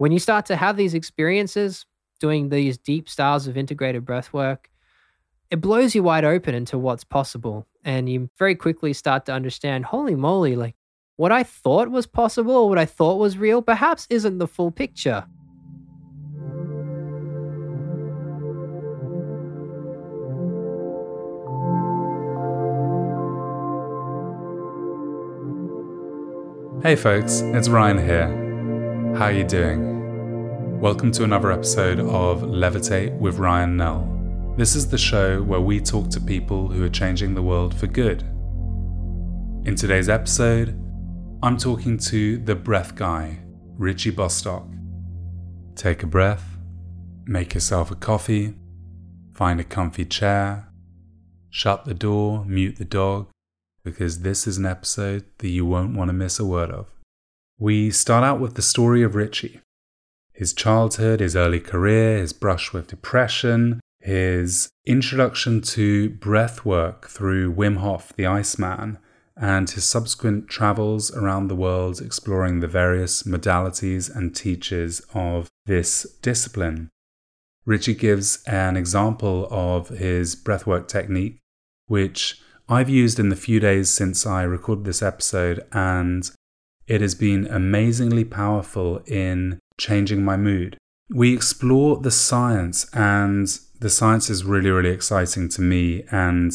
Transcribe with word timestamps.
when 0.00 0.12
you 0.12 0.18
start 0.18 0.46
to 0.46 0.56
have 0.56 0.78
these 0.78 0.94
experiences 0.94 1.84
doing 2.20 2.48
these 2.48 2.78
deep 2.78 3.06
styles 3.06 3.46
of 3.46 3.58
integrated 3.58 4.02
breath 4.02 4.32
work, 4.32 4.70
it 5.50 5.60
blows 5.60 5.94
you 5.94 6.02
wide 6.02 6.24
open 6.24 6.54
into 6.54 6.78
what's 6.78 7.04
possible. 7.04 7.66
And 7.84 8.08
you 8.08 8.30
very 8.38 8.54
quickly 8.54 8.94
start 8.94 9.26
to 9.26 9.34
understand 9.34 9.84
holy 9.84 10.14
moly, 10.14 10.56
like 10.56 10.74
what 11.16 11.32
I 11.32 11.42
thought 11.42 11.90
was 11.90 12.06
possible 12.06 12.56
or 12.56 12.70
what 12.70 12.78
I 12.78 12.86
thought 12.86 13.18
was 13.18 13.36
real 13.36 13.60
perhaps 13.60 14.06
isn't 14.08 14.38
the 14.38 14.48
full 14.48 14.70
picture. 14.70 15.26
Hey 26.82 26.96
folks, 26.96 27.42
it's 27.42 27.68
Ryan 27.68 27.98
here. 27.98 28.49
How 29.20 29.26
are 29.26 29.32
you 29.32 29.44
doing? 29.44 30.80
Welcome 30.80 31.12
to 31.12 31.24
another 31.24 31.52
episode 31.52 32.00
of 32.00 32.40
Levitate 32.40 33.18
with 33.18 33.36
Ryan 33.36 33.76
Nell. 33.76 34.54
This 34.56 34.74
is 34.74 34.88
the 34.88 34.96
show 34.96 35.42
where 35.42 35.60
we 35.60 35.78
talk 35.78 36.08
to 36.12 36.20
people 36.22 36.68
who 36.68 36.82
are 36.82 36.88
changing 36.88 37.34
the 37.34 37.42
world 37.42 37.74
for 37.78 37.86
good. 37.86 38.22
In 39.66 39.74
today's 39.76 40.08
episode, 40.08 40.68
I'm 41.42 41.58
talking 41.58 41.98
to 41.98 42.38
the 42.38 42.54
breath 42.54 42.94
guy, 42.94 43.40
Richie 43.76 44.08
Bostock. 44.08 44.66
Take 45.74 46.02
a 46.02 46.06
breath, 46.06 46.56
make 47.26 47.52
yourself 47.52 47.90
a 47.90 47.96
coffee, 47.96 48.54
find 49.34 49.60
a 49.60 49.64
comfy 49.64 50.06
chair, 50.06 50.70
shut 51.50 51.84
the 51.84 51.92
door, 51.92 52.46
mute 52.46 52.76
the 52.76 52.86
dog, 52.86 53.28
because 53.84 54.20
this 54.20 54.46
is 54.46 54.56
an 54.56 54.64
episode 54.64 55.26
that 55.40 55.50
you 55.50 55.66
won't 55.66 55.94
want 55.94 56.08
to 56.08 56.14
miss 56.14 56.40
a 56.40 56.46
word 56.46 56.70
of. 56.70 56.86
We 57.60 57.90
start 57.90 58.24
out 58.24 58.40
with 58.40 58.54
the 58.54 58.62
story 58.62 59.02
of 59.02 59.14
Richie 59.14 59.60
his 60.32 60.54
childhood, 60.54 61.20
his 61.20 61.36
early 61.36 61.60
career, 61.60 62.16
his 62.16 62.32
brush 62.32 62.72
with 62.72 62.86
depression, 62.86 63.78
his 63.98 64.70
introduction 64.86 65.60
to 65.60 66.08
breath 66.08 66.64
work 66.64 67.08
through 67.10 67.52
Wim 67.52 67.76
Hof, 67.76 68.14
the 68.16 68.24
Iceman, 68.24 68.96
and 69.36 69.68
his 69.68 69.84
subsequent 69.84 70.48
travels 70.48 71.14
around 71.14 71.48
the 71.48 71.54
world 71.54 72.00
exploring 72.00 72.60
the 72.60 72.66
various 72.66 73.24
modalities 73.24 74.08
and 74.08 74.34
teachers 74.34 75.02
of 75.12 75.50
this 75.66 76.04
discipline. 76.22 76.88
Richie 77.66 77.94
gives 77.94 78.42
an 78.46 78.78
example 78.78 79.46
of 79.50 79.90
his 79.90 80.34
breathwork 80.34 80.88
technique, 80.88 81.38
which 81.86 82.40
I've 82.66 82.88
used 82.88 83.20
in 83.20 83.28
the 83.28 83.36
few 83.36 83.60
days 83.60 83.90
since 83.90 84.24
I 84.24 84.44
recorded 84.44 84.86
this 84.86 85.02
episode, 85.02 85.66
and 85.70 86.30
it 86.90 87.00
has 87.00 87.14
been 87.14 87.46
amazingly 87.46 88.24
powerful 88.24 89.00
in 89.06 89.60
changing 89.78 90.24
my 90.24 90.36
mood. 90.36 90.76
We 91.08 91.32
explore 91.32 91.98
the 91.98 92.10
science, 92.10 92.84
and 92.92 93.46
the 93.78 93.88
science 93.88 94.28
is 94.28 94.44
really, 94.44 94.70
really 94.70 94.90
exciting 94.90 95.48
to 95.50 95.62
me. 95.62 96.02
And 96.10 96.52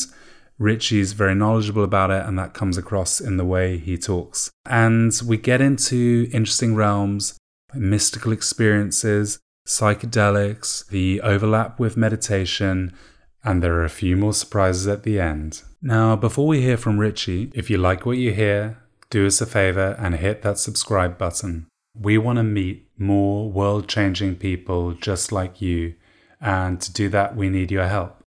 Richie's 0.59 1.13
very 1.13 1.35
knowledgeable 1.35 1.85
about 1.85 2.11
it, 2.11 2.25
and 2.25 2.37
that 2.37 2.53
comes 2.53 2.77
across 2.77 3.21
in 3.21 3.37
the 3.37 3.45
way 3.45 3.77
he 3.77 3.97
talks. 3.97 4.51
And 4.65 5.13
we 5.25 5.37
get 5.37 5.61
into 5.61 6.29
interesting 6.33 6.75
realms, 6.75 7.37
mystical 7.73 8.33
experiences, 8.33 9.39
psychedelics, 9.65 10.85
the 10.89 11.21
overlap 11.21 11.79
with 11.79 11.95
meditation, 11.95 12.93
and 13.41 13.63
there 13.63 13.75
are 13.75 13.85
a 13.85 13.99
few 14.03 14.17
more 14.17 14.33
surprises 14.33 14.85
at 14.85 15.03
the 15.03 15.17
end. 15.17 15.61
Now, 15.81 16.17
before 16.17 16.45
we 16.45 16.61
hear 16.61 16.75
from 16.75 16.99
Richie, 16.99 17.51
if 17.55 17.69
you 17.69 17.77
like 17.77 18.05
what 18.05 18.17
you 18.17 18.33
hear, 18.33 18.79
do 19.15 19.25
us 19.25 19.39
a 19.39 19.45
favor 19.45 19.95
and 19.97 20.15
hit 20.15 20.41
that 20.41 20.59
subscribe 20.59 21.17
button. 21.17 21.67
We 21.97 22.17
want 22.17 22.35
to 22.35 22.43
meet 22.43 22.89
more 22.97 23.49
world 23.49 23.87
changing 23.87 24.35
people 24.35 24.91
just 24.91 25.31
like 25.31 25.61
you, 25.61 25.95
and 26.41 26.81
to 26.81 26.91
do 26.91 27.07
that, 27.07 27.33
we 27.33 27.47
need 27.47 27.71
your 27.71 27.87
help. 27.87 28.21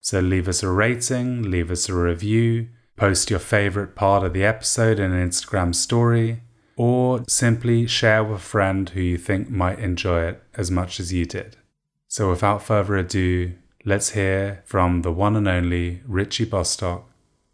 So 0.00 0.20
leave 0.20 0.48
us 0.48 0.62
a 0.62 0.70
rating, 0.70 1.42
leave 1.42 1.70
us 1.70 1.86
a 1.90 1.94
review, 1.94 2.68
post 2.96 3.28
your 3.28 3.40
favorite 3.40 3.94
part 3.94 4.24
of 4.24 4.32
the 4.32 4.42
episode 4.42 4.98
in 4.98 5.12
an 5.12 5.28
Instagram 5.28 5.74
story, 5.74 6.40
or 6.76 7.22
simply 7.28 7.86
share 7.86 8.24
with 8.24 8.38
a 8.38 8.42
friend 8.42 8.88
who 8.88 9.02
you 9.02 9.18
think 9.18 9.50
might 9.50 9.80
enjoy 9.80 10.22
it 10.22 10.42
as 10.54 10.70
much 10.70 10.98
as 10.98 11.12
you 11.12 11.26
did. 11.26 11.58
So 12.08 12.30
without 12.30 12.62
further 12.62 12.96
ado, 12.96 13.52
let's 13.84 14.12
hear 14.12 14.62
from 14.64 15.02
the 15.02 15.12
one 15.12 15.36
and 15.36 15.46
only 15.46 16.00
Richie 16.06 16.46
Bostock, 16.46 17.10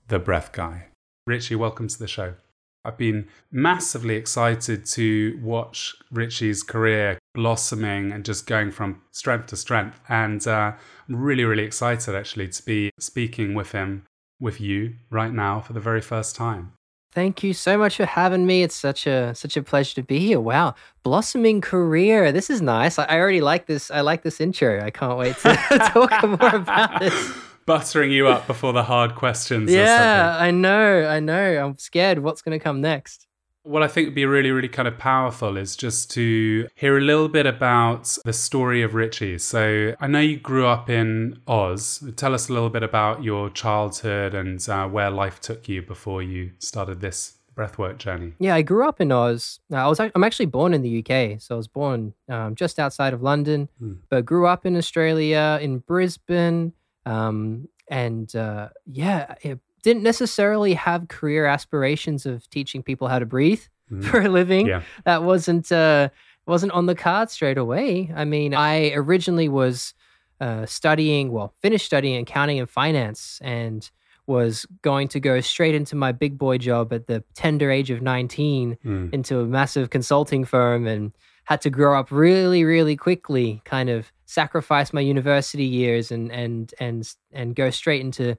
the 0.06 0.20
breath 0.20 0.52
guy. 0.52 0.86
Richie, 1.26 1.56
welcome 1.56 1.88
to 1.88 1.98
the 1.98 2.06
show. 2.06 2.34
I've 2.84 2.96
been 2.96 3.28
massively 3.50 4.16
excited 4.16 4.86
to 4.86 5.38
watch 5.42 5.94
Richie's 6.10 6.62
career 6.62 7.18
blossoming 7.34 8.12
and 8.12 8.24
just 8.24 8.46
going 8.46 8.70
from 8.70 9.02
strength 9.10 9.46
to 9.48 9.56
strength. 9.56 10.00
And 10.08 10.46
uh, 10.46 10.72
I'm 11.08 11.16
really, 11.16 11.44
really 11.44 11.64
excited 11.64 12.14
actually 12.14 12.48
to 12.48 12.62
be 12.64 12.90
speaking 12.98 13.54
with 13.54 13.72
him, 13.72 14.06
with 14.40 14.60
you 14.60 14.94
right 15.10 15.32
now 15.32 15.60
for 15.60 15.72
the 15.72 15.80
very 15.80 16.00
first 16.00 16.36
time. 16.36 16.72
Thank 17.12 17.42
you 17.42 17.54
so 17.54 17.78
much 17.78 17.96
for 17.96 18.04
having 18.04 18.46
me. 18.46 18.62
It's 18.62 18.74
such 18.74 19.06
a 19.06 19.34
such 19.34 19.56
a 19.56 19.62
pleasure 19.62 19.94
to 19.94 20.02
be 20.02 20.18
here. 20.18 20.38
Wow, 20.38 20.74
blossoming 21.02 21.60
career. 21.60 22.32
This 22.32 22.50
is 22.50 22.60
nice. 22.60 22.98
I, 22.98 23.18
already 23.18 23.40
like 23.40 23.66
this. 23.66 23.90
I 23.90 24.02
like 24.02 24.22
this 24.22 24.40
intro. 24.40 24.84
I 24.84 24.90
can't 24.90 25.18
wait 25.18 25.36
to 25.38 25.54
talk 25.92 26.22
more 26.22 26.54
about 26.54 27.00
this. 27.00 27.32
Buttering 27.68 28.10
you 28.10 28.28
up 28.28 28.46
before 28.46 28.72
the 28.72 28.84
hard 28.84 29.14
questions. 29.14 29.70
Yeah, 29.70 30.38
I 30.40 30.50
know. 30.50 31.06
I 31.06 31.20
know. 31.20 31.66
I'm 31.66 31.78
scared. 31.78 32.20
What's 32.20 32.40
going 32.40 32.58
to 32.58 32.62
come 32.62 32.80
next? 32.80 33.26
What 33.62 33.82
I 33.82 33.88
think 33.88 34.06
would 34.06 34.14
be 34.14 34.24
really, 34.24 34.50
really 34.50 34.70
kind 34.70 34.88
of 34.88 34.96
powerful 34.96 35.58
is 35.58 35.76
just 35.76 36.10
to 36.12 36.66
hear 36.74 36.96
a 36.96 37.02
little 37.02 37.28
bit 37.28 37.44
about 37.44 38.16
the 38.24 38.32
story 38.32 38.80
of 38.80 38.94
Richie. 38.94 39.36
So 39.36 39.94
I 40.00 40.06
know 40.06 40.20
you 40.20 40.38
grew 40.38 40.66
up 40.66 40.88
in 40.88 41.42
Oz. 41.46 42.02
Tell 42.16 42.32
us 42.32 42.48
a 42.48 42.54
little 42.54 42.70
bit 42.70 42.82
about 42.82 43.22
your 43.22 43.50
childhood 43.50 44.32
and 44.32 44.66
uh, 44.66 44.88
where 44.88 45.10
life 45.10 45.38
took 45.38 45.68
you 45.68 45.82
before 45.82 46.22
you 46.22 46.52
started 46.60 47.02
this 47.02 47.34
breathwork 47.54 47.98
journey. 47.98 48.32
Yeah, 48.38 48.54
I 48.54 48.62
grew 48.62 48.88
up 48.88 49.00
in 49.00 49.12
Oz. 49.12 49.60
Uh, 49.70 49.76
I 49.76 49.88
was 49.88 50.00
I'm 50.00 50.24
actually 50.24 50.46
born 50.46 50.72
in 50.72 50.80
the 50.80 51.04
UK, 51.04 51.38
so 51.38 51.54
I 51.54 51.58
was 51.58 51.68
born 51.68 52.14
um, 52.30 52.54
just 52.54 52.78
outside 52.78 53.12
of 53.12 53.20
London, 53.20 53.68
hmm. 53.78 53.94
but 54.08 54.24
grew 54.24 54.46
up 54.46 54.64
in 54.64 54.76
Australia, 54.76 55.58
in 55.60 55.80
Brisbane, 55.80 56.72
um, 57.06 57.68
and 57.88 58.34
uh, 58.36 58.68
yeah, 58.86 59.34
it, 59.42 59.60
didn't 59.82 60.02
necessarily 60.02 60.74
have 60.74 61.08
career 61.08 61.46
aspirations 61.46 62.26
of 62.26 62.48
teaching 62.50 62.82
people 62.82 63.08
how 63.08 63.18
to 63.18 63.26
breathe 63.26 63.62
mm. 63.90 64.04
for 64.04 64.20
a 64.20 64.28
living. 64.28 64.66
Yeah. 64.66 64.82
That 65.04 65.22
wasn't 65.22 65.70
uh, 65.72 66.10
wasn't 66.46 66.72
on 66.72 66.86
the 66.86 66.94
card 66.94 67.30
straight 67.30 67.58
away. 67.58 68.12
I 68.14 68.24
mean, 68.24 68.54
I 68.54 68.92
originally 68.92 69.48
was 69.48 69.94
uh, 70.40 70.66
studying, 70.66 71.32
well, 71.32 71.54
finished 71.60 71.86
studying 71.86 72.20
accounting 72.20 72.58
and 72.58 72.68
finance, 72.68 73.38
and 73.42 73.88
was 74.26 74.66
going 74.82 75.08
to 75.08 75.20
go 75.20 75.40
straight 75.40 75.74
into 75.74 75.96
my 75.96 76.12
big 76.12 76.36
boy 76.36 76.58
job 76.58 76.92
at 76.92 77.06
the 77.06 77.24
tender 77.34 77.70
age 77.70 77.90
of 77.90 78.02
19 78.02 78.76
mm. 78.84 79.14
into 79.14 79.40
a 79.40 79.46
massive 79.46 79.88
consulting 79.88 80.44
firm 80.44 80.86
and 80.86 81.12
had 81.48 81.62
to 81.62 81.70
grow 81.70 81.98
up 81.98 82.10
really 82.10 82.62
really 82.62 82.94
quickly 82.94 83.62
kind 83.64 83.88
of 83.88 84.12
sacrifice 84.26 84.92
my 84.92 85.00
university 85.00 85.64
years 85.64 86.12
and 86.12 86.30
and 86.30 86.74
and 86.78 87.14
and 87.32 87.56
go 87.56 87.70
straight 87.70 88.02
into 88.02 88.36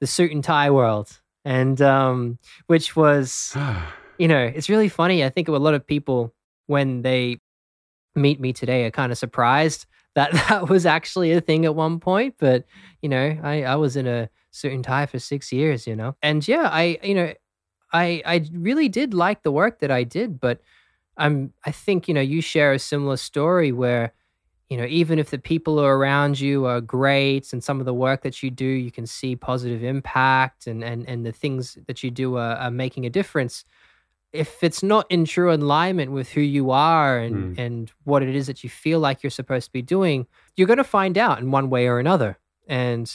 the 0.00 0.06
suit 0.06 0.32
and 0.32 0.42
tie 0.42 0.70
world, 0.70 1.20
and 1.44 1.80
um, 1.80 2.38
which 2.66 2.96
was, 2.96 3.56
you 4.18 4.28
know, 4.28 4.42
it's 4.42 4.68
really 4.68 4.88
funny. 4.88 5.24
I 5.24 5.30
think 5.30 5.48
a 5.48 5.52
lot 5.52 5.74
of 5.74 5.86
people 5.86 6.34
when 6.66 7.02
they 7.02 7.38
meet 8.14 8.40
me 8.40 8.52
today 8.52 8.84
are 8.86 8.90
kind 8.90 9.12
of 9.12 9.18
surprised 9.18 9.86
that 10.14 10.32
that 10.48 10.68
was 10.68 10.86
actually 10.86 11.32
a 11.32 11.40
thing 11.40 11.64
at 11.64 11.74
one 11.74 12.00
point. 12.00 12.36
But 12.38 12.64
you 13.02 13.08
know, 13.08 13.38
I 13.42 13.64
I 13.64 13.76
was 13.76 13.96
in 13.96 14.06
a 14.06 14.28
suit 14.50 14.72
and 14.72 14.84
tie 14.84 15.06
for 15.06 15.18
six 15.18 15.52
years, 15.52 15.86
you 15.86 15.96
know, 15.96 16.16
and 16.22 16.46
yeah, 16.46 16.68
I 16.72 16.98
you 17.02 17.14
know, 17.14 17.32
I 17.92 18.22
I 18.24 18.48
really 18.52 18.88
did 18.88 19.14
like 19.14 19.42
the 19.42 19.52
work 19.52 19.80
that 19.80 19.90
I 19.90 20.04
did, 20.04 20.40
but 20.40 20.60
I'm 21.16 21.52
I 21.64 21.72
think 21.72 22.08
you 22.08 22.14
know 22.14 22.20
you 22.20 22.40
share 22.40 22.72
a 22.72 22.78
similar 22.78 23.16
story 23.16 23.72
where 23.72 24.12
you 24.68 24.76
know, 24.76 24.86
even 24.86 25.18
if 25.18 25.30
the 25.30 25.38
people 25.38 25.80
around 25.80 26.40
you 26.40 26.66
are 26.66 26.80
great 26.80 27.52
and 27.52 27.62
some 27.62 27.78
of 27.78 27.86
the 27.86 27.94
work 27.94 28.22
that 28.22 28.42
you 28.42 28.50
do, 28.50 28.64
you 28.64 28.90
can 28.90 29.06
see 29.06 29.36
positive 29.36 29.84
impact 29.84 30.66
and, 30.66 30.82
and, 30.82 31.08
and 31.08 31.24
the 31.24 31.32
things 31.32 31.78
that 31.86 32.02
you 32.02 32.10
do 32.10 32.36
are, 32.36 32.56
are 32.56 32.70
making 32.70 33.06
a 33.06 33.10
difference. 33.10 33.64
If 34.32 34.64
it's 34.64 34.82
not 34.82 35.06
in 35.08 35.24
true 35.24 35.52
alignment 35.52 36.10
with 36.10 36.30
who 36.30 36.40
you 36.40 36.72
are 36.72 37.18
and, 37.18 37.56
mm. 37.56 37.60
and 37.64 37.92
what 38.02 38.24
it 38.24 38.34
is 38.34 38.48
that 38.48 38.64
you 38.64 38.70
feel 38.70 38.98
like 38.98 39.22
you're 39.22 39.30
supposed 39.30 39.66
to 39.66 39.72
be 39.72 39.82
doing, 39.82 40.26
you're 40.56 40.66
going 40.66 40.78
to 40.78 40.84
find 40.84 41.16
out 41.16 41.38
in 41.38 41.52
one 41.52 41.70
way 41.70 41.86
or 41.86 42.00
another. 42.00 42.36
And 42.66 43.08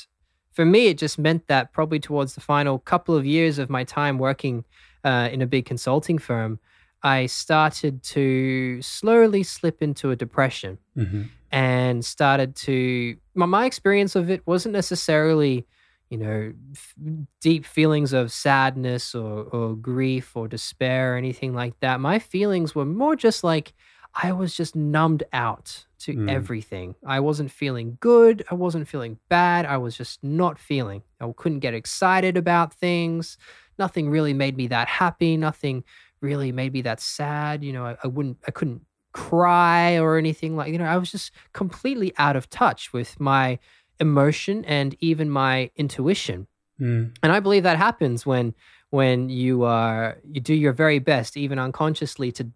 for 0.54 0.64
me, 0.64 0.88
it 0.88 0.98
just 0.98 1.20
meant 1.20 1.48
that 1.48 1.74
probably 1.74 2.00
towards 2.00 2.34
the 2.34 2.42
final 2.42 2.80
couple 2.80 3.16
of 3.16 3.26
years 3.26 3.60
of 3.60 3.70
my 3.70 3.84
time 3.84 4.20
working 4.20 4.64
uh, 5.04 5.28
in 5.32 5.42
a 5.42 5.48
big 5.48 5.66
consulting 5.66 6.18
firm, 6.18 6.60
I 7.04 7.26
started 7.26 8.04
to 8.04 8.82
slowly 8.82 9.44
slip 9.44 9.82
into 9.82 10.12
a 10.12 10.16
depression. 10.16 10.78
Mm-hmm 10.98 11.24
and 11.52 12.04
started 12.04 12.56
to 12.56 13.18
my, 13.36 13.46
my 13.46 13.66
experience 13.66 14.16
of 14.16 14.30
it 14.30 14.46
wasn't 14.48 14.74
necessarily 14.74 15.68
you 16.10 16.18
know 16.18 16.54
f- 16.74 16.96
deep 17.42 17.66
feelings 17.66 18.14
of 18.14 18.32
sadness 18.32 19.14
or, 19.14 19.44
or 19.44 19.76
grief 19.76 20.36
or 20.36 20.48
despair 20.48 21.14
or 21.14 21.18
anything 21.18 21.54
like 21.54 21.78
that 21.82 22.00
my 22.00 22.20
feelings 22.20 22.74
were 22.74 22.86
more 22.86 23.16
just 23.16 23.44
like 23.44 23.74
I 24.14 24.34
was 24.34 24.54
just 24.54 24.76
numbed 24.76 25.24
out 25.32 25.86
to 26.00 26.14
mm. 26.14 26.30
everything. 26.30 26.96
I 27.06 27.22
wasn't 27.22 27.50
feeling 27.50 27.98
good. 28.02 28.44
I 28.52 28.56
wasn't 28.56 28.90
feeling 28.90 29.20
bad. 29.30 29.66
I 29.66 29.78
was 29.78 29.96
just 29.96 30.22
not 30.22 30.60
feeling. 30.60 31.04
I 31.22 31.32
couldn't 31.38 31.60
get 31.60 31.74
excited 31.74 32.36
about 32.36 32.74
things. 32.74 33.38
Nothing 33.80 34.10
really 34.10 34.34
made 34.34 34.58
me 34.58 34.68
that 34.68 34.90
happy. 34.90 35.38
Nothing 35.38 35.86
really 36.22 36.52
made 36.52 36.74
me 36.74 36.82
that 36.84 37.00
sad. 37.00 37.64
You 37.64 37.74
know, 37.74 37.86
I, 37.86 37.98
I 38.04 38.08
wouldn't, 38.08 38.38
I 38.48 38.52
couldn't 38.52 38.82
cry 39.14 39.98
or 39.98 40.18
anything 40.18 40.56
like, 40.56 40.72
you 40.72 40.78
know, 40.78 40.86
I 40.86 40.98
was 40.98 41.12
just 41.12 41.32
completely 41.54 42.14
out 42.18 42.36
of 42.36 42.50
touch 42.50 42.94
with 42.94 43.20
my 43.20 43.60
emotion 44.00 44.64
and 44.66 44.96
even 45.00 45.30
my 45.30 45.72
intuition. 45.76 46.48
Mm. 46.80 47.16
And 47.22 47.32
I 47.32 47.40
believe 47.40 47.64
that 47.64 47.78
happens 47.78 48.26
when 48.26 48.56
when 48.90 49.30
you 49.30 49.64
are 49.64 50.18
you 50.30 50.42
do 50.42 50.54
your 50.54 50.74
very 50.74 51.00
best 51.00 51.38
even 51.38 51.58
unconsciously 51.58 52.32
to 52.32 52.48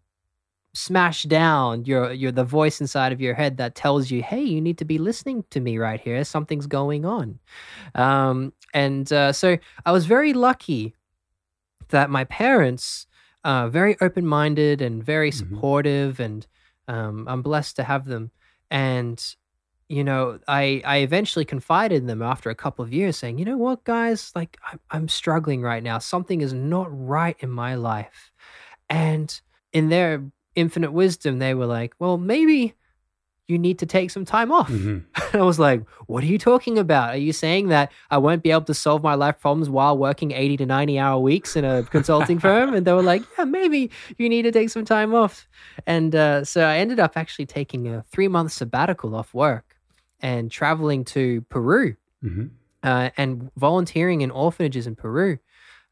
smash 0.74 1.24
down 1.24 1.86
your 1.86 2.12
your 2.12 2.32
the 2.32 2.44
voice 2.44 2.82
inside 2.82 3.14
of 3.14 3.22
your 3.22 3.34
head 3.34 3.56
that 3.56 3.76
tells 3.76 4.12
you 4.12 4.22
hey 4.22 4.42
you 4.42 4.60
need 4.60 4.78
to 4.78 4.84
be 4.84 4.98
listening 4.98 5.46
to 5.50 5.62
me 5.62 5.78
right 5.78 6.02
here 6.02 6.22
something's 6.26 6.68
going 6.68 7.06
on 7.06 7.40
um, 7.96 8.52
and 8.74 9.14
uh, 9.14 9.32
so 9.32 9.58
i 9.86 9.92
was 9.94 10.06
very 10.06 10.34
lucky 10.34 10.94
that 11.90 12.10
my 12.10 12.26
parents 12.26 13.08
uh, 13.46 13.70
very 13.70 13.96
open-minded 14.02 14.82
and 14.82 15.02
very 15.04 15.32
mm-hmm. 15.32 15.54
supportive 15.56 16.20
and 16.20 16.46
um, 16.88 17.26
i'm 17.30 17.42
blessed 17.42 17.78
to 17.78 17.84
have 17.84 18.06
them. 18.06 18.32
And 18.70 19.24
you 19.88 20.04
know 20.04 20.40
i 20.48 20.82
i 20.84 20.98
eventually 20.98 21.46
confided 21.46 22.02
in 22.02 22.08
them 22.08 22.24
after 22.24 22.50
a 22.50 22.56
couple 22.56 22.84
of 22.84 22.92
years 22.92 23.16
saying 23.16 23.38
you 23.38 23.46
know 23.46 23.58
what 23.58 23.84
guys? 23.84 24.32
Like 24.36 24.58
i'm, 24.70 24.80
I'm 24.92 25.08
struggling 25.08 25.62
right 25.62 25.84
now. 25.84 26.00
Something 26.00 26.42
is 26.42 26.54
not 26.54 26.88
right 26.90 27.38
in 27.40 27.50
my 27.50 27.76
life. 27.76 28.32
And 28.90 29.30
in 29.72 29.90
their 29.90 30.24
infinite 30.56 30.92
wisdom, 30.92 31.40
they 31.40 31.54
were 31.54 31.66
like, 31.66 31.94
well, 32.00 32.18
maybe 32.18 32.74
you 33.48 33.60
need 33.60 33.80
to 33.80 33.86
take 33.86 34.10
some 34.10 34.26
time 34.26 34.52
off. 34.52 34.70
Mm-hmm. 34.70 35.38
I 35.38 35.44
was 35.44 35.60
like, 35.60 35.88
what 36.08 36.24
are 36.24 36.28
you 36.28 36.38
talking 36.38 36.78
about? 36.78 37.10
Are 37.10 37.18
you 37.18 37.34
saying 37.34 37.68
that 37.68 37.92
I 38.10 38.18
won't 38.18 38.42
be 38.42 38.52
able 38.52 38.64
to 38.64 38.74
solve 38.74 39.04
my 39.04 39.14
life 39.14 39.40
problems 39.40 39.70
while 39.70 39.98
working 39.98 40.32
80 40.32 40.58
to 40.58 40.66
90 40.66 41.00
hour 41.00 41.20
weeks 41.20 41.56
in 41.56 41.64
a 41.64 41.84
consulting 41.92 42.40
firm? 42.40 42.74
And 42.74 42.86
they 42.86 42.94
were 42.94 43.04
like, 43.04 43.24
yeah, 43.38 43.46
maybe 43.46 43.92
you 44.18 44.30
need 44.30 44.44
to 44.44 44.52
take 44.52 44.70
some 44.70 44.86
time 44.86 45.14
off. 45.14 45.48
And 45.86 46.16
uh, 46.16 46.44
so 46.44 46.64
I 46.64 46.78
ended 46.78 47.00
up 47.00 47.14
actually 47.16 47.46
taking 47.46 47.88
a 47.88 48.04
three 48.04 48.28
month 48.28 48.52
sabbatical 48.52 49.16
off 49.16 49.34
work 49.34 49.76
and 50.20 50.50
traveling 50.50 51.06
to 51.06 51.42
Peru 51.50 51.96
mm-hmm. 52.24 52.48
uh, 52.82 53.10
and 53.18 53.52
volunteering 53.58 54.22
in 54.22 54.32
orphanages 54.32 54.88
in 54.88 54.96
Peru. 54.96 55.38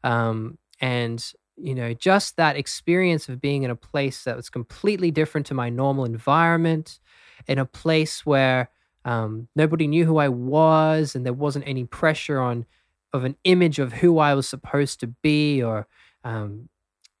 Um, 0.02 0.58
and 0.80 1.24
you 1.56 1.74
know, 1.74 1.94
just 1.94 2.36
that 2.36 2.56
experience 2.56 3.28
of 3.28 3.40
being 3.40 3.62
in 3.62 3.70
a 3.70 3.76
place 3.76 4.24
that 4.24 4.36
was 4.36 4.50
completely 4.50 5.10
different 5.10 5.46
to 5.46 5.54
my 5.54 5.68
normal 5.68 6.04
environment, 6.04 6.98
in 7.46 7.58
a 7.58 7.66
place 7.66 8.24
where 8.24 8.70
um, 9.04 9.48
nobody 9.54 9.86
knew 9.86 10.04
who 10.04 10.18
I 10.18 10.28
was, 10.28 11.14
and 11.14 11.24
there 11.24 11.32
wasn't 11.32 11.68
any 11.68 11.84
pressure 11.84 12.40
on 12.40 12.66
of 13.12 13.24
an 13.24 13.36
image 13.44 13.78
of 13.78 13.92
who 13.92 14.18
I 14.18 14.34
was 14.34 14.48
supposed 14.48 14.98
to 15.00 15.06
be 15.06 15.62
or 15.62 15.86
um, 16.24 16.68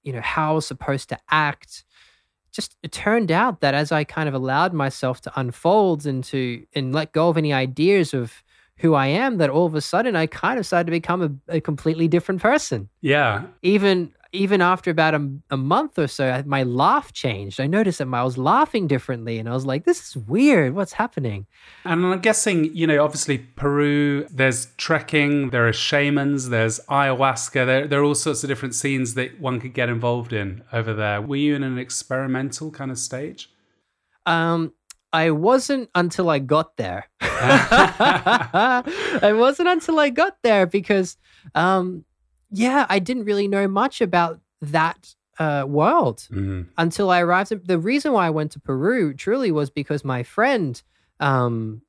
you 0.02 0.12
know 0.12 0.20
how 0.20 0.52
I 0.52 0.54
was 0.54 0.66
supposed 0.66 1.08
to 1.10 1.18
act. 1.30 1.84
Just 2.52 2.76
it 2.82 2.92
turned 2.92 3.30
out 3.30 3.60
that 3.60 3.74
as 3.74 3.92
I 3.92 4.04
kind 4.04 4.28
of 4.28 4.34
allowed 4.34 4.72
myself 4.72 5.20
to 5.22 5.32
unfold 5.36 6.06
and 6.06 6.22
to 6.24 6.66
and 6.74 6.92
let 6.92 7.12
go 7.12 7.28
of 7.28 7.36
any 7.36 7.52
ideas 7.52 8.14
of 8.14 8.42
who 8.78 8.94
I 8.94 9.06
am, 9.06 9.38
that 9.38 9.50
all 9.50 9.66
of 9.66 9.74
a 9.74 9.80
sudden 9.80 10.16
I 10.16 10.26
kind 10.26 10.58
of 10.58 10.66
started 10.66 10.86
to 10.86 10.90
become 10.90 11.22
a, 11.48 11.56
a 11.56 11.60
completely 11.60 12.08
different 12.08 12.42
person. 12.42 12.88
Yeah. 13.00 13.44
Even 13.62 14.12
even 14.34 14.60
after 14.60 14.90
about 14.90 15.14
a, 15.14 15.30
a 15.50 15.56
month 15.56 15.98
or 15.98 16.08
so, 16.08 16.42
my 16.44 16.62
laugh 16.64 17.12
changed. 17.12 17.60
I 17.60 17.66
noticed 17.66 17.98
that 17.98 18.12
I 18.12 18.24
was 18.24 18.36
laughing 18.36 18.86
differently, 18.86 19.38
and 19.38 19.48
I 19.48 19.52
was 19.52 19.64
like, 19.64 19.84
"This 19.84 20.08
is 20.08 20.16
weird. 20.16 20.74
What's 20.74 20.94
happening?" 20.94 21.46
And 21.84 22.04
I'm 22.04 22.20
guessing, 22.20 22.74
you 22.74 22.86
know, 22.86 23.02
obviously 23.02 23.38
Peru. 23.38 24.26
There's 24.30 24.66
trekking, 24.76 25.50
there 25.50 25.66
are 25.68 25.72
shamans, 25.72 26.48
there's 26.48 26.80
ayahuasca. 26.90 27.66
There, 27.66 27.86
there 27.86 28.00
are 28.00 28.04
all 28.04 28.14
sorts 28.14 28.42
of 28.42 28.48
different 28.48 28.74
scenes 28.74 29.14
that 29.14 29.40
one 29.40 29.60
could 29.60 29.74
get 29.74 29.88
involved 29.88 30.32
in 30.32 30.62
over 30.72 30.92
there. 30.92 31.22
Were 31.22 31.36
you 31.36 31.54
in 31.54 31.62
an 31.62 31.78
experimental 31.78 32.70
kind 32.70 32.90
of 32.90 32.98
stage? 32.98 33.50
Um, 34.26 34.72
I 35.12 35.30
wasn't 35.30 35.90
until 35.94 36.28
I 36.28 36.40
got 36.40 36.76
there. 36.76 37.08
I 37.20 38.82
wasn't 39.36 39.68
until 39.68 40.00
I 40.00 40.10
got 40.10 40.38
there 40.42 40.66
because 40.66 41.16
um, 41.54 42.04
yeah, 42.50 42.86
I 42.88 42.98
didn't 42.98 43.24
really 43.24 43.48
know 43.48 43.68
much 43.68 44.00
about 44.00 44.40
that 44.60 45.14
uh, 45.38 45.64
world 45.66 46.26
mm-hmm. 46.30 46.62
until 46.78 47.10
I 47.10 47.20
arrived. 47.20 47.66
The 47.66 47.78
reason 47.78 48.12
why 48.12 48.26
I 48.26 48.30
went 48.30 48.52
to 48.52 48.60
Peru 48.60 49.14
truly 49.14 49.50
was 49.50 49.70
because 49.70 50.04
my 50.04 50.22
friend 50.22 50.80
um, 51.20 51.82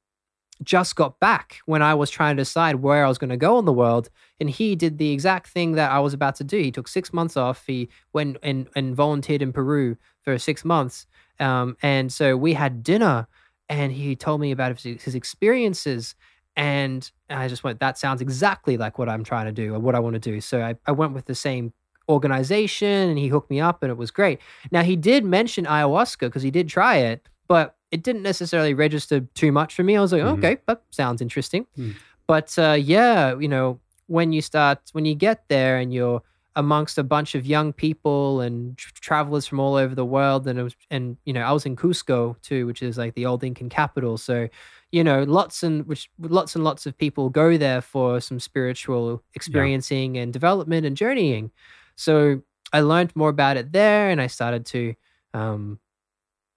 just 0.64 0.96
got 0.96 1.20
back 1.20 1.60
when 1.66 1.82
I 1.82 1.94
was 1.94 2.10
trying 2.10 2.38
to 2.38 2.42
decide 2.42 2.78
where 2.78 3.06
I 3.06 3.08
was 3.08 3.18
going 3.18 3.30
to 3.30 3.38
go 3.38 3.60
in 3.60 3.66
the 3.66 3.74
world. 3.74 4.10
And 4.40 4.50
he 4.50 4.76
did 4.76 4.98
the 4.98 5.12
exact 5.12 5.48
thing 5.48 5.74
that 5.74 5.92
I 5.92 6.00
was 6.00 6.14
about 6.14 6.36
to 6.36 6.44
do. 6.44 6.58
He 6.58 6.72
took 6.72 6.88
six 6.88 7.14
months 7.14 7.38
off. 7.38 7.66
He 7.68 7.90
went 8.14 8.38
and, 8.42 8.68
and 8.76 8.96
volunteered 8.96 9.42
in 9.42 9.54
Peru 9.54 9.98
for 10.24 10.38
six 10.38 10.64
months. 10.64 11.06
Um, 11.40 11.76
and 11.82 12.12
so 12.12 12.38
we 12.38 12.54
had 12.54 12.84
dinner 12.84 13.28
and 13.68 13.92
he 13.92 14.16
told 14.16 14.42
me 14.42 14.52
about 14.52 14.80
his, 14.80 15.04
his 15.04 15.16
experiences 15.16 16.16
and 16.56 17.10
I 17.30 17.48
just 17.48 17.64
went, 17.64 17.80
that 17.80 17.98
sounds 17.98 18.22
exactly 18.22 18.78
like 18.78 18.98
what 18.98 19.10
I'm 19.10 19.24
trying 19.24 19.46
to 19.46 19.52
do 19.52 19.76
or 19.76 19.80
what 19.80 19.96
I 19.96 20.00
want 20.00 20.14
to 20.14 20.20
do. 20.20 20.40
So 20.42 20.62
I, 20.62 20.76
I 20.86 20.92
went 20.92 21.14
with 21.14 21.26
the 21.26 21.36
same 21.36 21.74
organization 22.08 23.10
and 23.10 23.18
he 23.18 23.28
hooked 23.28 23.50
me 23.50 23.60
up 23.60 23.84
and 23.84 23.92
it 23.92 23.98
was 23.98 24.12
great. 24.12 24.40
Now, 24.72 24.84
he 24.84 24.96
did 24.96 25.26
mention 25.26 25.66
ayahuasca 25.66 26.20
because 26.20 26.44
he 26.44 26.52
did 26.52 26.70
try 26.70 26.98
it, 26.98 27.28
but 27.48 27.76
it 27.92 28.04
didn't 28.04 28.24
necessarily 28.24 28.74
register 28.74 29.22
too 29.34 29.52
much 29.52 29.76
for 29.76 29.84
me. 29.84 29.98
I 29.98 30.02
was 30.02 30.12
like, 30.12 30.22
mm-hmm. 30.22 30.40
okay, 30.40 30.58
that 30.68 30.82
sounds 30.92 31.22
interesting. 31.22 31.66
Mm. 31.78 31.96
But 32.28 32.58
uh, 32.58 32.78
yeah, 32.80 33.38
you 33.38 33.48
know, 33.48 33.80
when 34.08 34.34
you 34.34 34.42
start, 34.42 34.80
when 34.94 35.06
you 35.06 35.16
get 35.16 35.48
there 35.48 35.78
and 35.78 35.94
you're 35.94 36.22
amongst 36.56 36.98
a 36.98 37.04
bunch 37.04 37.36
of 37.36 37.46
young 37.46 37.74
people 37.74 38.40
and 38.40 38.78
tra- 38.78 38.94
travelers 38.94 39.46
from 39.46 39.60
all 39.60 39.76
over 39.76 39.94
the 39.94 40.06
world, 40.06 40.48
and 40.48 40.58
it 40.58 40.64
was, 40.64 40.76
and 40.90 41.18
you 41.26 41.34
know, 41.34 41.42
I 41.42 41.52
was 41.52 41.66
in 41.66 41.76
Cusco 41.76 42.40
too, 42.42 42.66
which 42.66 42.82
is 42.82 42.98
like 42.98 43.14
the 43.14 43.26
old 43.26 43.44
Incan 43.44 43.70
capital. 43.70 44.18
So 44.18 44.48
you 44.96 45.04
know, 45.04 45.24
lots 45.24 45.62
and 45.62 45.86
which 45.88 46.10
lots 46.20 46.56
and 46.56 46.64
lots 46.64 46.86
of 46.86 46.98
people 46.98 47.28
go 47.30 47.58
there 47.58 47.82
for 47.82 48.22
some 48.22 48.40
spiritual 48.40 49.22
experiencing 49.34 50.16
yeah. 50.16 50.22
and 50.22 50.32
development 50.32 50.86
and 50.86 50.96
journeying. 50.96 51.52
So 51.98 52.42
I 52.72 52.80
learned 52.80 53.14
more 53.14 53.28
about 53.28 53.58
it 53.58 53.74
there, 53.74 54.10
and 54.10 54.22
I 54.22 54.28
started 54.28 54.66
to 54.68 54.96
um, 55.34 55.82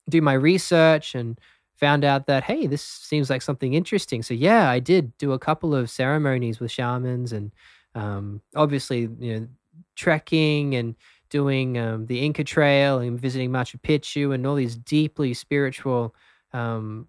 do 0.08 0.23
my 0.23 0.35
research 0.35 1.17
and 1.17 1.37
found 1.75 2.05
out 2.05 2.26
that 2.29 2.45
hey, 2.45 2.68
this 2.68 2.83
seems 2.83 3.28
like 3.28 3.42
something 3.42 3.75
interesting. 3.75 4.23
So 4.23 4.35
yeah, 4.35 4.71
I 4.71 4.78
did 4.78 5.18
do 5.18 5.33
a 5.33 5.38
couple 5.40 5.75
of 5.75 5.90
ceremonies 5.90 6.61
with 6.61 6.71
shamans, 6.71 7.33
and 7.33 7.50
um, 7.97 8.40
obviously, 8.54 9.09
you 9.18 9.40
know, 9.40 9.49
trekking 9.97 10.76
and 10.76 10.95
doing 11.28 11.76
um, 11.76 12.07
the 12.07 12.25
Inca 12.25 12.45
Trail 12.45 13.00
and 13.00 13.21
visiting 13.21 13.50
Machu 13.50 13.80
Picchu 13.80 14.33
and 14.33 14.47
all 14.47 14.54
these 14.54 14.76
deeply 14.76 15.35
spiritual 15.35 16.14
um, 16.52 17.09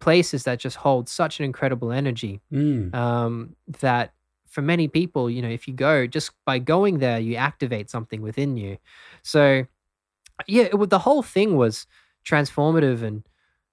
places 0.00 0.44
that 0.44 0.58
just 0.58 0.76
hold 0.76 1.08
such 1.08 1.38
an 1.38 1.44
incredible 1.44 1.92
energy 1.92 2.40
mm. 2.52 2.94
um, 2.94 3.56
that 3.80 4.12
for 4.46 4.62
many 4.62 4.88
people, 4.88 5.28
you 5.28 5.42
know, 5.42 5.48
if 5.48 5.68
you 5.68 5.74
go 5.74 6.06
just 6.06 6.30
by 6.44 6.58
going 6.58 6.98
there, 6.98 7.18
you 7.18 7.36
activate 7.36 7.90
something 7.90 8.22
within 8.22 8.56
you. 8.56 8.78
So, 9.22 9.66
yeah, 10.46 10.64
it, 10.72 10.90
the 10.90 11.00
whole 11.00 11.22
thing 11.22 11.56
was 11.56 11.86
transformative. 12.24 13.02
And, 13.02 13.24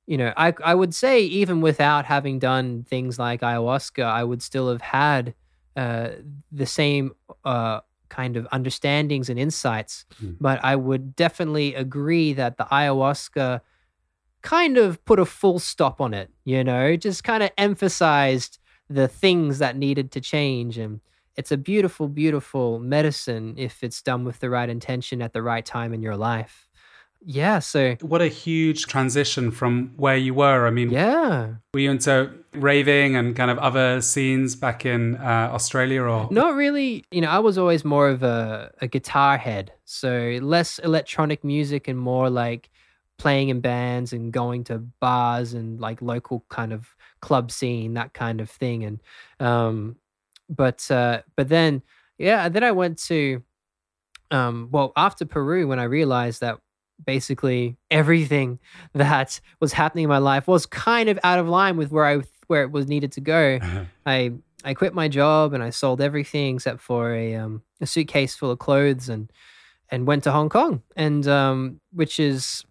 you 0.05 0.17
know, 0.17 0.33
I, 0.35 0.53
I 0.63 0.75
would 0.75 0.93
say, 0.93 1.21
even 1.21 1.61
without 1.61 2.05
having 2.05 2.39
done 2.39 2.83
things 2.83 3.17
like 3.17 3.41
ayahuasca, 3.41 4.03
I 4.03 4.23
would 4.23 4.41
still 4.41 4.69
have 4.69 4.81
had 4.81 5.33
uh, 5.75 6.09
the 6.51 6.65
same 6.65 7.15
uh, 7.43 7.81
kind 8.09 8.37
of 8.37 8.47
understandings 8.51 9.29
and 9.29 9.39
insights. 9.39 10.05
Mm. 10.21 10.37
But 10.41 10.59
I 10.63 10.75
would 10.75 11.15
definitely 11.15 11.75
agree 11.75 12.33
that 12.33 12.57
the 12.57 12.65
ayahuasca 12.65 13.61
kind 14.45 14.77
of 14.77 15.03
put 15.05 15.19
a 15.19 15.25
full 15.25 15.57
stop 15.57 15.99
on 15.99 16.13
it, 16.13 16.29
you 16.45 16.63
know, 16.63 16.95
just 16.95 17.23
kind 17.23 17.41
of 17.41 17.49
emphasized 17.57 18.59
the 18.89 19.07
things 19.07 19.57
that 19.57 19.75
needed 19.75 20.11
to 20.11 20.21
change. 20.21 20.77
And 20.77 21.01
it's 21.35 21.51
a 21.51 21.57
beautiful, 21.57 22.07
beautiful 22.07 22.79
medicine 22.79 23.55
if 23.57 23.83
it's 23.83 24.03
done 24.03 24.23
with 24.23 24.39
the 24.39 24.49
right 24.51 24.69
intention 24.69 25.21
at 25.23 25.33
the 25.33 25.41
right 25.41 25.65
time 25.65 25.93
in 25.93 26.01
your 26.03 26.15
life. 26.15 26.69
Yeah, 27.27 27.57
so 27.57 27.95
what 28.01 28.21
a 28.21 28.27
huge 28.27 28.85
transition 28.85 29.49
from 29.49 29.93
where 29.97 30.15
you 30.15 30.35
were. 30.35 30.67
I 30.67 30.69
mean, 30.69 30.91
yeah, 30.91 31.55
were 31.73 31.79
you 31.79 31.89
into 31.89 32.31
raving 32.53 33.15
and 33.15 33.35
kind 33.35 33.49
of 33.49 33.57
other 33.57 33.99
scenes 34.01 34.55
back 34.55 34.85
in 34.85 35.15
uh, 35.15 35.49
Australia, 35.51 36.03
or 36.03 36.27
not 36.29 36.53
really? 36.53 37.03
You 37.09 37.21
know, 37.21 37.29
I 37.29 37.39
was 37.39 37.57
always 37.57 37.83
more 37.83 38.09
of 38.09 38.21
a, 38.21 38.71
a 38.79 38.87
guitar 38.87 39.39
head, 39.39 39.71
so 39.85 40.37
less 40.39 40.77
electronic 40.77 41.43
music 41.43 41.87
and 41.87 41.97
more 41.97 42.29
like 42.29 42.69
playing 43.17 43.49
in 43.49 43.61
bands 43.61 44.13
and 44.13 44.31
going 44.31 44.63
to 44.65 44.79
bars 44.99 45.53
and 45.53 45.79
like 45.79 46.01
local 46.01 46.45
kind 46.49 46.73
of 46.73 46.95
club 47.21 47.51
scene, 47.51 47.93
that 47.93 48.13
kind 48.13 48.41
of 48.41 48.49
thing. 48.49 48.83
And 48.83 49.01
um, 49.39 49.95
but 50.49 50.89
uh, 50.91 51.21
but 51.35 51.49
then 51.49 51.81
yeah, 52.17 52.49
then 52.49 52.63
I 52.63 52.71
went 52.71 52.97
to 53.03 53.43
um, 54.31 54.69
well 54.71 54.91
after 54.95 55.25
Peru 55.25 55.67
when 55.67 55.79
I 55.79 55.83
realized 55.83 56.41
that 56.41 56.59
basically 57.05 57.77
everything 57.91 58.59
that 58.93 59.39
was 59.59 59.73
happening 59.73 60.03
in 60.03 60.09
my 60.09 60.17
life 60.17 60.47
was 60.47 60.65
kind 60.65 61.09
of 61.09 61.19
out 61.23 61.39
of 61.39 61.47
line 61.47 61.77
with 61.77 61.91
where 61.91 62.05
I 62.05 62.21
where 62.47 62.63
it 62.63 62.71
was 62.71 62.87
needed 62.87 63.11
to 63.13 63.21
go. 63.21 63.59
I 64.05 64.33
I 64.63 64.73
quit 64.73 64.93
my 64.93 65.07
job 65.07 65.53
and 65.53 65.63
I 65.63 65.69
sold 65.69 66.01
everything 66.01 66.55
except 66.55 66.81
for 66.81 67.13
a 67.13 67.35
um, 67.35 67.61
a 67.81 67.85
suitcase 67.85 68.35
full 68.35 68.51
of 68.51 68.59
clothes 68.59 69.09
and 69.09 69.31
and 69.89 70.07
went 70.07 70.23
to 70.23 70.31
Hong 70.31 70.49
Kong 70.49 70.81
and 70.95 71.27
um, 71.27 71.79
which 71.93 72.19
is 72.19 72.65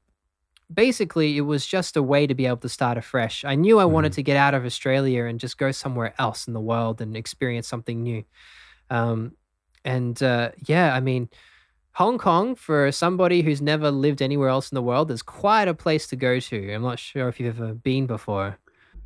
basically 0.72 1.36
it 1.36 1.42
was 1.42 1.66
just 1.66 1.96
a 1.96 2.02
way 2.02 2.26
to 2.26 2.34
be 2.34 2.46
able 2.46 2.58
to 2.58 2.68
start 2.68 2.96
afresh. 2.98 3.44
I 3.44 3.54
knew 3.54 3.78
I 3.78 3.84
wanted 3.84 4.12
Mhm. 4.12 4.16
to 4.16 4.22
get 4.22 4.36
out 4.36 4.54
of 4.54 4.64
Australia 4.64 5.24
and 5.24 5.38
just 5.40 5.58
go 5.58 5.70
somewhere 5.72 6.14
else 6.18 6.46
in 6.46 6.54
the 6.54 6.60
world 6.60 7.00
and 7.00 7.16
experience 7.16 7.68
something 7.68 8.02
new. 8.02 8.24
Um, 8.90 9.32
and 9.84 10.22
uh, 10.22 10.50
yeah, 10.66 10.94
I 10.94 11.00
mean, 11.00 11.28
Hong 11.92 12.18
Kong 12.18 12.56
for 12.56 12.90
somebody 12.90 13.42
who's 13.42 13.62
never 13.62 13.90
lived 13.90 14.20
anywhere 14.20 14.48
else 14.48 14.70
in 14.72 14.74
the 14.74 14.82
world 14.82 15.10
is 15.10 15.22
quite 15.22 15.68
a 15.68 15.74
place 15.74 16.06
to 16.08 16.16
go 16.16 16.40
to. 16.40 16.72
I'm 16.72 16.82
not 16.82 16.98
sure 16.98 17.28
if 17.28 17.38
you've 17.38 17.60
ever 17.60 17.74
been 17.74 18.06
before. 18.06 18.58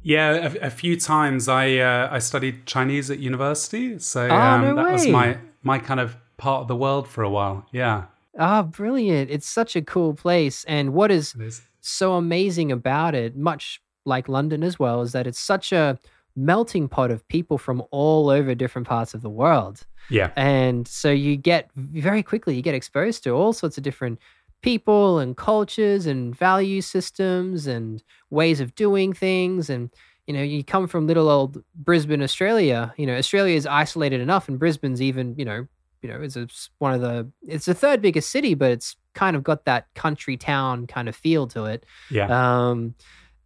Yeah, 0.02 0.48
a, 0.62 0.66
a 0.68 0.70
few 0.70 0.98
times 0.98 1.48
I 1.48 1.76
uh, 1.78 2.08
I 2.10 2.20
studied 2.20 2.64
Chinese 2.66 3.10
at 3.10 3.18
university, 3.18 3.98
so 3.98 4.28
Ah, 4.30 4.54
um, 4.54 4.60
no 4.62 4.74
that 4.76 4.92
was 4.92 5.08
my 5.08 5.38
my 5.62 5.78
kind 5.80 6.00
of 6.00 6.16
part 6.36 6.62
of 6.62 6.68
the 6.68 6.76
world 6.76 7.08
for 7.08 7.22
a 7.24 7.28
while. 7.28 7.66
Yeah, 7.72 8.04
Ah, 8.38 8.62
brilliant! 8.62 9.30
It's 9.30 9.49
such 9.49 9.76
a 9.76 9.83
cool 9.83 10.14
place, 10.14 10.64
and 10.64 10.95
what 10.95 11.11
is 11.11 11.35
is. 11.35 11.61
so 11.80 12.14
amazing 12.14 12.71
about 12.73 13.14
it, 13.14 13.37
much 13.37 13.83
like 14.04 14.28
London 14.28 14.62
as 14.62 14.78
well, 14.78 15.02
is 15.02 15.12
that 15.12 15.26
it's 15.26 15.40
such 15.40 15.73
a 15.73 15.99
melting 16.38 16.88
pot 16.88 17.11
of 17.11 17.26
people 17.28 17.59
from 17.59 17.83
all 17.90 18.30
over 18.30 18.54
different 18.54 18.87
parts 18.87 19.12
of 19.12 19.23
the 19.23 19.28
world. 19.30 19.85
Yeah, 20.09 20.30
And 20.37 20.87
so 20.88 21.11
you 21.11 21.37
get 21.37 21.68
very 21.75 22.23
quickly, 22.23 22.54
you 22.54 22.62
get 22.62 22.75
exposed 22.75 23.25
to 23.25 23.30
all 23.30 23.52
sorts 23.52 23.76
of 23.76 23.85
different 23.85 24.18
people 24.62 25.18
and 25.18 25.37
cultures 25.37 26.07
and 26.07 26.35
value 26.35 26.80
systems 26.80 27.66
and 27.66 28.02
ways 28.30 28.61
of 28.61 28.75
doing 28.75 29.12
things. 29.12 29.68
And, 29.68 29.90
you 30.26 30.33
know, 30.33 30.42
you 30.42 30.64
come 30.64 30.87
from 30.87 31.07
little 31.07 31.28
old 31.28 31.62
Brisbane, 31.75 32.23
Australia. 32.23 32.95
You 32.97 33.07
know, 33.07 33.16
Australia 33.16 33.54
is 33.54 33.66
isolated 33.66 34.21
enough, 34.21 34.49
and 34.49 34.59
Brisbane's 34.59 35.02
even, 35.02 35.35
you 35.37 35.45
know, 35.45 35.66
you 36.02 36.09
know, 36.09 36.21
it's 36.21 36.37
a, 36.37 36.49
one 36.78 36.93
of 36.95 37.00
the, 37.00 37.31
it's 37.47 37.67
the 37.67 37.75
third 37.75 38.00
biggest 38.02 38.31
city, 38.31 38.55
but 38.55 38.71
it's 38.71 38.97
kind 39.14 39.35
of 39.37 39.43
got 39.43 39.64
that 39.64 39.87
country 39.95 40.37
town 40.37 40.87
kind 40.87 41.09
of 41.09 41.17
feel 41.17 41.47
to 41.49 41.64
it. 41.64 41.85
Yeah, 42.11 42.26
um 42.31 42.95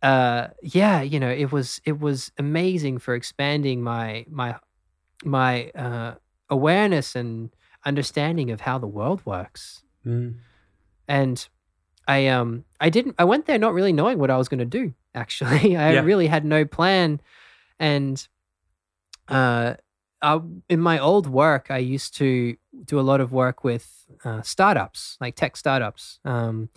uh 0.02 0.48
yeah 0.62 1.00
you 1.00 1.20
know 1.20 1.30
it 1.30 1.52
was 1.52 1.80
it 1.84 2.00
was 2.00 2.32
amazing 2.36 2.98
for 2.98 3.14
expanding 3.14 3.82
my 3.82 4.26
my 4.28 4.56
my 5.24 5.70
uh 5.70 6.14
awareness 6.50 7.14
and 7.14 7.50
understanding 7.86 8.50
of 8.50 8.60
how 8.60 8.78
the 8.78 8.86
world 8.88 9.22
works. 9.24 9.82
Mm. 10.04 10.34
and 11.06 11.48
i 12.08 12.26
um 12.26 12.64
i 12.80 12.90
didn't 12.90 13.14
i 13.18 13.24
went 13.24 13.46
there 13.46 13.58
not 13.58 13.72
really 13.72 13.92
knowing 13.92 14.18
what 14.18 14.30
i 14.32 14.36
was 14.36 14.48
going 14.48 14.58
to 14.58 14.64
do 14.64 14.92
actually. 15.14 15.76
I 15.76 15.92
Yeah. 15.92 16.00
really 16.00 16.26
had 16.26 16.44
no 16.44 16.64
plan. 16.64 17.20
And 17.78 18.26
uh 19.28 19.74
I, 20.22 20.40
in 20.68 20.80
my 20.80 20.98
old 20.98 21.26
work 21.26 21.66
i 21.70 21.78
used 21.78 22.16
to 22.18 22.56
do 22.84 22.98
a 23.00 23.02
lot 23.10 23.20
of 23.20 23.32
work 23.32 23.64
with 23.64 24.06
uh, 24.24 24.42
startups 24.42 25.16
like 25.20 25.34
tech 25.36 25.56
startups. 25.56 26.20
Um 26.24 26.68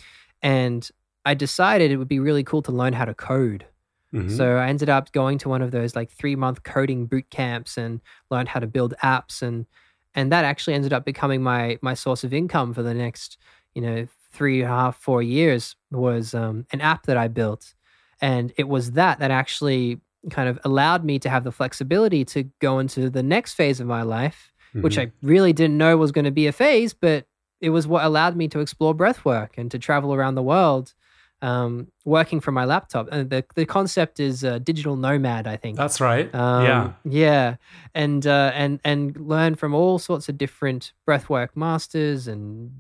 and 0.42 0.90
i 1.26 1.34
decided 1.34 1.92
it 1.92 1.98
would 1.98 2.08
be 2.08 2.20
really 2.20 2.44
cool 2.44 2.62
to 2.64 2.72
learn 2.72 2.94
how 2.94 3.06
to 3.06 3.14
code. 3.14 3.66
Mhm. 4.14 4.30
so 4.38 4.58
I 4.58 4.68
ended 4.70 4.90
up 4.90 5.12
going 5.12 5.38
to 5.40 5.50
one 5.50 5.62
of 5.62 5.72
those 5.72 5.96
like 5.96 6.10
three 6.10 6.36
month 6.36 6.64
coding 6.64 7.06
boot 7.08 7.30
camps 7.30 7.78
and 7.78 8.02
learned 8.32 8.50
how 8.50 8.60
to 8.62 8.68
build 8.68 8.94
apps. 9.04 9.42
And 9.42 9.66
and 10.14 10.32
that 10.32 10.46
actually 10.46 10.76
ended 10.76 10.94
up 10.94 11.04
becoming 11.06 11.42
my 11.44 11.78
my 11.82 11.94
source 11.96 12.24
of 12.24 12.34
income 12.34 12.74
for 12.74 12.84
the 12.84 12.94
next 12.94 13.38
you 13.76 13.82
know 13.82 14.08
three 14.32 14.62
and 14.62 14.72
a 14.72 14.76
half 14.76 14.98
four 14.98 15.22
years 15.24 15.76
was 15.92 16.34
um, 16.34 16.66
an 16.72 16.82
app 16.82 17.06
that 17.08 17.18
I 17.18 17.28
built. 17.28 17.74
And 18.22 18.54
it 18.58 18.68
was 18.70 18.92
that 18.94 19.20
that 19.20 19.32
actually 19.32 20.00
kind 20.30 20.50
of 20.50 20.60
allowed 20.64 21.04
me 21.04 21.20
to 21.20 21.30
have 21.30 21.44
the 21.44 21.52
flexibility 21.52 22.26
to 22.26 22.44
go 22.60 22.80
into 22.80 23.10
the 23.10 23.24
next 23.24 23.54
phase 23.54 23.80
of 23.80 23.88
my 23.88 24.02
life 24.02 24.52
which 24.82 24.98
Mhm. 24.98 25.02
I 25.08 25.12
really 25.22 25.54
didn't 25.54 25.78
know 25.78 25.96
was 25.98 26.12
going 26.12 26.26
to 26.26 26.32
be 26.32 26.48
a 26.48 26.52
phase 26.52 26.94
but 26.94 27.26
it 27.62 27.70
was 27.70 27.88
what 27.88 28.04
allowed 28.04 28.36
me 28.36 28.48
to 28.50 28.60
explore 28.60 28.94
breath 28.94 29.24
work 29.24 29.58
and 29.58 29.72
to 29.72 29.80
travel 29.80 30.14
around 30.14 30.36
the 30.36 30.44
world 30.44 30.94
um, 31.42 31.88
working 32.06 32.40
from 32.40 32.56
my 32.56 32.66
laptop. 32.66 33.08
And 33.12 33.30
the 33.30 33.46
the 33.56 33.66
concept 33.66 34.20
is 34.20 34.44
uh, 34.44 34.58
digital 34.60 34.96
nomad, 34.96 35.48
I 35.48 35.58
think. 35.58 35.78
that's 35.78 36.00
right. 36.02 36.34
Um, 36.34 36.64
yeah, 36.64 36.94
yeah, 37.04 37.56
and 37.94 38.26
uh, 38.26 38.52
and 38.56 38.80
and 38.84 39.16
learn 39.18 39.56
from 39.56 39.74
all 39.76 40.00
sorts 40.00 40.28
of 40.30 40.38
different 40.38 40.94
breathwork 41.08 41.50
masters 41.56 42.28
and 42.28 42.72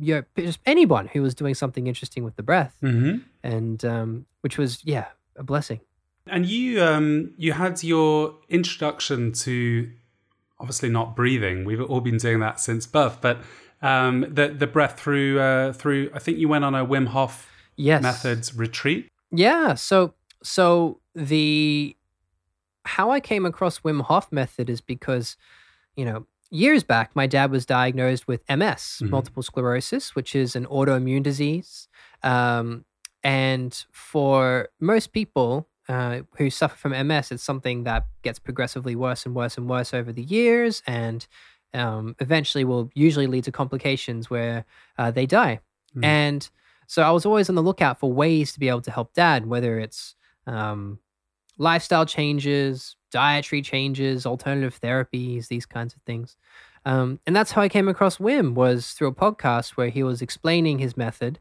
you 0.00 0.14
know, 0.14 0.22
just 0.36 0.60
anyone 0.66 1.06
who 1.08 1.22
was 1.22 1.34
doing 1.34 1.54
something 1.54 1.86
interesting 1.86 2.22
with 2.22 2.36
the 2.36 2.42
breath, 2.42 2.76
hmm 2.80 3.16
and 3.42 3.84
um, 3.84 4.26
which 4.42 4.56
was 4.58 4.80
yeah 4.84 5.06
a 5.36 5.42
blessing. 5.42 5.80
And 6.26 6.46
you 6.46 6.82
um 6.82 7.32
you 7.36 7.52
had 7.52 7.82
your 7.82 8.36
introduction 8.48 9.32
to 9.32 9.90
obviously 10.60 10.88
not 10.88 11.16
breathing. 11.16 11.64
We've 11.64 11.80
all 11.80 12.00
been 12.00 12.18
doing 12.18 12.40
that 12.40 12.60
since 12.60 12.86
birth, 12.86 13.18
but 13.20 13.38
um 13.82 14.20
the 14.32 14.48
the 14.48 14.66
breath 14.66 14.98
through 15.00 15.40
uh 15.40 15.72
through 15.72 16.10
I 16.14 16.18
think 16.20 16.38
you 16.38 16.48
went 16.48 16.64
on 16.64 16.74
a 16.74 16.86
Wim 16.86 17.08
Hof 17.08 17.48
Yes, 17.76 18.02
methods 18.02 18.54
retreat. 18.54 19.08
Yeah. 19.30 19.74
So 19.74 20.14
so 20.42 21.00
the 21.14 21.96
how 22.84 23.10
I 23.10 23.20
came 23.20 23.44
across 23.46 23.80
Wim 23.80 24.02
Hof 24.02 24.30
method 24.32 24.68
is 24.68 24.80
because, 24.80 25.36
you 25.96 26.04
know, 26.04 26.26
years 26.50 26.82
back 26.84 27.16
my 27.16 27.26
dad 27.26 27.50
was 27.50 27.64
diagnosed 27.66 28.28
with 28.28 28.42
MS, 28.48 29.00
Mhm. 29.02 29.10
multiple 29.10 29.42
sclerosis, 29.42 30.14
which 30.14 30.34
is 30.36 30.54
an 30.54 30.66
autoimmune 30.66 31.22
disease. 31.22 31.88
Um, 32.22 32.84
and 33.24 33.84
for 33.92 34.68
most 34.80 35.12
people 35.12 35.68
uh, 35.88 36.20
who 36.36 36.50
suffer 36.50 36.76
from 36.76 37.06
MS, 37.06 37.32
it's 37.32 37.42
something 37.42 37.84
that 37.84 38.06
gets 38.22 38.38
progressively 38.38 38.94
worse 38.94 39.26
and 39.26 39.34
worse 39.34 39.56
and 39.56 39.68
worse 39.68 39.92
over 39.92 40.12
the 40.12 40.22
years, 40.22 40.82
and 40.86 41.26
um, 41.74 42.14
eventually 42.20 42.64
will 42.64 42.90
usually 42.94 43.26
lead 43.26 43.44
to 43.44 43.52
complications 43.52 44.30
where 44.30 44.64
uh, 44.98 45.10
they 45.10 45.26
die. 45.26 45.60
Mm. 45.96 46.04
And 46.04 46.50
so 46.86 47.02
I 47.02 47.10
was 47.10 47.24
always 47.24 47.48
on 47.48 47.54
the 47.54 47.62
lookout 47.62 47.98
for 47.98 48.12
ways 48.12 48.52
to 48.52 48.60
be 48.60 48.68
able 48.68 48.82
to 48.82 48.90
help 48.90 49.14
dad, 49.14 49.46
whether 49.46 49.78
it's 49.78 50.14
um, 50.46 50.98
lifestyle 51.58 52.06
changes, 52.06 52.96
dietary 53.10 53.62
changes, 53.62 54.26
alternative 54.26 54.78
therapies, 54.80 55.48
these 55.48 55.66
kinds 55.66 55.94
of 55.94 56.02
things. 56.02 56.36
Um, 56.84 57.20
and 57.26 57.34
that's 57.36 57.52
how 57.52 57.62
I 57.62 57.68
came 57.68 57.88
across 57.88 58.18
Wim 58.18 58.54
was 58.54 58.92
through 58.92 59.08
a 59.08 59.14
podcast 59.14 59.70
where 59.70 59.88
he 59.88 60.02
was 60.02 60.20
explaining 60.20 60.78
his 60.78 60.96
method, 60.96 61.38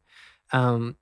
um, 0.51 0.95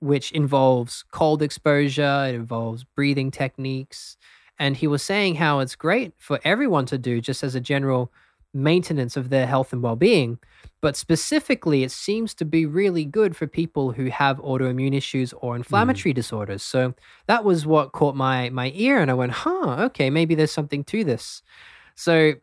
which 0.00 0.32
involves 0.32 1.04
cold 1.10 1.42
exposure, 1.42 2.26
it 2.28 2.34
involves 2.34 2.84
breathing 2.84 3.30
techniques, 3.30 4.16
and 4.58 4.76
he 4.76 4.86
was 4.86 5.02
saying 5.02 5.36
how 5.36 5.60
it's 5.60 5.76
great 5.76 6.12
for 6.18 6.40
everyone 6.44 6.86
to 6.86 6.98
do 6.98 7.20
just 7.20 7.42
as 7.42 7.54
a 7.54 7.60
general 7.60 8.12
maintenance 8.54 9.16
of 9.16 9.28
their 9.28 9.46
health 9.46 9.72
and 9.72 9.82
well-being 9.82 10.38
but 10.80 10.96
specifically 10.96 11.82
it 11.82 11.90
seems 11.90 12.34
to 12.34 12.44
be 12.44 12.64
really 12.64 13.04
good 13.04 13.36
for 13.36 13.46
people 13.46 13.92
who 13.92 14.06
have 14.06 14.38
autoimmune 14.38 14.94
issues 14.94 15.32
or 15.34 15.56
inflammatory 15.56 16.12
disorders. 16.12 16.62
So 16.62 16.94
that 17.26 17.44
was 17.44 17.66
what 17.66 17.92
caught 17.92 18.16
my 18.16 18.50
my 18.50 18.72
ear 18.74 19.00
and 19.00 19.10
i 19.10 19.14
went 19.14 19.32
huh 19.32 19.76
okay 19.86 20.10
maybe 20.10 20.34
there's 20.34 20.52
something 20.52 20.84
to 20.84 21.04
this. 21.04 21.42
So 21.94 22.34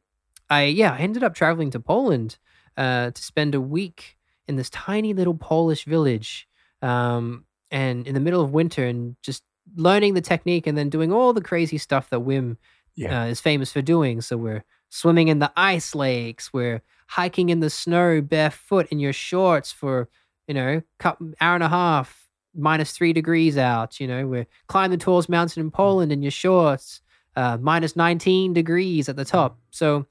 i 0.50 0.64
yeah 0.66 0.94
i 0.94 1.00
ended 1.00 1.24
up 1.24 1.34
traveling 1.34 1.72
to 1.72 1.80
poland 1.80 2.38
uh, 2.78 3.10
to 3.12 3.24
spend 3.24 3.56
a 3.56 3.62
week 3.62 4.18
in 4.48 4.58
this 4.58 4.70
tiny 4.70 5.14
little 5.14 5.34
polish 5.34 5.86
village 5.86 6.48
um, 6.86 7.46
and 7.72 8.08
in 8.08 8.14
the 8.14 8.20
middle 8.20 8.42
of 8.42 8.52
winter 8.52 8.86
and 8.86 9.16
just 9.24 9.44
learning 9.76 10.14
the 10.14 10.22
technique 10.22 10.68
and 10.68 10.78
then 10.78 10.90
doing 10.90 11.12
all 11.12 11.34
the 11.34 11.42
crazy 11.42 11.78
stuff 11.78 12.10
that 12.12 12.20
wim 12.22 12.58
Yeah. 12.96 13.24
uh, 13.24 13.26
is 13.26 13.42
famous 13.42 13.72
for 13.72 13.82
doing. 13.82 14.22
So 14.22 14.38
we're 14.38 14.64
swimming 14.90 15.28
in 15.28 15.40
the 15.40 15.52
ice 15.58 15.96
lakes, 15.96 16.54
we're 16.54 16.82
hiking 17.08 17.50
in 17.50 17.60
the 17.60 17.70
snow 17.70 18.22
barefoot 18.22 18.88
in 18.92 19.00
your 19.00 19.14
shorts 19.14 19.72
for 19.72 20.08
you 20.48 20.54
know 20.54 20.82
couple 21.00 21.32
hour 21.42 21.56
and 21.56 21.64
a 21.64 21.70
half, 21.70 22.28
minus 22.54 22.92
three 22.92 23.14
degrees 23.14 23.58
out. 23.58 24.00
You 24.00 24.08
know 24.08 24.28
we're 24.28 24.48
climbing 24.68 24.98
the 24.98 25.04
tallest 25.04 25.30
mountain 25.30 25.62
in 25.62 25.72
Poland 25.72 26.12
in 26.12 26.22
your 26.22 26.32
shorts, 26.32 27.02
uh, 27.36 27.58
minus 27.60 27.96
nineteen 27.96 28.54
degrees 28.54 29.10
at 29.10 29.16
the 29.18 29.26
top. 29.26 29.58
So 29.72 30.06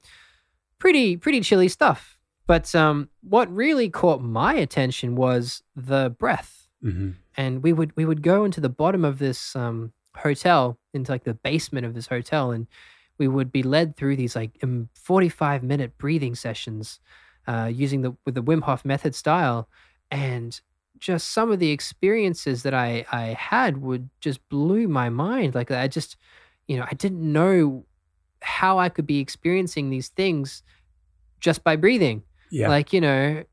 pretty 0.79 1.17
pretty 1.17 1.41
chilly 1.41 1.69
stuff. 1.69 2.19
But 2.47 2.75
um, 2.75 3.09
what 3.23 3.51
really 3.51 3.89
caught 3.89 4.21
my 4.21 4.53
attention 4.53 5.15
was 5.15 5.63
the 5.75 6.13
breath 6.19 6.64
hmm 6.85 7.11
and 7.37 7.63
we 7.63 7.73
would 7.73 7.91
we 7.97 8.05
would 8.05 8.21
go 8.21 8.45
into 8.45 8.61
the 8.61 8.69
bottom 8.69 9.03
of 9.03 9.19
this 9.19 9.55
um, 9.57 9.91
hotel 10.15 10.77
into 10.93 11.11
like 11.11 11.25
the 11.25 11.33
basement 11.33 11.85
of 11.85 11.93
this 11.93 12.07
hotel 12.07 12.51
and 12.51 12.65
we 13.17 13.27
would 13.27 13.51
be 13.51 13.63
led 13.63 13.95
through 13.95 14.15
these 14.15 14.35
like 14.35 14.51
um, 14.63 14.89
45 14.93 15.63
minute 15.63 15.97
breathing 15.97 16.35
sessions 16.35 16.99
uh, 17.47 17.69
using 17.71 18.01
the 18.01 18.15
with 18.25 18.35
the 18.35 18.43
Wim 18.43 18.63
Hof 18.63 18.83
method 18.83 19.15
style. 19.15 19.69
And 20.11 20.59
just 20.97 21.29
some 21.31 21.51
of 21.51 21.59
the 21.59 21.71
experiences 21.71 22.63
that 22.63 22.73
I 22.73 23.05
I 23.11 23.35
had 23.39 23.77
would 23.77 24.09
just 24.19 24.47
blew 24.49 24.87
my 24.87 25.09
mind. 25.09 25.55
Like 25.55 25.71
I 25.71 25.87
just 25.87 26.17
you 26.67 26.77
know 26.77 26.85
I 26.89 26.93
didn't 26.95 27.21
know 27.21 27.85
how 28.41 28.79
I 28.79 28.89
could 28.89 29.07
be 29.07 29.19
experiencing 29.19 29.89
these 29.89 30.09
things 30.09 30.63
just 31.39 31.63
by 31.63 31.75
breathing. 31.75 32.23
Yeah. 32.51 32.69
like 32.69 32.93
you 32.93 33.01
know 33.01 33.43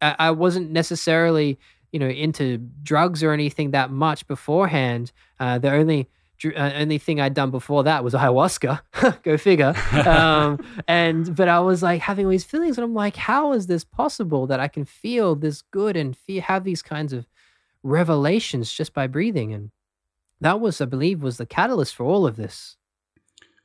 I, 0.00 0.16
I 0.18 0.30
wasn't 0.30 0.70
necessarily 0.70 1.58
you 1.92 1.98
know 1.98 2.08
into 2.08 2.58
drugs 2.82 3.22
or 3.22 3.32
anything 3.32 3.72
that 3.72 3.90
much 3.90 4.26
beforehand. 4.26 5.12
Uh, 5.38 5.58
the 5.58 5.70
only 5.70 6.08
uh, 6.44 6.72
only 6.76 6.98
thing 6.98 7.20
I'd 7.20 7.34
done 7.34 7.50
before 7.50 7.84
that 7.84 8.02
was 8.02 8.14
ayahuasca. 8.14 9.22
Go 9.22 9.36
figure. 9.36 9.74
Um, 10.06 10.64
and 10.88 11.34
but 11.34 11.48
I 11.48 11.60
was 11.60 11.82
like 11.82 12.00
having 12.00 12.26
all 12.26 12.30
these 12.30 12.44
feelings, 12.44 12.78
and 12.78 12.84
I'm 12.84 12.94
like, 12.94 13.16
how 13.16 13.52
is 13.52 13.66
this 13.66 13.84
possible 13.84 14.46
that 14.46 14.60
I 14.60 14.68
can 14.68 14.84
feel 14.84 15.34
this 15.34 15.62
good 15.62 15.96
and 15.96 16.16
feel, 16.16 16.42
have 16.42 16.64
these 16.64 16.82
kinds 16.82 17.12
of 17.12 17.26
revelations 17.82 18.72
just 18.72 18.94
by 18.94 19.06
breathing? 19.06 19.52
And 19.52 19.70
that 20.40 20.60
was, 20.60 20.80
I 20.80 20.86
believe, 20.86 21.22
was 21.22 21.36
the 21.36 21.46
catalyst 21.46 21.94
for 21.94 22.04
all 22.04 22.26
of 22.26 22.36
this. 22.36 22.76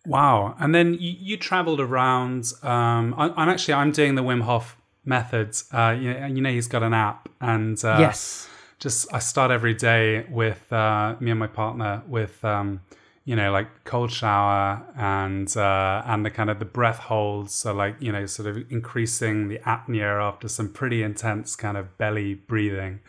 Wow! 0.05 0.55
And 0.59 0.75
then 0.75 0.93
you, 0.95 1.15
you 1.17 1.37
traveled 1.37 1.79
around. 1.79 2.51
Um, 2.61 3.15
I, 3.17 3.41
am 3.41 3.49
actually 3.49 3.75
I'm 3.75 3.91
doing 3.91 4.15
the 4.15 4.23
Wim 4.23 4.41
Hof 4.41 4.77
methods. 5.05 5.65
Uh, 5.71 5.95
you, 5.99 6.11
you 6.11 6.41
know, 6.41 6.49
he's 6.49 6.67
got 6.67 6.83
an 6.83 6.93
app, 6.93 7.29
and 7.39 7.83
uh, 7.83 7.97
yes. 7.99 8.47
just 8.79 9.13
I 9.13 9.19
start 9.19 9.51
every 9.51 9.73
day 9.73 10.25
with 10.29 10.71
uh, 10.71 11.15
me 11.19 11.31
and 11.31 11.39
my 11.39 11.47
partner 11.47 12.03
with 12.07 12.43
um, 12.43 12.81
you 13.25 13.35
know 13.35 13.51
like 13.51 13.83
cold 13.83 14.11
shower 14.11 14.85
and 14.95 15.55
uh, 15.57 16.03
and 16.05 16.25
the 16.25 16.31
kind 16.31 16.49
of 16.49 16.59
the 16.59 16.65
breath 16.65 16.99
holds. 16.99 17.53
So 17.53 17.73
like 17.73 17.95
you 17.99 18.11
know 18.11 18.25
sort 18.25 18.47
of 18.47 18.71
increasing 18.71 19.47
the 19.47 19.59
apnea 19.59 20.21
after 20.21 20.47
some 20.47 20.69
pretty 20.69 21.03
intense 21.03 21.55
kind 21.55 21.77
of 21.77 21.97
belly 21.97 22.35
breathing. 22.35 23.01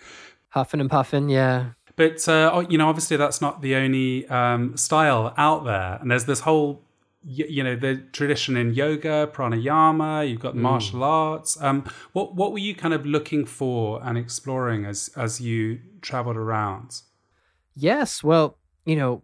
Huffing 0.50 0.80
and 0.80 0.90
puffing 0.90 1.28
yeah. 1.28 1.70
But 1.96 2.28
uh, 2.28 2.50
oh, 2.52 2.60
you 2.60 2.78
know 2.78 2.88
obviously 2.88 3.16
that's 3.16 3.40
not 3.40 3.62
the 3.62 3.74
only 3.76 4.26
um, 4.28 4.76
style 4.76 5.34
out 5.36 5.64
there. 5.64 5.98
And 6.00 6.10
there's 6.10 6.24
this 6.24 6.40
whole 6.40 6.82
you 7.28 7.64
know 7.64 7.74
the 7.74 7.96
tradition 8.12 8.56
in 8.56 8.72
yoga 8.72 9.28
pranayama 9.32 10.28
you've 10.28 10.40
got 10.40 10.54
mm. 10.54 10.58
martial 10.58 11.02
arts 11.02 11.60
um, 11.60 11.84
what 12.12 12.36
what 12.36 12.52
were 12.52 12.58
you 12.58 12.74
kind 12.74 12.94
of 12.94 13.04
looking 13.04 13.44
for 13.44 14.00
and 14.04 14.16
exploring 14.16 14.84
as 14.84 15.10
as 15.16 15.40
you 15.40 15.80
traveled 16.02 16.36
around 16.36 17.02
yes 17.74 18.22
well 18.22 18.58
you 18.84 18.94
know 18.94 19.22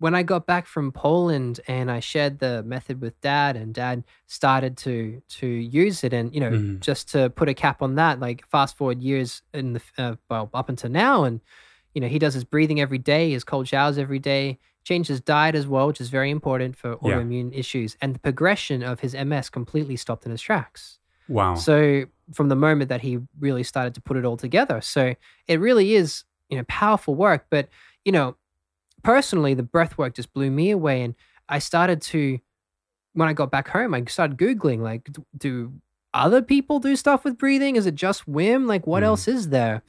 when 0.00 0.16
i 0.16 0.22
got 0.22 0.46
back 0.46 0.66
from 0.66 0.90
poland 0.90 1.60
and 1.68 1.92
i 1.92 2.00
shared 2.00 2.40
the 2.40 2.62
method 2.64 3.00
with 3.00 3.18
dad 3.20 3.56
and 3.56 3.72
dad 3.72 4.02
started 4.26 4.76
to 4.76 5.22
to 5.28 5.46
use 5.46 6.02
it 6.02 6.12
and 6.12 6.34
you 6.34 6.40
know 6.40 6.50
mm. 6.50 6.80
just 6.80 7.08
to 7.08 7.30
put 7.30 7.48
a 7.48 7.54
cap 7.54 7.82
on 7.82 7.94
that 7.94 8.18
like 8.18 8.44
fast 8.48 8.76
forward 8.76 9.00
years 9.00 9.42
in 9.52 9.74
the 9.74 9.82
uh, 9.96 10.16
well 10.28 10.50
up 10.54 10.68
until 10.68 10.90
now 10.90 11.22
and 11.22 11.40
you 11.94 12.00
know 12.00 12.08
he 12.08 12.18
does 12.18 12.34
his 12.34 12.44
breathing 12.44 12.80
every 12.80 12.98
day 12.98 13.30
his 13.30 13.44
cold 13.44 13.68
showers 13.68 13.96
every 13.96 14.18
day 14.18 14.58
changed 14.84 15.08
his 15.08 15.20
diet 15.20 15.54
as 15.54 15.66
well, 15.66 15.86
which 15.86 16.00
is 16.00 16.10
very 16.10 16.30
important 16.30 16.76
for 16.76 16.96
autoimmune 16.96 17.52
yeah. 17.52 17.58
issues. 17.58 17.96
And 18.00 18.14
the 18.14 18.18
progression 18.18 18.82
of 18.82 19.00
his 19.00 19.14
MS 19.14 19.50
completely 19.50 19.96
stopped 19.96 20.24
in 20.24 20.30
his 20.30 20.42
tracks. 20.42 20.98
Wow. 21.28 21.54
So 21.54 22.04
from 22.32 22.48
the 22.48 22.56
moment 22.56 22.88
that 22.90 23.00
he 23.00 23.18
really 23.38 23.62
started 23.62 23.94
to 23.94 24.00
put 24.00 24.16
it 24.16 24.24
all 24.24 24.36
together. 24.36 24.80
So 24.80 25.14
it 25.48 25.60
really 25.60 25.94
is, 25.94 26.24
you 26.48 26.56
know, 26.56 26.64
powerful 26.68 27.14
work. 27.14 27.46
But, 27.50 27.68
you 28.04 28.12
know, 28.12 28.36
personally, 29.02 29.54
the 29.54 29.62
breath 29.62 29.98
work 29.98 30.14
just 30.14 30.32
blew 30.32 30.50
me 30.50 30.70
away. 30.70 31.02
And 31.02 31.14
I 31.48 31.58
started 31.58 32.00
to, 32.02 32.38
when 33.14 33.28
I 33.28 33.32
got 33.32 33.50
back 33.50 33.68
home, 33.68 33.94
I 33.94 34.04
started 34.04 34.36
Googling, 34.36 34.80
like, 34.80 35.08
do 35.36 35.72
other 36.12 36.42
people 36.42 36.78
do 36.78 36.94
stuff 36.96 37.24
with 37.24 37.38
breathing? 37.38 37.76
Is 37.76 37.86
it 37.86 37.94
just 37.94 38.30
Wim? 38.30 38.66
Like, 38.66 38.86
what 38.86 39.02
mm. 39.02 39.06
else 39.06 39.28
is 39.28 39.48
there? 39.48 39.82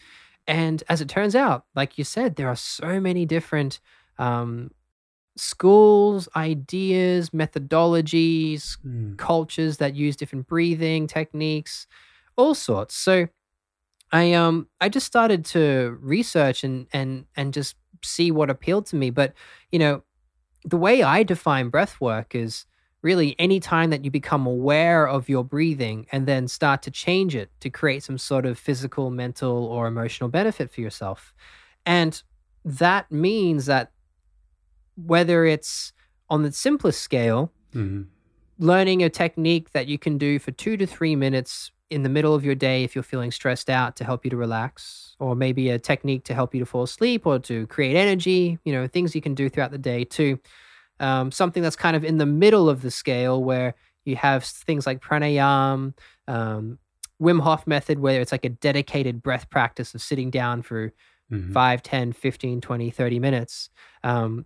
And 0.48 0.84
as 0.90 1.02
it 1.02 1.10
turns 1.10 1.36
out, 1.36 1.66
like 1.75 1.98
you 1.98 2.04
said, 2.04 2.36
there 2.36 2.48
are 2.48 2.56
so 2.56 3.00
many 3.00 3.25
different 3.25 3.80
um, 4.18 4.72
schools, 5.38 6.30
ideas, 6.36 7.32
methodologies, 7.32 8.77
mm. 8.86 9.18
cultures 9.18 9.77
that 9.77 9.96
use 9.96 10.15
different 10.15 10.48
breathing 10.48 11.08
techniques, 11.08 11.88
all 12.36 12.56
sorts. 12.56 12.96
So 12.96 13.27
I 14.12 14.34
um 14.34 14.68
I 14.80 14.89
just 14.89 15.06
started 15.06 15.46
to 15.46 15.98
research 16.01 16.63
and 16.63 16.88
and 16.94 17.25
and 17.36 17.54
just 17.54 17.75
see 18.04 18.32
what 18.32 18.50
appealed 18.50 18.86
to 18.88 18.96
me. 18.96 19.10
But 19.10 19.34
you 19.72 19.80
know, 19.80 20.04
the 20.63 20.77
way 20.77 21.04
I 21.04 21.24
define 21.24 21.70
breath 21.70 22.00
work 22.00 22.36
is 22.36 22.66
really 23.01 23.36
any 23.38 23.60
time 23.60 23.92
that 23.92 24.03
you 24.03 24.10
become 24.10 24.48
aware 24.48 25.07
of 25.07 25.29
your 25.29 25.44
breathing 25.44 26.07
and 26.12 26.25
then 26.25 26.48
start 26.48 26.81
to 26.81 26.90
change 26.90 27.36
it 27.36 27.51
to 27.60 27.70
create 27.70 28.03
some 28.03 28.18
sort 28.18 28.48
of 28.48 28.57
physical, 28.57 29.12
mental, 29.12 29.66
or 29.66 29.86
emotional 29.86 30.27
benefit 30.27 30.72
for 30.72 30.81
yourself. 30.81 31.31
And 31.86 32.22
that 32.64 33.12
means 33.12 33.68
that 33.68 33.92
whether 34.96 35.46
it's 35.46 35.94
on 36.29 36.44
the 36.44 36.51
simplest 36.51 37.01
scale, 37.01 37.51
mm-hmm. 37.74 38.03
learning 38.60 39.03
a 39.03 39.10
technique 39.10 39.72
that 39.72 39.88
you 39.88 39.98
can 39.98 40.18
do 40.18 40.40
for 40.40 40.51
two 40.51 40.77
to 40.77 40.86
three 40.86 41.16
minutes 41.16 41.72
in 41.90 42.03
the 42.03 42.10
middle 42.10 42.34
of 42.34 42.44
your 42.44 42.55
day 42.55 42.84
if 42.84 42.96
you're 42.96 43.03
feeling 43.03 43.31
stressed 43.31 43.70
out 43.70 43.96
to 43.96 44.03
help 44.03 44.25
you 44.25 44.31
to 44.31 44.38
relax, 44.38 45.16
or 45.20 45.36
maybe 45.36 45.70
a 45.70 45.77
technique 45.77 46.24
to 46.25 46.34
help 46.34 46.53
you 46.53 46.60
to 46.60 46.66
fall 46.66 46.84
asleep 46.84 47.25
or 47.25 47.38
to 47.40 47.68
create 47.68 47.96
energy, 47.96 48.58
you 48.66 48.74
know, 48.74 48.88
things 48.88 49.14
you 49.14 49.22
can 49.22 49.36
do 49.36 49.50
throughout 49.50 49.72
the 49.72 49.77
day 49.77 50.03
to 50.03 50.40
um, 51.00 51.31
something 51.31 51.62
that's 51.62 51.75
kind 51.75 51.96
of 51.96 52.03
in 52.03 52.18
the 52.18 52.25
middle 52.25 52.70
of 52.70 52.81
the 52.81 52.92
scale 52.92 53.44
where 53.44 53.75
you 54.03 54.16
have 54.16 54.44
things 54.44 54.86
like 54.88 55.01
pranayam, 55.01 55.94
um, 56.27 56.79
Wim 57.22 57.40
Hof 57.42 57.66
method, 57.68 58.00
where 58.00 58.22
it's 58.22 58.31
like 58.31 58.46
a 58.46 58.50
dedicated 58.50 59.22
breath 59.22 59.50
practice 59.50 59.94
of 59.94 60.01
sitting 60.01 60.29
down 60.29 60.62
for 60.62 60.92
mm-hmm. 61.31 61.51
5, 61.51 61.84
10, 61.84 62.14
15, 62.14 62.62
20, 62.62 62.90
30 62.90 63.20
minutes. 63.20 63.70
Um, 64.03 64.46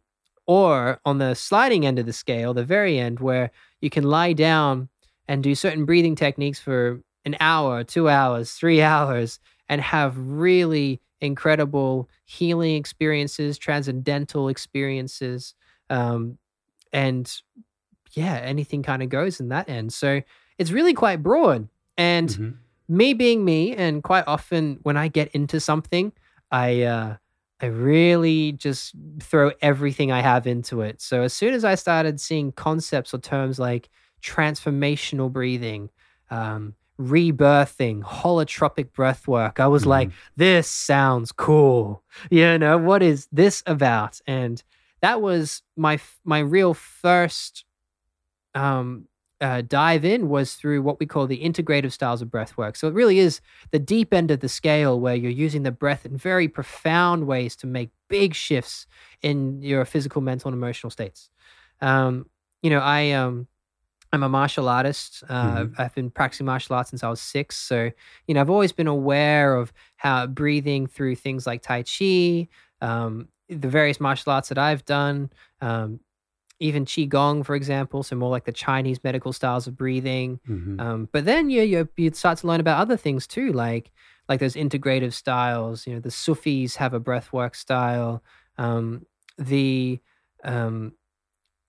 or 0.50 1.00
on 1.06 1.20
the 1.20 1.36
sliding 1.36 1.86
end 1.86 2.00
of 2.00 2.08
the 2.08 2.12
scale, 2.12 2.56
the 2.56 2.64
very 2.64 2.98
end, 2.98 3.20
where 3.20 3.52
you 3.82 3.90
can 3.92 4.04
lie 4.04 4.34
down 4.34 4.90
and 5.28 5.44
do 5.44 5.54
certain 5.54 5.86
breathing 5.86 6.16
techniques 6.16 6.60
for 6.60 7.02
an 7.24 7.36
hour, 7.40 7.84
two 7.84 8.10
hours, 8.10 8.54
three 8.54 8.82
hours, 8.96 9.40
and 9.70 9.80
have 9.80 10.18
really 10.18 11.00
incredible 11.22 12.10
healing 12.26 12.78
experiences, 12.78 13.60
transcendental 13.60 14.48
experiences. 14.48 15.54
Um, 15.92 16.40
and 16.92 17.32
yeah, 18.14 18.38
anything 18.38 18.82
kind 18.82 19.04
of 19.04 19.10
goes 19.10 19.40
in 19.40 19.50
that 19.50 19.70
end. 19.70 19.94
So 19.94 20.24
it's 20.58 20.72
really 20.72 20.96
quite 20.96 21.22
broad. 21.22 21.70
And 21.96 22.28
mm-hmm. 22.28 22.50
me 22.88 23.14
being 23.14 23.46
me, 23.46 23.76
and 23.76 24.02
quite 24.02 24.24
often 24.26 24.80
when 24.82 24.98
I 24.98 25.10
get 25.10 25.30
into 25.36 25.60
something, 25.60 26.12
I, 26.50 26.82
uh, 26.82 27.18
I 27.62 27.66
really 27.68 28.54
just 28.54 28.94
throw 29.20 29.52
everything 29.62 30.12
I 30.12 30.22
have 30.22 30.48
into 30.48 30.82
it. 30.82 31.02
So 31.02 31.24
as 31.24 31.34
soon 31.34 31.54
as 31.54 31.66
I 31.66 31.76
started 31.76 32.22
seeing 32.22 32.52
concepts 32.54 33.14
or 33.14 33.18
terms 33.18 33.60
like 33.60 33.90
transformational 34.22 35.32
breathing, 35.32 35.90
um, 36.30 36.76
rebirthing, 36.98 38.02
holotropic 38.04 38.94
breath 38.94 39.28
work, 39.28 39.60
I 39.60 39.68
was 39.68 39.82
mm-hmm. 39.82 39.90
like, 39.90 40.12
this 40.38 40.68
sounds 40.68 41.34
cool. 41.34 42.04
You 42.30 42.58
know, 42.58 42.78
what 42.78 43.04
is 43.04 43.28
this 43.32 43.62
about? 43.66 44.22
And 44.26 44.64
that 45.02 45.22
was 45.22 45.62
my 45.76 46.00
my 46.24 46.40
real 46.40 46.74
first 46.74 47.66
um, 48.56 49.09
uh, 49.42 49.62
dive 49.62 50.04
in 50.04 50.30
was 50.30 50.56
through 50.56 50.82
what 50.82 51.00
we 51.00 51.06
call 51.06 51.26
the 51.26 51.42
integrative 51.42 51.92
styles 51.92 52.22
of 52.22 52.30
breath 52.30 52.58
work. 52.58 52.76
So 52.76 52.88
it 52.88 52.94
really 52.94 53.20
is 53.20 53.42
the 53.72 53.80
deep 53.80 54.14
end 54.14 54.32
of 54.32 54.42
the 54.42 54.50
scale 54.50 55.00
where 55.00 55.16
you're 55.16 55.32
using 55.32 55.64
the 55.64 55.72
breath 55.72 56.06
in 56.06 56.18
very 56.18 56.48
profound 56.48 57.26
ways 57.26 57.56
to 57.58 57.68
make 57.68 57.90
big 58.10 58.34
shifts 58.34 58.86
in 59.22 59.62
your 59.62 59.86
physical, 59.86 60.22
mental, 60.22 60.50
and 60.50 60.58
emotional 60.58 60.92
states. 60.92 61.30
Um, 61.82 62.26
you 62.62 62.70
know, 62.70 62.80
I 62.80 63.12
um, 63.12 63.48
I'm 64.12 64.24
a 64.24 64.30
martial 64.30 64.68
artist. 64.68 65.24
Uh, 65.30 65.58
mm-hmm. 65.58 65.82
I've 65.82 65.96
been 65.96 66.10
practicing 66.10 66.46
martial 66.46 66.76
arts 66.76 66.90
since 66.90 67.04
I 67.04 67.10
was 67.10 67.22
six. 67.22 67.58
So, 67.58 67.92
you 68.28 68.34
know, 68.34 68.42
I've 68.42 68.50
always 68.50 68.72
been 68.72 68.88
aware 68.88 69.56
of 69.56 69.72
how 69.98 70.26
breathing 70.28 70.88
through 70.88 71.16
things 71.16 71.46
like 71.46 71.62
Tai 71.62 71.84
Chi, 71.84 72.48
um, 72.82 73.28
the 73.48 73.70
various 73.70 74.00
martial 74.00 74.32
arts 74.32 74.50
that 74.50 74.58
I've 74.58 74.84
done, 74.86 75.32
um, 75.62 76.00
even 76.60 76.86
qigong, 76.86 77.46
for 77.46 77.56
example, 77.56 78.04
so 78.04 78.16
more 78.16 78.30
like 78.30 78.46
the 78.46 78.52
Chinese 78.52 79.04
medical 79.04 79.32
styles 79.34 79.68
of 79.68 79.78
breathing. 79.78 80.40
Mm-hmm. 80.48 80.80
Um, 80.80 81.10
but 81.12 81.26
then 81.26 81.50
you 81.50 81.62
you 81.62 81.90
you 81.98 82.12
start 82.12 82.40
to 82.40 82.48
learn 82.48 82.60
about 82.60 82.80
other 82.80 82.98
things 82.98 83.28
too, 83.28 83.52
like 83.52 83.92
like 84.28 84.40
those 84.40 84.56
integrative 84.56 85.14
styles. 85.14 85.88
You 85.88 85.96
know, 85.96 86.00
the 86.00 86.12
Sufis 86.12 86.76
have 86.76 86.94
a 86.94 87.00
breathwork 87.00 87.56
style. 87.56 88.24
Um, 88.58 89.06
the 89.38 90.00
um, 90.44 90.94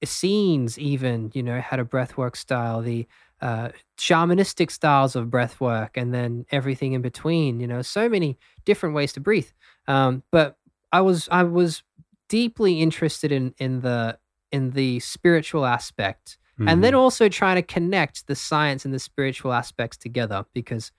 Essenes 0.03 0.79
even 0.79 1.31
you 1.35 1.43
know 1.43 1.61
had 1.61 1.81
a 1.81 1.85
breathwork 1.85 2.37
style. 2.37 2.83
The 2.83 3.07
uh, 3.41 3.71
shamanistic 3.99 4.71
styles 4.71 5.17
of 5.17 5.29
breathwork, 5.29 5.91
and 5.95 6.13
then 6.13 6.47
everything 6.51 6.93
in 6.93 7.03
between. 7.03 7.61
You 7.61 7.67
know, 7.67 7.83
so 7.83 8.09
many 8.09 8.39
different 8.65 8.95
ways 8.95 9.13
to 9.15 9.21
breathe. 9.21 9.49
Um, 9.87 10.23
but 10.31 10.57
I 10.93 11.01
was 11.01 11.29
I 11.31 11.45
was 11.45 11.83
deeply 12.29 12.81
interested 12.81 13.33
in 13.33 13.55
in 13.59 13.81
the 13.81 14.19
in 14.53 14.71
the 14.71 15.01
spiritual 15.01 15.67
aspect 15.67 16.39
mm-hmm. 16.55 16.69
and 16.69 16.83
then 16.85 16.93
mm-hmm. 16.93 17.01
also 17.01 17.29
trying 17.29 17.57
to 17.57 17.63
connect 17.63 18.27
the 18.27 18.35
science 18.35 18.85
and 18.85 18.93
the 18.95 18.99
spiritual 18.99 19.53
aspects 19.53 19.97
together 19.97 20.45
because 20.55 20.93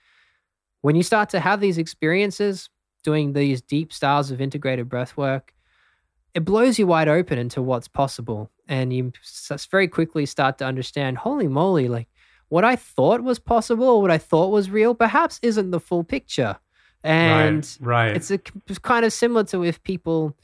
when 0.82 0.96
you 0.96 1.04
start 1.04 1.30
to 1.30 1.40
have 1.40 1.62
these 1.62 1.78
experiences 1.78 2.70
doing 3.04 3.34
these 3.34 3.62
deep 3.62 3.92
styles 3.92 4.32
of 4.32 4.42
integrated 4.42 4.90
breath 4.90 5.18
work 5.18 5.54
it 6.34 6.46
blows 6.46 6.80
you 6.80 6.88
wide 6.88 7.10
open 7.10 7.38
into 7.38 7.62
what's 7.62 7.88
possible 7.88 8.50
and 8.68 8.94
you 8.94 9.12
very 9.70 9.88
quickly 9.88 10.26
start 10.26 10.58
to 10.58 10.66
understand 10.66 11.18
holy 11.18 11.48
moly 11.48 11.88
like 11.90 12.08
what 12.50 12.64
i 12.64 12.76
thought 12.76 13.22
was 13.22 13.40
possible 13.40 13.88
or 13.88 14.02
what 14.02 14.12
i 14.12 14.18
thought 14.18 14.52
was 14.52 14.70
real 14.70 14.96
perhaps 14.96 15.40
isn't 15.42 15.72
the 15.72 15.80
full 15.80 16.04
picture 16.04 16.58
And 17.04 17.78
right, 17.80 18.08
right. 18.08 18.16
it's 18.16 18.30
a, 18.32 18.40
it's 18.68 18.80
kind 18.80 19.06
of 19.06 19.14
similar 19.14 19.44
to 19.46 19.64
if 19.64 19.82
people 19.84 20.38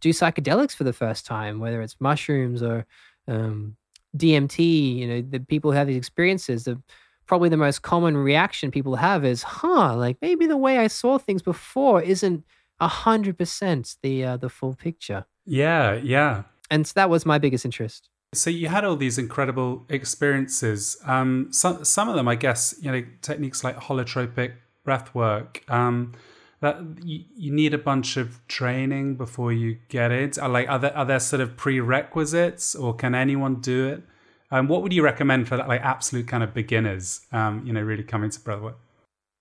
do 0.00 0.10
psychedelics 0.10 0.74
for 0.74 0.84
the 0.84 0.92
first 0.92 1.26
time, 1.26 1.58
whether 1.58 1.82
it's 1.82 1.96
mushrooms 2.00 2.62
or 2.62 2.86
um, 3.26 3.76
DMT. 4.16 4.96
You 4.96 5.06
know, 5.06 5.22
the 5.22 5.40
people 5.40 5.70
who 5.70 5.76
have 5.76 5.86
these 5.86 5.96
experiences, 5.96 6.64
the 6.64 6.80
probably 7.26 7.48
the 7.48 7.56
most 7.56 7.82
common 7.82 8.16
reaction 8.16 8.70
people 8.70 8.96
have 8.96 9.24
is, 9.24 9.42
"Huh, 9.42 9.96
like 9.96 10.16
maybe 10.22 10.46
the 10.46 10.56
way 10.56 10.78
I 10.78 10.86
saw 10.86 11.18
things 11.18 11.42
before 11.42 12.02
isn't 12.02 12.44
a 12.80 12.88
hundred 12.88 13.38
percent 13.38 13.96
the 14.02 14.24
uh, 14.24 14.36
the 14.36 14.48
full 14.48 14.74
picture." 14.74 15.26
Yeah, 15.44 15.94
yeah. 15.94 16.44
And 16.70 16.86
so 16.86 16.92
that 16.96 17.10
was 17.10 17.24
my 17.24 17.38
biggest 17.38 17.64
interest. 17.64 18.08
So 18.34 18.50
you 18.50 18.68
had 18.68 18.84
all 18.84 18.96
these 18.96 19.16
incredible 19.16 19.86
experiences. 19.88 20.98
Um, 21.06 21.48
some 21.50 21.84
some 21.84 22.08
of 22.08 22.14
them, 22.14 22.28
I 22.28 22.34
guess, 22.34 22.74
you 22.80 22.92
know, 22.92 23.02
techniques 23.22 23.64
like 23.64 23.76
holotropic 23.76 24.52
breath 24.84 25.14
work. 25.14 25.64
Um, 25.68 26.12
that 26.60 26.80
you, 27.04 27.24
you 27.36 27.52
need 27.52 27.72
a 27.72 27.78
bunch 27.78 28.16
of 28.16 28.46
training 28.48 29.14
before 29.16 29.52
you 29.52 29.78
get 29.88 30.10
it. 30.10 30.38
Are 30.38 30.48
like 30.48 30.68
are 30.68 30.78
there 30.78 30.96
are 30.96 31.04
there 31.04 31.20
sort 31.20 31.40
of 31.40 31.56
prerequisites, 31.56 32.74
or 32.74 32.94
can 32.94 33.14
anyone 33.14 33.56
do 33.56 33.88
it? 33.88 34.02
Um, 34.50 34.66
what 34.66 34.82
would 34.82 34.92
you 34.92 35.02
recommend 35.02 35.46
for 35.46 35.56
that, 35.56 35.68
like 35.68 35.82
absolute 35.82 36.26
kind 36.26 36.42
of 36.42 36.54
beginners? 36.54 37.20
Um, 37.32 37.62
you 37.66 37.72
know, 37.72 37.82
really 37.82 38.02
coming 38.02 38.30
to 38.30 38.40
breathwork. 38.40 38.74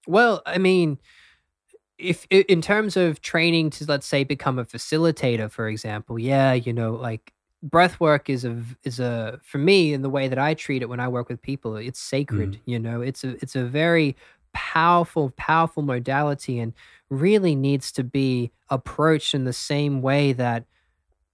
Well, 0.05 0.41
I 0.45 0.57
mean, 0.57 0.99
if 1.97 2.27
in 2.29 2.61
terms 2.61 2.95
of 2.95 3.21
training 3.21 3.71
to 3.71 3.85
let's 3.85 4.05
say 4.05 4.23
become 4.23 4.59
a 4.59 4.65
facilitator, 4.65 5.49
for 5.49 5.67
example, 5.67 6.19
yeah, 6.19 6.53
you 6.53 6.73
know, 6.73 6.93
like 6.93 7.33
breath 7.63 7.99
work 7.99 8.29
is 8.29 8.45
a 8.45 8.61
is 8.83 8.99
a 8.99 9.39
for 9.43 9.57
me 9.57 9.93
in 9.93 10.03
the 10.03 10.09
way 10.09 10.27
that 10.27 10.37
I 10.37 10.53
treat 10.53 10.83
it 10.83 10.89
when 10.89 10.99
I 10.99 11.07
work 11.07 11.29
with 11.29 11.41
people, 11.41 11.77
it's 11.77 11.99
sacred. 11.99 12.53
Mm. 12.53 12.59
You 12.65 12.79
know, 12.79 13.01
it's 13.01 13.23
a 13.23 13.31
it's 13.41 13.55
a 13.55 13.63
very 13.63 14.15
powerful, 14.53 15.31
powerful 15.37 15.83
modality 15.83 16.59
and 16.59 16.73
really 17.09 17.55
needs 17.55 17.91
to 17.93 18.03
be 18.03 18.51
approached 18.69 19.33
in 19.33 19.45
the 19.45 19.53
same 19.53 20.01
way 20.01 20.33
that 20.33 20.65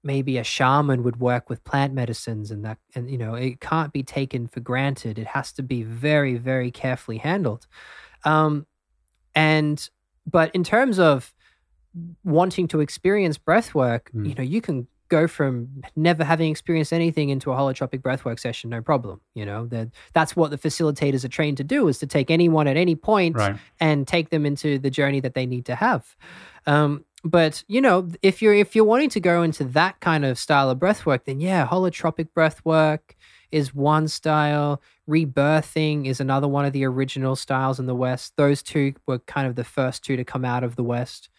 maybe 0.04 0.38
a 0.38 0.44
shaman 0.44 1.04
would 1.04 1.20
work 1.20 1.50
with 1.50 1.64
plant 1.64 1.94
medicines 1.94 2.52
and 2.52 2.66
that 2.66 2.78
and 2.94 3.10
you 3.10 3.18
know 3.18 3.36
it 3.36 3.60
can't 3.62 3.94
be 3.94 4.04
taken 4.04 4.48
for 4.48 4.60
granted 4.60 5.18
it 5.18 5.28
has 5.28 5.52
to 5.54 5.64
be 5.64 5.82
very 5.82 6.36
very 6.36 6.70
carefully 6.70 7.18
handled 7.18 7.66
um 8.26 8.68
and 9.34 9.90
but 10.30 10.54
in 10.54 10.64
terms 10.64 11.00
of 11.00 11.34
wanting 12.24 12.68
to 12.68 12.82
experience 12.82 13.38
breath 13.38 13.74
work 13.74 14.12
mm. 14.14 14.28
you 14.28 14.36
know 14.36 14.44
you 14.44 14.60
can 14.60 14.88
go 15.14 15.28
from 15.28 15.84
never 15.96 16.24
having 16.24 16.50
experienced 16.50 16.92
anything 16.92 17.30
into 17.30 17.52
a 17.52 17.56
holotropic 17.56 18.02
breathwork 18.02 18.40
session, 18.40 18.72
no 18.72 18.82
problem. 18.82 19.22
You 19.36 19.46
know, 19.46 19.68
that 19.68 19.90
that's 20.14 20.36
what 20.36 20.50
the 20.50 20.58
facilitators 20.58 21.24
are 21.24 21.30
trained 21.30 21.58
to 21.58 21.64
do 21.64 21.88
is 21.88 22.00
to 22.00 22.08
take 22.08 22.32
anyone 22.32 22.68
at 22.68 22.78
any 22.78 22.96
point 22.96 23.36
right. 23.36 23.56
and 23.80 24.08
take 24.08 24.30
them 24.30 24.46
into 24.46 24.80
the 24.80 24.90
journey 24.90 25.20
that 25.20 25.36
they 25.36 25.46
need 25.46 25.66
to 25.66 25.76
have. 25.76 26.16
Um, 26.66 27.06
but 27.24 27.64
you 27.68 27.80
know, 27.80 28.10
if 28.22 28.42
you're 28.42 28.56
if 28.56 28.76
you're 28.76 28.86
wanting 28.86 29.10
to 29.12 29.20
go 29.20 29.44
into 29.44 29.64
that 29.66 30.00
kind 30.00 30.26
of 30.26 30.40
style 30.40 30.70
of 30.70 30.80
breathwork, 30.80 31.26
then 31.26 31.40
yeah, 31.40 31.68
holotropic 31.68 32.30
breathwork 32.36 33.00
is 33.52 33.74
one 33.74 34.08
style. 34.08 34.82
Rebirthing 35.08 36.08
is 36.08 36.20
another 36.20 36.48
one 36.48 36.66
of 36.66 36.74
the 36.74 36.86
original 36.86 37.36
styles 37.36 37.80
in 37.80 37.86
the 37.86 37.96
West. 37.96 38.34
Those 38.36 38.64
two 38.64 38.94
were 39.06 39.20
kind 39.20 39.48
of 39.48 39.56
the 39.56 39.64
first 39.64 40.04
two 40.04 40.18
to 40.18 40.24
come 40.24 40.44
out 40.44 40.64
of 40.64 40.76
the 40.76 40.84
West. 40.84 41.30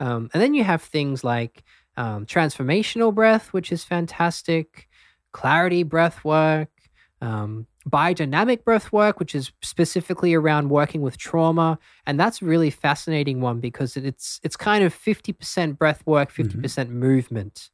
Um, 0.00 0.30
and 0.32 0.42
then 0.42 0.54
you 0.54 0.64
have 0.64 0.82
things 0.82 1.22
like 1.22 1.62
um, 1.96 2.26
transformational 2.26 3.14
breath, 3.14 3.52
which 3.52 3.72
is 3.72 3.84
fantastic, 3.84 4.88
clarity 5.32 5.82
breath 5.82 6.24
work, 6.24 6.70
um, 7.20 7.66
biodynamic 7.88 8.64
breath 8.64 8.92
work, 8.92 9.18
which 9.18 9.34
is 9.34 9.52
specifically 9.62 10.34
around 10.34 10.70
working 10.70 11.00
with 11.02 11.18
trauma, 11.18 11.78
and 12.06 12.18
that's 12.18 12.42
really 12.42 12.70
fascinating 12.70 13.40
one 13.40 13.60
because 13.60 13.96
it's 13.96 14.40
it's 14.42 14.56
kind 14.56 14.84
of 14.84 14.92
fifty 14.92 15.32
percent 15.32 15.78
breath 15.78 16.02
work, 16.06 16.30
50 16.30 16.52
mm-hmm. 16.52 16.62
percent 16.62 16.90
mm-hmm. 16.90 17.00
movement, 17.00 17.70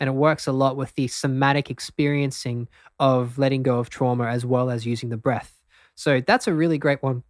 and 0.00 0.08
it 0.08 0.12
works 0.12 0.46
a 0.46 0.52
lot 0.52 0.76
with 0.76 0.94
the 0.94 1.08
somatic 1.08 1.70
experiencing 1.70 2.68
of 2.98 3.38
letting 3.38 3.62
go 3.62 3.78
of 3.78 3.90
trauma 3.90 4.26
as 4.26 4.44
well 4.44 4.70
as 4.70 4.86
using 4.86 5.08
the 5.08 5.16
breath. 5.16 5.54
So 5.94 6.20
that's 6.20 6.46
a 6.46 6.54
really 6.54 6.78
great 6.78 7.02
one 7.02 7.24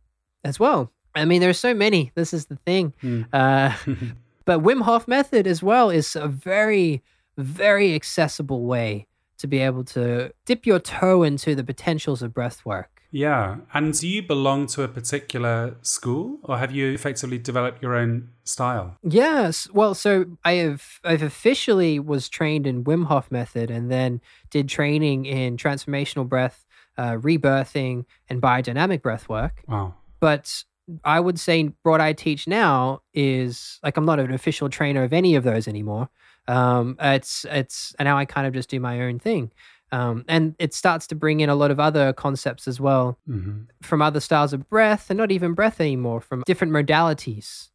as 0.45 0.61
well. 0.61 0.93
I 1.15 1.25
mean, 1.25 1.41
there's 1.41 1.59
so 1.59 1.75
many. 1.75 2.13
This 2.15 2.33
is 2.33 2.47
the 2.47 2.57
thing. 2.57 2.93
Mm. 3.03 3.27
Uh, 3.33 3.75
But 4.49 4.63
Wim 4.63 4.81
Hof 4.81 5.07
method 5.07 5.47
as 5.47 5.63
well 5.63 5.91
is 5.91 6.17
a 6.17 6.27
very, 6.27 7.03
very 7.37 7.95
accessible 7.95 8.65
way 8.65 9.07
to 9.37 9.47
be 9.47 9.59
able 9.59 9.85
to 9.85 10.33
dip 10.47 10.65
your 10.65 10.79
toe 10.79 11.23
into 11.23 11.55
the 11.55 11.63
potentials 11.63 12.23
of 12.23 12.33
breath 12.33 12.65
work. 12.65 13.03
Yeah. 13.11 13.57
And 13.75 13.93
do 13.93 14.09
you 14.09 14.23
belong 14.23 14.67
to 14.69 14.85
a 14.85 14.89
particular 14.89 15.77
school 15.83 16.39
or 16.45 16.57
have 16.57 16.73
you 16.73 16.91
effectively 16.93 17.37
developed 17.37 17.83
your 17.83 17.95
own 17.95 18.31
style? 18.45 18.97
Yes. 19.03 19.69
Well, 19.75 19.93
so 19.93 20.25
I 20.47 20.53
have 20.53 20.99
I've 21.05 21.23
officially 21.23 22.01
was 22.01 22.31
trained 22.31 22.67
in 22.67 22.85
Wim 22.85 23.05
Hof 23.05 23.31
method 23.31 23.71
and 23.71 23.91
then 23.91 24.23
did 24.49 24.67
training 24.67 25.27
in 25.27 25.59
transformational 25.59 26.27
breath, 26.27 26.65
uh, 26.97 27.17
rebirthing 27.17 28.07
and 28.31 28.41
biodynamic 28.41 29.03
breath 29.03 29.29
work. 29.29 29.63
Wow. 29.69 29.97
But 30.21 30.65
I 31.05 31.21
would 31.21 31.39
say 31.39 31.71
what 31.83 32.01
I 32.01 32.13
teach 32.13 32.47
now 32.47 33.03
is 33.13 33.79
like 33.83 33.97
I'm 33.97 34.07
not 34.07 34.21
an 34.21 34.33
official 34.33 34.69
trainer 34.69 35.03
of 35.03 35.13
any 35.13 35.35
of 35.35 35.45
those 35.45 35.69
anymore. 35.69 36.09
Um, 36.47 36.97
it's 37.01 37.45
it's 37.51 37.95
and 37.99 38.07
now 38.07 38.17
I 38.17 38.25
kind 38.25 38.47
of 38.47 38.55
just 38.55 38.71
do 38.71 38.81
my 38.81 39.03
own 39.03 39.19
thing. 39.19 39.53
Um, 39.91 40.25
and 40.29 40.55
it 40.59 40.75
starts 40.75 41.07
to 41.09 41.15
bring 41.15 41.41
in 41.41 41.49
a 41.49 41.55
lot 41.55 41.71
of 41.71 41.81
other 41.81 42.13
concepts 42.13 42.69
as 42.69 42.79
well 42.79 43.19
mm-hmm. 43.29 43.63
from 43.81 44.03
other 44.03 44.21
styles 44.21 44.53
of 44.53 44.69
breath 44.69 45.09
and 45.09 45.17
not 45.17 45.31
even 45.33 45.55
breath 45.55 45.81
anymore 45.81 46.21
from 46.21 46.43
different 46.45 46.75
modalities. 46.75 47.71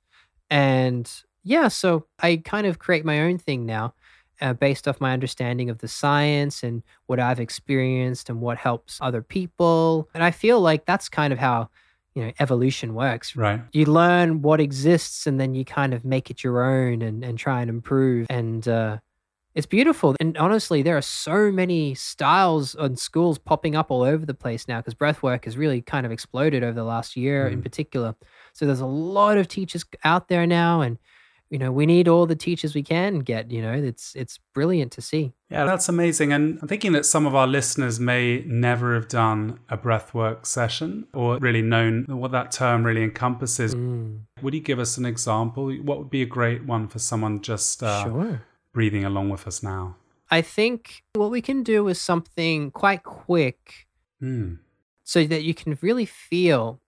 And 0.49 1.11
yeah, 1.43 1.69
so 1.69 2.05
I 2.19 2.37
kind 2.37 2.67
of 2.67 2.77
create 2.77 3.03
my 3.03 3.21
own 3.21 3.39
thing 3.39 3.65
now 3.65 3.95
uh, 4.41 4.53
based 4.53 4.87
off 4.87 5.01
my 5.01 5.13
understanding 5.13 5.69
of 5.69 5.79
the 5.79 5.87
science 5.87 6.63
and 6.63 6.83
what 7.07 7.19
I've 7.19 7.39
experienced 7.39 8.29
and 8.29 8.41
what 8.41 8.57
helps 8.57 8.99
other 9.01 9.21
people. 9.21 10.09
And 10.13 10.23
I 10.23 10.31
feel 10.31 10.59
like 10.59 10.85
that's 10.85 11.09
kind 11.09 11.33
of 11.33 11.39
how 11.39 11.69
you 12.15 12.25
know 12.25 12.31
evolution 12.39 12.93
works. 12.93 13.35
Right. 13.35 13.61
You 13.71 13.85
learn 13.85 14.41
what 14.41 14.59
exists 14.59 15.25
and 15.27 15.39
then 15.39 15.55
you 15.55 15.65
kind 15.65 15.93
of 15.93 16.05
make 16.05 16.29
it 16.29 16.43
your 16.43 16.63
own 16.63 17.01
and, 17.01 17.23
and 17.23 17.37
try 17.37 17.61
and 17.61 17.69
improve. 17.69 18.27
And 18.29 18.67
uh, 18.67 18.97
it's 19.55 19.65
beautiful. 19.65 20.15
And 20.19 20.37
honestly 20.37 20.81
there 20.81 20.97
are 20.97 21.01
so 21.01 21.51
many 21.51 21.95
styles 21.95 22.75
and 22.75 22.97
schools 22.97 23.37
popping 23.37 23.75
up 23.75 23.91
all 23.91 24.03
over 24.03 24.25
the 24.25 24.33
place 24.33 24.67
now 24.67 24.79
because 24.79 24.95
breathwork 24.95 25.45
has 25.45 25.57
really 25.57 25.81
kind 25.81 26.05
of 26.05 26.11
exploded 26.11 26.63
over 26.63 26.73
the 26.73 26.83
last 26.83 27.15
year 27.15 27.49
mm. 27.49 27.53
in 27.53 27.61
particular. 27.61 28.15
So 28.53 28.65
there's 28.65 28.79
a 28.79 28.85
lot 28.85 29.37
of 29.37 29.47
teachers 29.47 29.85
out 30.03 30.27
there 30.27 30.45
now 30.45 30.81
and 30.81 30.97
you 31.53 31.59
know 31.59 31.71
we 31.71 31.85
need 31.85 32.07
all 32.07 32.25
the 32.25 32.35
teachers 32.35 32.73
we 32.73 32.81
can 32.81 33.19
get 33.19 33.51
you 33.51 33.61
know 33.61 33.71
it's 33.71 34.15
it's 34.15 34.39
brilliant 34.55 34.91
to 34.91 35.01
see 35.01 35.33
yeah 35.51 35.65
that's 35.65 35.87
amazing 35.87 36.33
and 36.33 36.57
i'm 36.59 36.67
thinking 36.67 36.93
that 36.93 37.05
some 37.05 37.27
of 37.27 37.35
our 37.35 37.45
listeners 37.45 37.99
may 37.99 38.43
never 38.47 38.95
have 38.95 39.07
done 39.07 39.59
a 39.69 39.77
breathwork 39.77 40.47
session 40.47 41.05
or 41.13 41.37
really 41.37 41.61
known 41.61 42.05
what 42.07 42.31
that 42.31 42.51
term 42.51 42.83
really 42.83 43.03
encompasses 43.03 43.75
mm. 43.75 44.19
would 44.41 44.55
you 44.55 44.59
give 44.59 44.79
us 44.79 44.97
an 44.97 45.05
example 45.05 45.71
what 45.83 45.99
would 45.99 46.09
be 46.09 46.23
a 46.23 46.25
great 46.25 46.65
one 46.65 46.87
for 46.87 46.97
someone 46.97 47.39
just 47.39 47.83
uh, 47.83 48.03
sure. 48.03 48.41
breathing 48.73 49.05
along 49.05 49.29
with 49.29 49.45
us 49.45 49.61
now 49.61 49.95
i 50.31 50.41
think 50.41 51.03
what 51.13 51.29
we 51.29 51.39
can 51.39 51.61
do 51.61 51.87
is 51.87 52.01
something 52.01 52.71
quite 52.71 53.03
quick 53.03 53.85
mm. 54.19 54.57
so 55.03 55.23
that 55.25 55.43
you 55.43 55.53
can 55.53 55.77
really 55.83 56.05
feel 56.05 56.79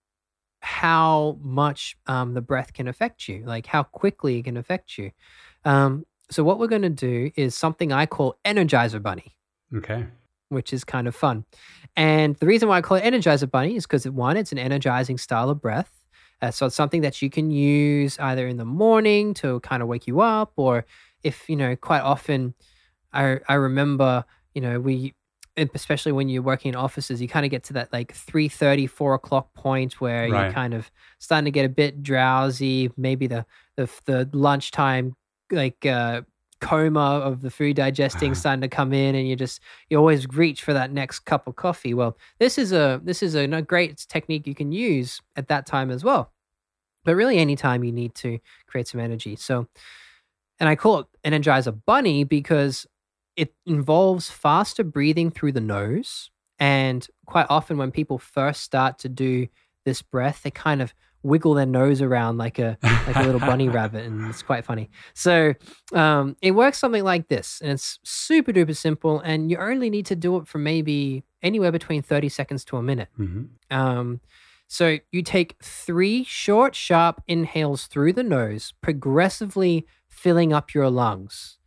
how 0.66 1.38
much 1.42 1.96
um, 2.08 2.34
the 2.34 2.40
breath 2.40 2.72
can 2.72 2.88
affect 2.88 3.28
you, 3.28 3.44
like 3.46 3.66
how 3.66 3.84
quickly 3.84 4.38
it 4.38 4.42
can 4.42 4.56
affect 4.56 4.98
you. 4.98 5.12
Um, 5.64 6.04
so, 6.28 6.42
what 6.42 6.58
we're 6.58 6.66
going 6.66 6.82
to 6.82 6.90
do 6.90 7.30
is 7.36 7.54
something 7.54 7.92
I 7.92 8.06
call 8.06 8.36
Energizer 8.44 9.00
Bunny. 9.00 9.36
Okay. 9.72 10.06
Which 10.48 10.72
is 10.72 10.82
kind 10.82 11.06
of 11.06 11.14
fun. 11.14 11.44
And 11.94 12.34
the 12.36 12.46
reason 12.46 12.68
why 12.68 12.78
I 12.78 12.80
call 12.80 12.96
it 12.96 13.04
Energizer 13.04 13.48
Bunny 13.48 13.76
is 13.76 13.86
because, 13.86 14.08
one, 14.08 14.36
it's 14.36 14.50
an 14.50 14.58
energizing 14.58 15.18
style 15.18 15.50
of 15.50 15.60
breath. 15.60 16.04
Uh, 16.42 16.50
so, 16.50 16.66
it's 16.66 16.74
something 16.74 17.02
that 17.02 17.22
you 17.22 17.30
can 17.30 17.52
use 17.52 18.18
either 18.18 18.48
in 18.48 18.56
the 18.56 18.64
morning 18.64 19.34
to 19.34 19.60
kind 19.60 19.84
of 19.84 19.88
wake 19.88 20.08
you 20.08 20.20
up, 20.20 20.52
or 20.56 20.84
if, 21.22 21.48
you 21.48 21.54
know, 21.54 21.76
quite 21.76 22.00
often 22.00 22.54
I, 23.12 23.38
I 23.48 23.54
remember, 23.54 24.24
you 24.52 24.60
know, 24.62 24.80
we 24.80 25.14
especially 25.56 26.12
when 26.12 26.28
you're 26.28 26.42
working 26.42 26.70
in 26.70 26.76
offices, 26.76 27.20
you 27.20 27.28
kind 27.28 27.46
of 27.46 27.50
get 27.50 27.64
to 27.64 27.72
that 27.74 27.92
like 27.92 28.12
3 28.12 28.48
30, 28.48 28.86
4 28.86 29.14
o'clock 29.14 29.54
point 29.54 30.00
where 30.00 30.28
right. 30.28 30.44
you're 30.44 30.52
kind 30.52 30.74
of 30.74 30.90
starting 31.18 31.46
to 31.46 31.50
get 31.50 31.64
a 31.64 31.70
bit 31.70 32.02
drowsy. 32.02 32.90
Maybe 32.96 33.26
the 33.26 33.46
the, 33.76 33.90
the 34.04 34.28
lunchtime 34.32 35.16
like 35.50 35.86
uh, 35.86 36.22
coma 36.60 37.20
of 37.20 37.42
the 37.42 37.50
food 37.50 37.76
digesting 37.76 38.34
starting 38.34 38.60
to 38.62 38.68
come 38.68 38.92
in, 38.92 39.14
and 39.14 39.28
you 39.28 39.36
just 39.36 39.60
you 39.88 39.96
always 39.96 40.28
reach 40.28 40.62
for 40.62 40.72
that 40.72 40.92
next 40.92 41.20
cup 41.20 41.46
of 41.46 41.56
coffee. 41.56 41.94
Well, 41.94 42.16
this 42.38 42.58
is 42.58 42.72
a 42.72 43.00
this 43.02 43.22
is 43.22 43.34
a, 43.34 43.44
a 43.44 43.62
great 43.62 44.04
technique 44.08 44.46
you 44.46 44.54
can 44.54 44.72
use 44.72 45.20
at 45.36 45.48
that 45.48 45.66
time 45.66 45.90
as 45.90 46.04
well. 46.04 46.32
But 47.04 47.14
really, 47.14 47.38
anytime 47.38 47.84
you 47.84 47.92
need 47.92 48.14
to 48.16 48.38
create 48.66 48.88
some 48.88 49.00
energy. 49.00 49.36
So, 49.36 49.68
and 50.58 50.68
I 50.68 50.74
call 50.74 51.00
it 51.00 51.06
Energizer 51.24 51.78
Bunny 51.86 52.24
because 52.24 52.86
it 53.36 53.54
involves 53.66 54.30
faster 54.30 54.82
breathing 54.82 55.30
through 55.30 55.52
the 55.52 55.60
nose. 55.60 56.30
And 56.58 57.06
quite 57.26 57.46
often, 57.50 57.76
when 57.76 57.90
people 57.90 58.18
first 58.18 58.62
start 58.62 58.98
to 59.00 59.08
do 59.08 59.48
this 59.84 60.02
breath, 60.02 60.42
they 60.42 60.50
kind 60.50 60.80
of 60.80 60.94
wiggle 61.22 61.54
their 61.54 61.66
nose 61.66 62.00
around 62.00 62.38
like 62.38 62.58
a 62.58 62.78
like 62.82 63.16
a 63.16 63.22
little 63.22 63.40
bunny 63.40 63.68
rabbit, 63.78 64.06
and 64.06 64.26
it's 64.28 64.42
quite 64.42 64.64
funny. 64.64 64.88
So 65.12 65.54
um, 65.92 66.36
it 66.40 66.52
works 66.52 66.78
something 66.78 67.04
like 67.04 67.28
this, 67.28 67.60
and 67.60 67.72
it's 67.72 67.98
super 68.04 68.52
duper 68.52 68.76
simple, 68.76 69.20
and 69.20 69.50
you 69.50 69.58
only 69.58 69.90
need 69.90 70.06
to 70.06 70.16
do 70.16 70.36
it 70.38 70.46
for 70.46 70.58
maybe 70.58 71.24
anywhere 71.42 71.72
between 71.72 72.00
thirty 72.00 72.30
seconds 72.30 72.64
to 72.66 72.78
a 72.78 72.82
minute. 72.82 73.08
Mm-hmm. 73.18 73.76
Um, 73.76 74.20
so 74.68 74.98
you 75.12 75.22
take 75.22 75.56
three 75.62 76.24
short, 76.24 76.74
sharp 76.74 77.22
inhales 77.28 77.86
through 77.86 78.14
the 78.14 78.24
nose, 78.24 78.72
progressively 78.80 79.86
filling 80.08 80.52
up 80.52 80.74
your 80.74 80.90
lungs, 80.90 81.58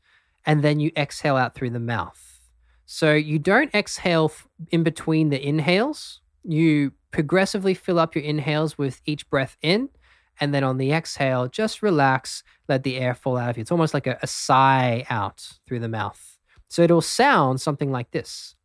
and 0.45 0.63
then 0.63 0.79
you 0.79 0.91
exhale 0.95 1.35
out 1.35 1.55
through 1.55 1.71
the 1.71 1.79
mouth. 1.79 2.39
So 2.85 3.13
you 3.13 3.39
don't 3.39 3.73
exhale 3.73 4.31
in 4.71 4.83
between 4.83 5.29
the 5.29 5.45
inhales. 5.45 6.21
You 6.43 6.93
progressively 7.11 7.73
fill 7.73 7.99
up 7.99 8.15
your 8.15 8.23
inhales 8.23 8.77
with 8.77 9.01
each 9.05 9.29
breath 9.29 9.57
in. 9.61 9.89
And 10.39 10.53
then 10.53 10.63
on 10.63 10.77
the 10.77 10.91
exhale, 10.91 11.47
just 11.47 11.83
relax, 11.83 12.43
let 12.67 12.83
the 12.83 12.97
air 12.97 13.13
fall 13.13 13.37
out 13.37 13.49
of 13.49 13.57
you. 13.57 13.61
It's 13.61 13.71
almost 13.71 13.93
like 13.93 14.07
a, 14.07 14.17
a 14.21 14.27
sigh 14.27 15.05
out 15.09 15.59
through 15.67 15.79
the 15.79 15.89
mouth. 15.89 16.37
So 16.69 16.81
it'll 16.81 17.01
sound 17.01 17.61
something 17.61 17.91
like 17.91 18.11
this. 18.11 18.55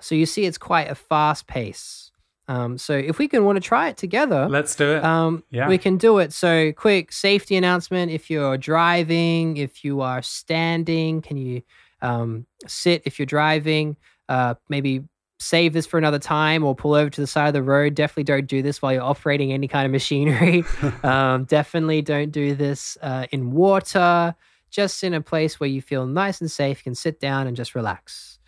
So 0.00 0.14
you 0.14 0.26
see, 0.26 0.44
it's 0.44 0.58
quite 0.58 0.90
a 0.90 0.94
fast 0.94 1.46
pace. 1.46 2.03
Um, 2.46 2.76
so 2.76 2.92
if 2.94 3.18
we 3.18 3.28
can 3.28 3.44
want 3.44 3.56
to 3.56 3.60
try 3.60 3.88
it 3.88 3.96
together, 3.96 4.46
let's 4.48 4.74
do 4.74 4.96
it. 4.96 5.04
Um, 5.04 5.44
yeah, 5.50 5.68
we 5.68 5.78
can 5.78 5.96
do 5.96 6.18
it. 6.18 6.32
So 6.32 6.72
quick 6.72 7.12
safety 7.12 7.56
announcement: 7.56 8.12
if 8.12 8.30
you're 8.30 8.58
driving, 8.58 9.56
if 9.56 9.84
you 9.84 10.00
are 10.02 10.20
standing, 10.22 11.22
can 11.22 11.36
you 11.36 11.62
um, 12.02 12.46
sit? 12.66 13.02
If 13.06 13.18
you're 13.18 13.26
driving, 13.26 13.96
uh, 14.28 14.54
maybe 14.68 15.04
save 15.38 15.72
this 15.72 15.86
for 15.86 15.98
another 15.98 16.18
time 16.18 16.64
or 16.64 16.74
pull 16.74 16.94
over 16.94 17.10
to 17.10 17.20
the 17.20 17.26
side 17.26 17.48
of 17.48 17.54
the 17.54 17.62
road. 17.62 17.94
Definitely 17.94 18.24
don't 18.24 18.46
do 18.46 18.62
this 18.62 18.80
while 18.80 18.92
you're 18.92 19.02
operating 19.02 19.52
any 19.52 19.68
kind 19.68 19.84
of 19.84 19.92
machinery. 19.92 20.64
um, 21.02 21.44
definitely 21.44 22.02
don't 22.02 22.30
do 22.30 22.54
this 22.54 22.96
uh, 23.02 23.26
in 23.30 23.52
water. 23.52 24.34
Just 24.70 25.04
in 25.04 25.14
a 25.14 25.20
place 25.20 25.60
where 25.60 25.68
you 25.68 25.80
feel 25.80 26.06
nice 26.06 26.40
and 26.40 26.50
safe, 26.50 26.78
you 26.80 26.82
can 26.84 26.94
sit 26.94 27.20
down 27.20 27.46
and 27.46 27.56
just 27.56 27.74
relax. 27.74 28.38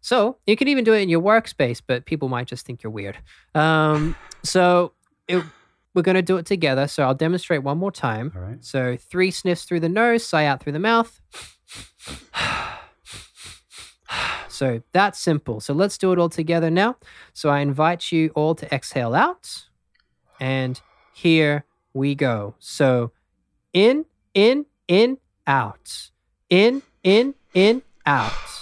So 0.00 0.38
you 0.46 0.56
can 0.56 0.68
even 0.68 0.84
do 0.84 0.94
it 0.94 1.00
in 1.00 1.08
your 1.08 1.20
workspace, 1.20 1.82
but 1.86 2.06
people 2.06 2.28
might 2.28 2.46
just 2.46 2.64
think 2.64 2.82
you're 2.82 2.90
weird. 2.90 3.18
Um, 3.54 4.16
so 4.42 4.92
it, 5.28 5.44
we're 5.94 6.02
going 6.02 6.16
to 6.16 6.22
do 6.22 6.36
it 6.36 6.46
together. 6.46 6.86
So 6.86 7.02
I'll 7.02 7.14
demonstrate 7.14 7.62
one 7.62 7.78
more 7.78 7.92
time. 7.92 8.32
All 8.34 8.42
right. 8.42 8.64
So 8.64 8.96
three 8.96 9.30
sniffs 9.30 9.64
through 9.64 9.80
the 9.80 9.88
nose, 9.88 10.24
sigh 10.24 10.46
out 10.46 10.62
through 10.62 10.72
the 10.72 10.78
mouth. 10.78 11.20
so 14.48 14.82
that's 14.92 15.18
simple. 15.18 15.60
So 15.60 15.74
let's 15.74 15.98
do 15.98 16.12
it 16.12 16.18
all 16.18 16.28
together 16.28 16.70
now. 16.70 16.96
So 17.32 17.50
I 17.50 17.60
invite 17.60 18.12
you 18.12 18.30
all 18.34 18.54
to 18.54 18.74
exhale 18.74 19.14
out. 19.14 19.66
And 20.38 20.80
here 21.12 21.64
we 21.92 22.14
go. 22.14 22.54
So 22.58 23.12
in, 23.72 24.06
in, 24.32 24.66
in, 24.88 25.18
out. 25.46 26.10
In, 26.48 26.82
in, 27.02 27.34
in, 27.54 27.82
out. 28.06 28.59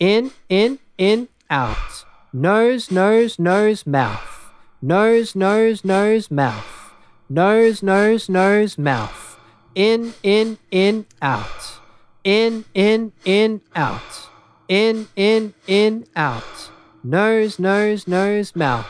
In, 0.00 0.30
in, 0.48 0.78
in, 0.96 1.28
out. 1.50 2.04
Nose, 2.32 2.90
nose, 2.90 3.38
nose, 3.38 3.86
mouth. 3.86 4.52
Nose, 4.80 5.34
nose, 5.34 5.84
nose, 5.84 6.30
mouth. 6.30 6.92
Nose, 7.28 7.82
nose, 7.82 8.28
nose, 8.28 8.78
mouth. 8.78 9.38
In, 9.74 10.14
in, 10.22 10.58
in, 10.70 11.06
out. 11.20 11.80
In, 12.24 12.64
in, 12.74 13.12
in, 13.24 13.60
out. 13.74 14.28
In, 14.68 15.08
in, 15.16 15.54
in, 15.66 16.06
out. 16.14 16.70
Nose, 17.02 17.58
nose, 17.58 18.06
nose, 18.06 18.54
mouth 18.54 18.86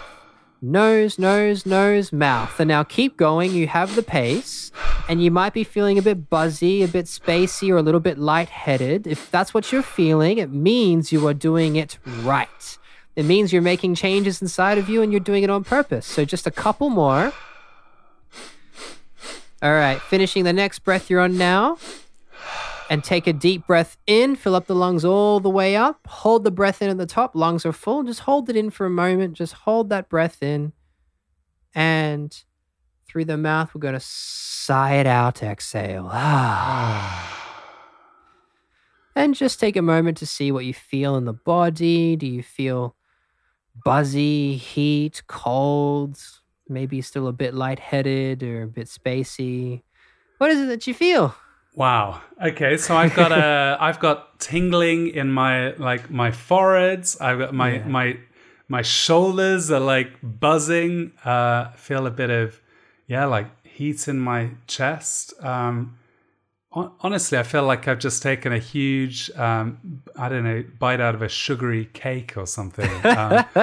nose, 0.61 1.19
nose, 1.19 1.65
nose, 1.65 2.13
mouth. 2.13 2.59
And 2.61 2.69
now 2.69 2.83
keep 2.83 3.17
going. 3.17 3.53
You 3.53 3.67
have 3.69 3.95
the 3.95 4.03
pace, 4.03 4.73
and 5.09 5.23
you 5.23 5.31
might 5.31 5.53
be 5.53 5.65
feeling 5.65 5.99
a 5.99 6.03
bit 6.03 6.29
buzzy, 6.31 6.83
a 6.83 6.89
bit 6.89 7.07
spacey, 7.07 7.71
or 7.71 7.77
a 7.77 7.83
little 7.83 8.01
bit 8.01 8.19
lightheaded. 8.19 9.07
If 9.07 9.31
that's 9.31 9.55
what 9.55 9.73
you're 9.73 9.83
feeling, 9.83 10.39
it 10.39 10.51
means 10.51 11.13
you 11.13 11.27
are 11.27 11.35
doing 11.35 11.77
it 11.77 11.99
right. 12.23 12.79
It 13.17 13.25
means 13.25 13.53
you're 13.53 13.63
making 13.63 13.97
changes 13.97 14.41
inside 14.41 14.79
of 14.79 14.89
you 14.89 15.03
and 15.03 15.13
you're 15.13 15.21
doing 15.21 15.43
it 15.43 15.51
on 15.51 15.65
purpose. 15.65 16.07
So 16.07 16.25
just 16.25 16.47
a 16.47 16.53
couple 16.53 16.89
more. 16.89 17.33
All 19.61 19.73
right, 19.73 20.01
finishing 20.01 20.45
the 20.45 20.53
next 20.53 20.81
breath 20.81 21.11
you're 21.11 21.21
on 21.21 21.37
now 21.37 21.79
and 22.91 23.05
take 23.05 23.27
a 23.27 23.33
deep 23.33 23.67
breath 23.67 23.97
in. 24.07 24.37
Fill 24.37 24.55
up 24.55 24.67
the 24.67 24.75
lungs 24.75 25.05
all 25.05 25.41
the 25.41 25.51
way 25.51 25.77
up. 25.77 26.07
Hold 26.07 26.45
the 26.45 26.51
breath 26.51 26.81
in 26.83 26.91
at 26.91 26.99
the 26.99 27.07
top. 27.07 27.35
Lungs 27.35 27.67
are 27.67 27.73
full. 27.73 28.03
Just 28.03 28.21
hold 28.21 28.49
it 28.49 28.57
in 28.57 28.71
for 28.71 28.87
a 28.87 28.91
moment. 28.91 29.35
Just 29.35 29.53
hold 29.55 29.91
that 29.91 30.09
breath 30.09 30.43
in. 30.43 30.73
And 31.75 32.35
through 33.07 33.27
the 33.27 33.37
mouth, 33.37 33.75
we're 33.75 33.81
going 33.81 33.95
to 33.95 34.01
sigh 34.01 34.95
it 34.95 35.07
out. 35.07 35.43
Exhale. 35.43 36.11
and 39.15 39.35
just 39.35 39.61
take 39.61 39.77
a 39.77 39.83
moment 39.83 40.17
to 40.19 40.27
see 40.27 40.51
what 40.51 40.65
you 40.65 40.75
feel 40.75 41.17
in 41.17 41.25
the 41.25 41.33
body. 41.33 42.17
Do 42.17 42.27
you 42.27 42.43
feel 42.43 42.97
buzzy, 43.85 44.57
heat, 44.57 45.23
cold? 45.27 46.19
Maybe 46.69 47.01
still 47.01 47.29
a 47.29 47.33
bit 47.33 47.55
lightheaded 47.55 48.43
or 48.43 48.63
a 48.63 48.69
bit 48.69 48.89
spacey. 48.89 49.83
What 50.39 50.51
is 50.51 50.61
it 50.61 50.67
that 50.67 50.87
you 50.87 50.95
feel? 50.95 51.35
Wow. 51.79 52.21
Okay, 52.43 52.77
so 52.77 52.97
I've 52.97 53.15
got 53.15 53.31
a 53.31 53.77
I've 53.81 54.01
got 54.01 54.41
tingling 54.41 55.11
in 55.11 55.31
my 55.31 55.75
like 55.75 56.11
my 56.11 56.33
foreheads. 56.33 57.17
I've 57.21 57.39
got 57.39 57.55
my 57.55 57.75
yeah. 57.75 57.87
my 57.87 58.19
my 58.67 58.83
shoulders 58.83 59.71
are 59.71 59.79
like 59.79 60.11
buzzing. 60.23 61.13
Uh 61.25 61.71
feel 61.73 62.09
a 62.09 62.11
bit 62.11 62.31
of 62.31 62.61
yeah, 63.07 63.27
like 63.27 63.47
heat 63.65 64.09
in 64.09 64.19
my 64.19 64.51
chest. 64.67 65.35
Um 65.41 65.99
honestly, 66.73 67.39
I 67.39 67.45
feel 67.45 67.63
like 67.63 67.87
I've 67.87 67.99
just 67.99 68.23
taken 68.23 68.53
a 68.53 68.59
huge, 68.59 69.31
um, 69.37 70.03
I 70.17 70.29
don't 70.29 70.45
know, 70.45 70.63
bite 70.79 71.01
out 71.01 71.15
of 71.15 71.23
a 71.23 71.29
sugary 71.29 71.87
cake 71.87 72.37
or 72.37 72.47
something. 72.47 72.91
Um. 73.05 73.45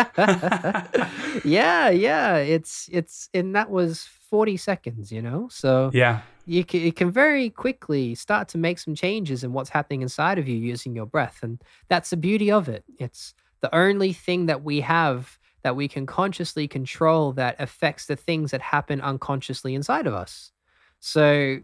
yeah, 1.44 1.90
yeah, 1.90 2.38
it's 2.38 2.90
it's 2.92 3.30
and 3.34 3.56
that 3.56 3.70
was 3.70 4.08
forty 4.30 4.58
seconds, 4.58 5.12
you 5.12 5.22
know. 5.22 5.50
So 5.52 5.92
yeah, 5.94 6.22
you 6.46 6.64
can, 6.64 6.92
can 6.92 7.12
very 7.12 7.50
quickly 7.50 8.16
start 8.16 8.48
to 8.50 8.58
make 8.58 8.80
some 8.80 8.96
changes 8.96 9.44
in 9.44 9.54
what's 9.54 9.70
happening 9.70 10.02
inside 10.02 10.38
of 10.38 10.48
you 10.48 10.56
using 10.56 10.96
your 10.96 11.06
breath. 11.06 11.40
And 11.42 11.62
that's 11.90 12.12
the 12.12 12.18
beauty 12.18 12.52
of 12.52 12.70
it. 12.70 12.84
It's 13.00 13.34
the 13.62 13.74
only 13.76 14.14
thing 14.14 14.46
that 14.46 14.64
we 14.64 14.82
have 14.82 15.40
that 15.64 15.76
we 15.76 15.88
can 15.88 16.06
consciously 16.06 16.68
control 16.68 17.32
that 17.34 17.56
affects 17.58 18.06
the 18.06 18.16
things 18.16 18.52
that 18.52 18.62
happen 18.62 19.02
unconsciously 19.02 19.74
inside 19.74 20.06
of 20.06 20.14
us. 20.14 20.52
So, 21.00 21.60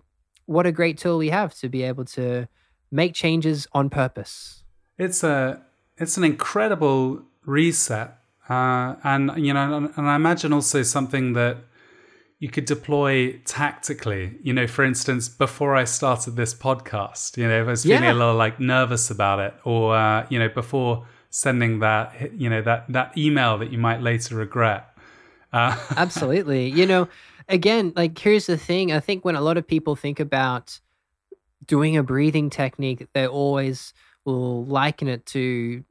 what 0.47 0.65
a 0.65 0.71
great 0.71 0.97
tool 0.97 1.19
we 1.19 1.29
have 1.29 1.53
to 1.59 1.69
be 1.69 1.83
able 1.83 2.05
to 2.05 2.47
make 2.91 3.13
changes 3.13 3.67
on 3.73 3.91
purpose. 3.91 4.63
It's 4.97 5.23
a 5.23 5.61
it's 5.97 6.17
an 6.17 6.23
incredible 6.23 7.21
reset, 7.45 8.17
uh, 8.49 8.95
and 9.03 9.31
you 9.37 9.53
know, 9.53 9.91
and 9.95 10.09
I 10.09 10.15
imagine 10.15 10.51
also 10.51 10.81
something 10.81 11.33
that 11.33 11.57
you 12.41 12.49
could 12.49 12.65
deploy 12.65 13.39
tactically. 13.45 14.35
You 14.41 14.51
know, 14.51 14.65
for 14.65 14.83
instance, 14.83 15.29
before 15.29 15.75
I 15.75 15.83
started 15.83 16.35
this 16.35 16.55
podcast, 16.55 17.37
you 17.37 17.47
know, 17.47 17.61
if 17.61 17.67
I 17.67 17.69
was 17.69 17.83
feeling 17.83 18.03
yeah. 18.03 18.13
a 18.13 18.15
little 18.15 18.33
like 18.33 18.59
nervous 18.59 19.11
about 19.11 19.39
it, 19.39 19.53
or 19.63 19.95
uh, 19.95 20.25
you 20.27 20.39
know, 20.39 20.49
before 20.49 21.05
sending 21.29 21.79
that, 21.79 22.33
you 22.33 22.49
know, 22.49 22.63
that 22.63 22.85
that 22.89 23.15
email 23.15 23.59
that 23.59 23.71
you 23.71 23.77
might 23.77 24.01
later 24.01 24.35
regret. 24.35 24.89
Uh, 25.53 25.77
Absolutely. 25.95 26.67
You 26.67 26.87
know, 26.87 27.07
again, 27.47 27.93
like 27.95 28.17
here's 28.17 28.47
the 28.47 28.57
thing. 28.57 28.91
I 28.91 28.99
think 28.99 29.23
when 29.23 29.35
a 29.35 29.41
lot 29.41 29.57
of 29.57 29.67
people 29.67 29.95
think 29.95 30.19
about 30.19 30.79
doing 31.67 31.95
a 31.95 32.01
breathing 32.01 32.49
technique, 32.49 33.07
they 33.13 33.27
always 33.27 33.93
will 34.25 34.65
liken 34.65 35.07
it 35.07 35.27
to 35.27 35.83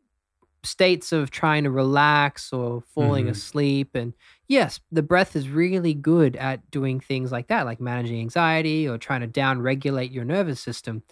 states 0.64 1.12
of 1.12 1.30
trying 1.30 1.62
to 1.62 1.70
relax 1.70 2.52
or 2.52 2.82
falling 2.92 3.26
mm-hmm. 3.26 3.32
asleep 3.32 3.94
and 3.94 4.14
yes, 4.50 4.80
the 4.90 5.02
breath 5.02 5.36
is 5.36 5.48
really 5.48 5.94
good 5.94 6.34
at 6.34 6.68
doing 6.72 6.98
things 6.98 7.30
like 7.30 7.46
that, 7.46 7.64
like 7.64 7.80
managing 7.80 8.18
anxiety 8.20 8.86
or 8.86 8.98
trying 8.98 9.20
to 9.20 9.26
down 9.28 9.62
regulate 9.62 10.10
your 10.10 10.24
nervous 10.24 10.60
system. 10.60 11.04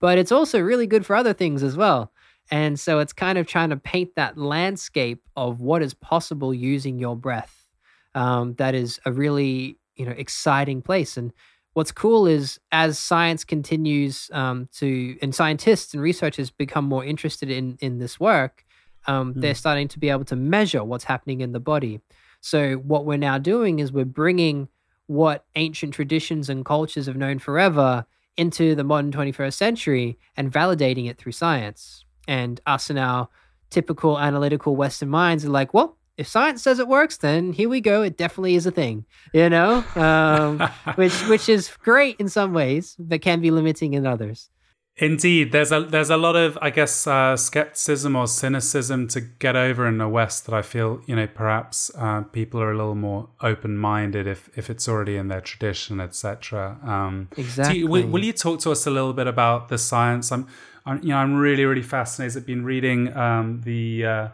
But 0.00 0.16
it's 0.16 0.32
also 0.32 0.60
really 0.60 0.86
good 0.86 1.04
for 1.04 1.14
other 1.14 1.34
things 1.34 1.62
as 1.62 1.76
well. 1.76 2.10
And 2.50 2.80
so 2.80 2.98
it's 3.00 3.12
kind 3.12 3.36
of 3.36 3.46
trying 3.46 3.68
to 3.70 3.76
paint 3.76 4.14
that 4.16 4.38
landscape 4.38 5.22
of 5.36 5.60
what 5.60 5.82
is 5.82 5.92
possible 5.92 6.54
using 6.54 6.98
your 6.98 7.16
breath. 7.16 7.68
Um, 8.14 8.54
that 8.54 8.74
is 8.74 8.98
a 9.04 9.12
really 9.12 9.78
you 9.94 10.06
know 10.06 10.12
exciting 10.12 10.80
place. 10.80 11.18
And 11.18 11.32
what's 11.74 11.92
cool 11.92 12.26
is 12.26 12.58
as 12.72 12.98
science 12.98 13.44
continues 13.44 14.30
um, 14.32 14.70
to 14.76 15.18
and 15.20 15.34
scientists 15.34 15.92
and 15.92 16.02
researchers 16.02 16.50
become 16.50 16.86
more 16.86 17.04
interested 17.04 17.50
in 17.50 17.76
in 17.80 17.98
this 17.98 18.18
work, 18.18 18.64
um, 19.06 19.34
mm. 19.34 19.42
they're 19.42 19.54
starting 19.54 19.88
to 19.88 19.98
be 19.98 20.08
able 20.08 20.24
to 20.26 20.36
measure 20.36 20.82
what's 20.82 21.04
happening 21.04 21.42
in 21.42 21.52
the 21.52 21.60
body. 21.60 22.00
So, 22.46 22.74
what 22.74 23.04
we're 23.04 23.16
now 23.18 23.38
doing 23.38 23.80
is 23.80 23.90
we're 23.90 24.04
bringing 24.04 24.68
what 25.08 25.44
ancient 25.56 25.94
traditions 25.94 26.48
and 26.48 26.64
cultures 26.64 27.06
have 27.06 27.16
known 27.16 27.40
forever 27.40 28.06
into 28.36 28.76
the 28.76 28.84
modern 28.84 29.10
21st 29.10 29.54
century 29.54 30.16
and 30.36 30.52
validating 30.52 31.10
it 31.10 31.18
through 31.18 31.32
science. 31.32 32.04
And 32.28 32.60
us 32.64 32.88
and 32.88 33.00
our 33.00 33.28
typical 33.70 34.16
analytical 34.16 34.76
Western 34.76 35.08
minds 35.08 35.44
are 35.44 35.48
like, 35.48 35.74
well, 35.74 35.96
if 36.16 36.28
science 36.28 36.62
says 36.62 36.78
it 36.78 36.86
works, 36.86 37.16
then 37.16 37.52
here 37.52 37.68
we 37.68 37.80
go. 37.80 38.02
It 38.02 38.16
definitely 38.16 38.54
is 38.54 38.64
a 38.64 38.70
thing, 38.70 39.06
you 39.32 39.50
know, 39.50 39.84
um, 39.96 40.60
which 40.94 41.14
which 41.26 41.48
is 41.48 41.68
great 41.82 42.14
in 42.20 42.28
some 42.28 42.52
ways, 42.52 42.94
but 43.00 43.22
can 43.22 43.40
be 43.40 43.50
limiting 43.50 43.94
in 43.94 44.06
others. 44.06 44.50
Indeed, 44.98 45.52
there's 45.52 45.72
a 45.72 45.82
there's 45.82 46.08
a 46.08 46.16
lot 46.16 46.36
of 46.36 46.56
I 46.62 46.70
guess 46.70 47.06
uh, 47.06 47.36
skepticism 47.36 48.16
or 48.16 48.26
cynicism 48.26 49.08
to 49.08 49.20
get 49.20 49.54
over 49.54 49.86
in 49.86 49.98
the 49.98 50.08
West 50.08 50.46
that 50.46 50.54
I 50.54 50.62
feel 50.62 51.02
you 51.04 51.14
know 51.14 51.26
perhaps 51.26 51.90
uh, 51.98 52.22
people 52.22 52.62
are 52.62 52.72
a 52.72 52.76
little 52.76 52.94
more 52.94 53.28
open 53.42 53.76
minded 53.76 54.26
if 54.26 54.48
if 54.56 54.70
it's 54.70 54.88
already 54.88 55.16
in 55.16 55.28
their 55.28 55.42
tradition, 55.42 56.00
etc. 56.00 56.78
Um, 56.82 57.28
exactly. 57.36 57.80
You, 57.80 57.88
will, 57.88 58.06
will, 58.06 58.24
you 58.24 58.32
talk 58.32 58.60
to 58.60 58.70
us 58.70 58.86
a 58.86 58.90
little 58.90 59.12
bit 59.12 59.26
about 59.26 59.68
the 59.68 59.76
science? 59.76 60.32
I'm, 60.32 60.46
I'm 60.86 61.02
you 61.02 61.10
know 61.10 61.18
I'm 61.18 61.34
really 61.34 61.66
really 61.66 61.82
fascinated. 61.82 62.38
I've 62.38 62.46
been 62.46 62.64
reading 62.64 63.14
um, 63.14 63.60
the 63.66 64.06
uh, 64.06 64.28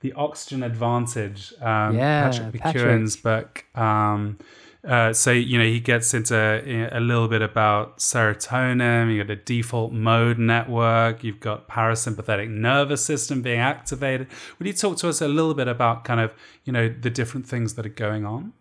the 0.00 0.12
Oxygen 0.14 0.64
Advantage, 0.64 1.52
um, 1.60 1.96
yeah, 1.96 2.28
Patrick 2.28 2.54
McKeown's 2.54 3.16
book. 3.16 3.64
Um, 3.76 4.38
uh, 4.88 5.12
so 5.12 5.30
you 5.30 5.58
know 5.58 5.64
he 5.64 5.80
gets 5.80 6.14
into 6.14 6.34
a 6.34 6.98
little 6.98 7.28
bit 7.28 7.42
about 7.42 7.98
serotonin. 7.98 9.12
You 9.12 9.22
got 9.22 9.30
a 9.30 9.36
default 9.36 9.92
mode 9.92 10.38
network. 10.38 11.22
You've 11.22 11.40
got 11.40 11.68
parasympathetic 11.68 12.48
nervous 12.48 13.04
system 13.04 13.42
being 13.42 13.60
activated. 13.60 14.28
Would 14.58 14.66
you 14.66 14.72
talk 14.72 14.96
to 14.98 15.08
us 15.10 15.20
a 15.20 15.28
little 15.28 15.52
bit 15.52 15.68
about 15.68 16.04
kind 16.04 16.20
of 16.20 16.34
you 16.64 16.72
know 16.72 16.88
the 16.88 17.10
different 17.10 17.46
things 17.46 17.74
that 17.74 17.84
are 17.84 17.90
going 17.90 18.24
on? 18.24 18.54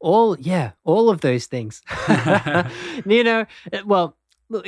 All 0.00 0.38
yeah, 0.40 0.72
all 0.84 1.10
of 1.10 1.20
those 1.20 1.44
things. 1.44 1.82
you 3.06 3.22
know, 3.22 3.44
well, 3.84 4.16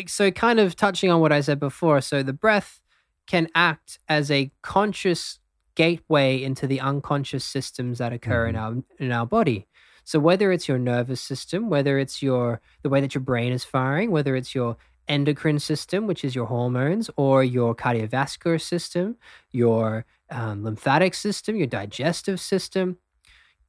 so 0.07 0.31
kind 0.31 0.61
of 0.61 0.77
touching 0.77 1.11
on 1.11 1.23
what 1.23 1.33
I 1.33 1.41
said 1.41 1.59
before. 1.59 2.03
So 2.03 2.23
the 2.23 2.35
breath 2.35 2.83
can 3.27 3.49
act 3.55 3.99
as 4.07 4.31
a 4.31 4.51
conscious 4.61 5.39
gateway 5.75 6.43
into 6.43 6.67
the 6.67 6.81
unconscious 6.81 7.45
systems 7.45 7.99
that 7.99 8.13
occur 8.13 8.47
mm-hmm. 8.47 8.57
in 8.57 8.57
our 8.57 8.75
in 8.99 9.13
our 9.13 9.27
body. 9.27 9.67
So 10.05 10.19
whether 10.19 10.53
it's 10.53 10.69
your 10.69 10.79
nervous 10.79 11.21
system, 11.21 11.69
whether 11.69 11.99
it's 11.99 12.23
your 12.23 12.61
the 12.83 12.89
way 12.89 13.01
that 13.01 13.15
your 13.15 13.23
brain 13.23 13.53
is 13.53 13.65
firing, 13.65 14.11
whether 14.11 14.37
it's 14.37 14.55
your 14.55 14.77
endocrine 15.09 15.59
system, 15.59 16.07
which 16.07 16.25
is 16.25 16.35
your 16.35 16.47
hormones, 16.47 17.11
or 17.17 17.45
your 17.45 17.75
cardiovascular 17.75 18.61
system, 18.61 19.17
your 19.51 20.05
um, 20.31 20.65
lymphatic 20.65 21.15
system, 21.15 21.57
your 21.57 21.67
digestive 21.67 22.41
system, 22.41 22.99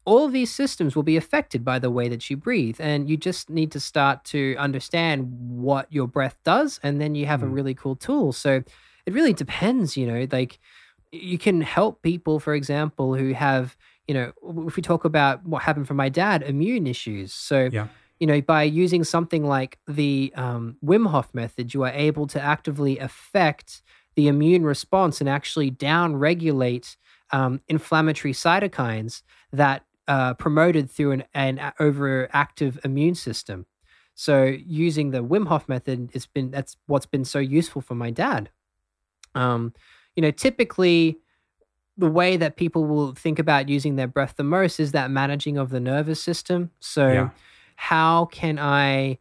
all 0.05 0.29
these 0.29 0.53
systems 0.53 0.95
will 0.95 1.03
be 1.03 1.17
affected 1.17 1.65
by 1.65 1.79
the 1.79 1.89
way 1.89 2.07
that 2.07 2.29
you 2.29 2.37
breathe. 2.37 2.77
And 2.79 3.09
you 3.09 3.17
just 3.17 3.49
need 3.49 3.71
to 3.71 3.79
start 3.79 4.23
to 4.25 4.55
understand 4.57 5.27
what 5.39 5.91
your 5.91 6.07
breath 6.07 6.37
does, 6.43 6.79
and 6.83 7.01
then 7.01 7.15
you 7.15 7.25
have 7.25 7.41
mm. 7.41 7.45
a 7.45 7.47
really 7.47 7.73
cool 7.73 7.95
tool. 7.95 8.31
So 8.31 8.63
it 9.05 9.13
really 9.13 9.33
depends, 9.33 9.97
you 9.97 10.07
know, 10.07 10.27
like 10.31 10.59
you 11.11 11.37
can 11.37 11.61
help 11.61 12.01
people, 12.01 12.39
for 12.39 12.53
example, 12.53 13.15
who 13.15 13.33
have, 13.33 13.75
you 14.07 14.13
know, 14.13 14.31
if 14.67 14.75
we 14.75 14.81
talk 14.81 15.05
about 15.05 15.45
what 15.45 15.63
happened 15.63 15.87
for 15.87 15.93
my 15.93 16.09
dad, 16.09 16.43
immune 16.43 16.87
issues. 16.87 17.33
So, 17.33 17.69
yeah. 17.71 17.87
you 18.19 18.27
know, 18.27 18.41
by 18.41 18.63
using 18.63 19.03
something 19.03 19.45
like 19.45 19.79
the 19.87 20.31
um, 20.35 20.77
Wim 20.83 21.09
Hof 21.09 21.33
method, 21.33 21.73
you 21.73 21.83
are 21.83 21.91
able 21.91 22.27
to 22.27 22.41
actively 22.41 22.99
affect 22.99 23.81
the 24.15 24.27
immune 24.27 24.63
response 24.63 25.19
and 25.19 25.29
actually 25.29 25.69
down 25.69 26.15
regulate 26.15 26.97
um, 27.31 27.61
inflammatory 27.67 28.33
cytokines 28.33 29.23
that 29.51 29.85
uh, 30.07 30.35
promoted 30.35 30.89
through 30.89 31.11
an, 31.11 31.23
an 31.33 31.57
overactive 31.79 32.83
immune 32.85 33.15
system. 33.15 33.65
So 34.13 34.43
using 34.43 35.11
the 35.11 35.23
Wim 35.23 35.47
Hof 35.47 35.67
method, 35.67 36.11
it's 36.13 36.27
been 36.27 36.51
that's 36.51 36.77
what's 36.85 37.05
been 37.05 37.25
so 37.25 37.39
useful 37.39 37.81
for 37.81 37.95
my 37.95 38.11
dad. 38.11 38.49
Um, 39.33 39.73
you 40.15 40.21
know, 40.21 40.31
typically 40.31 41.17
the 41.97 42.09
way 42.09 42.37
that 42.37 42.57
people 42.57 42.85
will 42.85 43.13
think 43.13 43.39
about 43.39 43.69
using 43.69 43.95
their 43.95 44.07
breath 44.07 44.35
the 44.35 44.43
most 44.43 44.79
is 44.79 44.91
that 44.91 45.09
managing 45.11 45.57
of 45.57 45.69
the 45.69 45.79
nervous 45.79 46.21
system. 46.21 46.71
So, 46.79 47.07
yeah. 47.07 47.29
how 47.75 48.25
can 48.25 48.59
I 48.59 49.19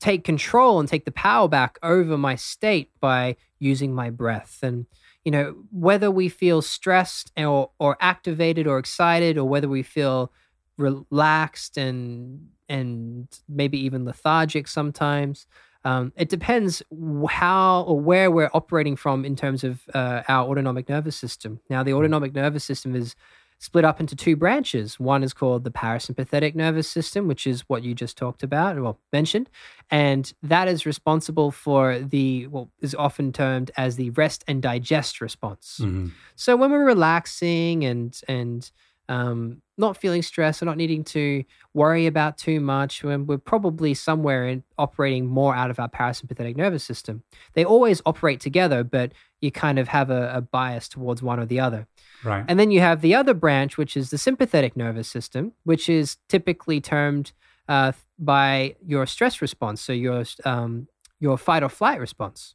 take 0.00 0.24
control 0.24 0.80
and 0.80 0.88
take 0.88 1.04
the 1.04 1.12
power 1.12 1.48
back 1.48 1.78
over 1.82 2.16
my 2.18 2.34
state 2.34 2.90
by 3.00 3.36
using 3.58 3.94
my 3.94 4.10
breath? 4.10 4.58
And, 4.62 4.86
you 5.24 5.30
know, 5.30 5.54
whether 5.70 6.10
we 6.10 6.28
feel 6.28 6.62
stressed 6.62 7.32
or, 7.36 7.70
or 7.78 7.96
activated 8.00 8.66
or 8.66 8.78
excited, 8.78 9.36
or 9.38 9.48
whether 9.48 9.68
we 9.68 9.82
feel 9.82 10.32
relaxed 10.76 11.76
and 11.76 12.48
and 12.68 13.28
maybe 13.48 13.78
even 13.78 14.04
lethargic 14.04 14.66
sometimes 14.66 15.46
um, 15.84 16.12
it 16.16 16.28
depends 16.28 16.82
how 17.28 17.82
or 17.82 18.00
where 18.00 18.30
we're 18.30 18.50
operating 18.54 18.96
from 18.96 19.24
in 19.24 19.36
terms 19.36 19.64
of 19.64 19.82
uh, 19.94 20.22
our 20.28 20.48
autonomic 20.48 20.88
nervous 20.88 21.16
system. 21.16 21.60
Now, 21.68 21.82
the 21.82 21.92
hmm. 21.92 21.98
autonomic 21.98 22.34
nervous 22.34 22.64
system 22.64 22.94
is 22.94 23.14
split 23.58 23.84
up 23.84 24.00
into 24.00 24.16
two 24.16 24.36
branches. 24.36 24.98
One 24.98 25.22
is 25.22 25.32
called 25.32 25.64
the 25.64 25.70
parasympathetic 25.70 26.54
nervous 26.54 26.88
system, 26.88 27.28
which 27.28 27.46
is 27.46 27.62
what 27.62 27.82
you 27.82 27.94
just 27.94 28.18
talked 28.18 28.42
about, 28.42 28.78
well, 28.80 28.98
mentioned. 29.12 29.48
And 29.90 30.30
that 30.42 30.68
is 30.68 30.84
responsible 30.84 31.50
for 31.50 31.98
the, 31.98 32.46
what 32.48 32.68
is 32.80 32.94
often 32.94 33.32
termed 33.32 33.70
as 33.76 33.96
the 33.96 34.10
rest 34.10 34.44
and 34.48 34.60
digest 34.60 35.20
response. 35.20 35.78
Mm-hmm. 35.80 36.08
So 36.34 36.56
when 36.56 36.72
we're 36.72 36.84
relaxing 36.84 37.84
and, 37.84 38.20
and, 38.28 38.70
um, 39.08 39.62
not 39.76 39.96
feeling 39.96 40.22
stressed 40.22 40.62
or 40.62 40.66
not 40.66 40.76
needing 40.76 41.04
to 41.04 41.44
worry 41.74 42.06
about 42.06 42.38
too 42.38 42.60
much 42.60 43.02
when 43.02 43.26
we're 43.26 43.38
probably 43.38 43.92
somewhere 43.92 44.46
in 44.46 44.62
operating 44.78 45.26
more 45.26 45.54
out 45.54 45.70
of 45.70 45.78
our 45.78 45.88
parasympathetic 45.88 46.56
nervous 46.56 46.84
system. 46.84 47.22
They 47.54 47.64
always 47.64 48.00
operate 48.06 48.40
together, 48.40 48.84
but 48.84 49.12
you 49.40 49.50
kind 49.50 49.78
of 49.78 49.88
have 49.88 50.10
a, 50.10 50.32
a 50.34 50.40
bias 50.40 50.88
towards 50.88 51.22
one 51.22 51.40
or 51.40 51.46
the 51.46 51.60
other. 51.60 51.86
Right. 52.22 52.44
And 52.48 52.58
then 52.58 52.70
you 52.70 52.80
have 52.80 53.00
the 53.00 53.14
other 53.14 53.34
branch, 53.34 53.76
which 53.76 53.96
is 53.96 54.10
the 54.10 54.18
sympathetic 54.18 54.76
nervous 54.76 55.08
system, 55.08 55.52
which 55.64 55.88
is 55.88 56.16
typically 56.28 56.80
termed 56.80 57.32
uh, 57.68 57.92
by 58.18 58.76
your 58.86 59.06
stress 59.06 59.42
response, 59.42 59.80
so 59.80 59.92
your 59.92 60.24
um, 60.44 60.88
your 61.20 61.36
fight 61.38 61.62
or 61.62 61.68
flight 61.68 62.00
response. 62.00 62.54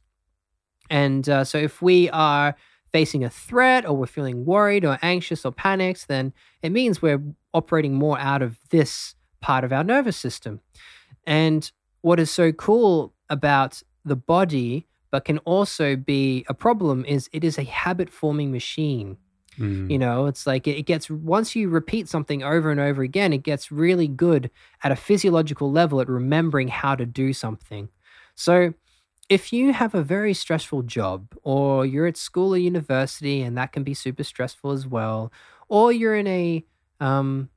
And 0.88 1.28
uh, 1.28 1.44
so 1.44 1.58
if 1.58 1.80
we 1.80 2.10
are 2.10 2.56
facing 2.92 3.24
a 3.24 3.30
threat 3.30 3.86
or 3.86 3.96
we're 3.96 4.06
feeling 4.06 4.44
worried 4.44 4.84
or 4.84 4.98
anxious 5.02 5.44
or 5.44 5.52
panicked, 5.52 6.08
then 6.08 6.32
it 6.62 6.70
means 6.70 7.00
we're 7.00 7.22
operating 7.54 7.94
more 7.94 8.18
out 8.18 8.42
of 8.42 8.58
this 8.70 9.14
part 9.40 9.64
of 9.64 9.72
our 9.72 9.84
nervous 9.84 10.16
system. 10.16 10.60
And 11.26 11.70
what 12.00 12.20
is 12.20 12.30
so 12.30 12.52
cool 12.52 13.12
about 13.28 13.82
the 14.04 14.16
body, 14.16 14.86
but 15.10 15.24
can 15.24 15.38
also 15.38 15.96
be 15.96 16.44
a 16.48 16.54
problem, 16.54 17.04
is 17.04 17.28
it 17.32 17.44
is 17.44 17.58
a 17.58 17.64
habit 17.64 18.10
forming 18.10 18.52
machine. 18.52 19.16
Mm. 19.58 19.90
You 19.90 19.98
know, 19.98 20.26
it's 20.26 20.46
like 20.46 20.66
it 20.66 20.82
gets 20.86 21.10
once 21.10 21.54
you 21.54 21.68
repeat 21.68 22.08
something 22.08 22.42
over 22.42 22.70
and 22.70 22.80
over 22.80 23.02
again, 23.02 23.32
it 23.32 23.42
gets 23.42 23.70
really 23.70 24.08
good 24.08 24.50
at 24.82 24.92
a 24.92 24.96
physiological 24.96 25.70
level 25.70 26.00
at 26.00 26.08
remembering 26.08 26.68
how 26.68 26.94
to 26.94 27.04
do 27.04 27.32
something. 27.32 27.88
So, 28.34 28.74
if 29.30 29.52
you 29.52 29.72
have 29.72 29.94
a 29.94 30.02
very 30.02 30.34
stressful 30.34 30.82
job, 30.82 31.28
or 31.44 31.86
you're 31.86 32.08
at 32.08 32.16
school 32.16 32.52
or 32.52 32.58
university, 32.58 33.40
and 33.40 33.56
that 33.56 33.72
can 33.72 33.84
be 33.84 33.94
super 33.94 34.24
stressful 34.24 34.72
as 34.72 34.88
well, 34.88 35.32
or 35.68 35.92
you're 35.92 36.16
in 36.16 36.26
a 36.26 36.64
um, 36.98 37.48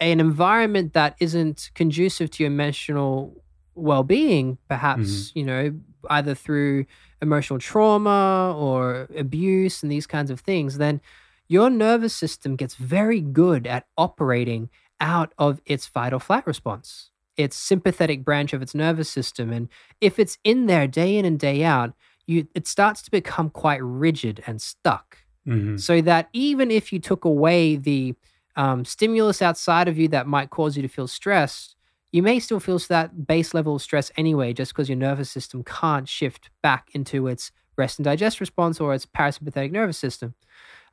an 0.00 0.18
environment 0.18 0.94
that 0.94 1.14
isn't 1.20 1.70
conducive 1.74 2.30
to 2.30 2.42
your 2.42 2.50
emotional 2.50 3.44
well-being, 3.74 4.56
perhaps 4.68 5.02
mm-hmm. 5.02 5.38
you 5.38 5.44
know 5.44 5.80
either 6.08 6.34
through 6.34 6.86
emotional 7.20 7.58
trauma 7.58 8.56
or 8.56 9.06
abuse 9.14 9.82
and 9.82 9.92
these 9.92 10.06
kinds 10.06 10.30
of 10.30 10.40
things, 10.40 10.78
then 10.78 10.98
your 11.46 11.68
nervous 11.68 12.14
system 12.14 12.56
gets 12.56 12.74
very 12.74 13.20
good 13.20 13.66
at 13.66 13.86
operating 13.98 14.70
out 14.98 15.34
of 15.36 15.60
its 15.66 15.86
fight 15.86 16.14
or 16.14 16.20
flight 16.20 16.46
response 16.46 17.09
its 17.42 17.56
sympathetic 17.56 18.24
branch 18.24 18.52
of 18.52 18.62
its 18.62 18.74
nervous 18.74 19.08
system. 19.08 19.52
And 19.52 19.68
if 20.00 20.18
it's 20.18 20.38
in 20.44 20.66
there 20.66 20.86
day 20.86 21.16
in 21.16 21.24
and 21.24 21.38
day 21.38 21.64
out, 21.64 21.92
you 22.26 22.46
it 22.54 22.66
starts 22.66 23.02
to 23.02 23.10
become 23.10 23.50
quite 23.50 23.82
rigid 23.82 24.42
and 24.46 24.60
stuck. 24.60 25.18
Mm-hmm. 25.46 25.76
So 25.76 26.00
that 26.02 26.28
even 26.32 26.70
if 26.70 26.92
you 26.92 26.98
took 26.98 27.24
away 27.24 27.76
the 27.76 28.14
um, 28.56 28.84
stimulus 28.84 29.40
outside 29.42 29.88
of 29.88 29.98
you 29.98 30.08
that 30.08 30.26
might 30.26 30.50
cause 30.50 30.76
you 30.76 30.82
to 30.82 30.88
feel 30.88 31.08
stressed, 31.08 31.76
you 32.12 32.22
may 32.22 32.38
still 32.40 32.60
feel 32.60 32.78
that 32.88 33.26
base 33.26 33.54
level 33.54 33.76
of 33.76 33.82
stress 33.82 34.10
anyway, 34.16 34.52
just 34.52 34.72
because 34.72 34.88
your 34.88 34.98
nervous 34.98 35.30
system 35.30 35.64
can't 35.64 36.08
shift 36.08 36.50
back 36.62 36.88
into 36.92 37.26
its 37.26 37.52
rest 37.76 37.98
and 37.98 38.04
digest 38.04 38.40
response 38.40 38.80
or 38.80 38.94
its 38.94 39.06
parasympathetic 39.06 39.70
nervous 39.70 39.98
system. 39.98 40.34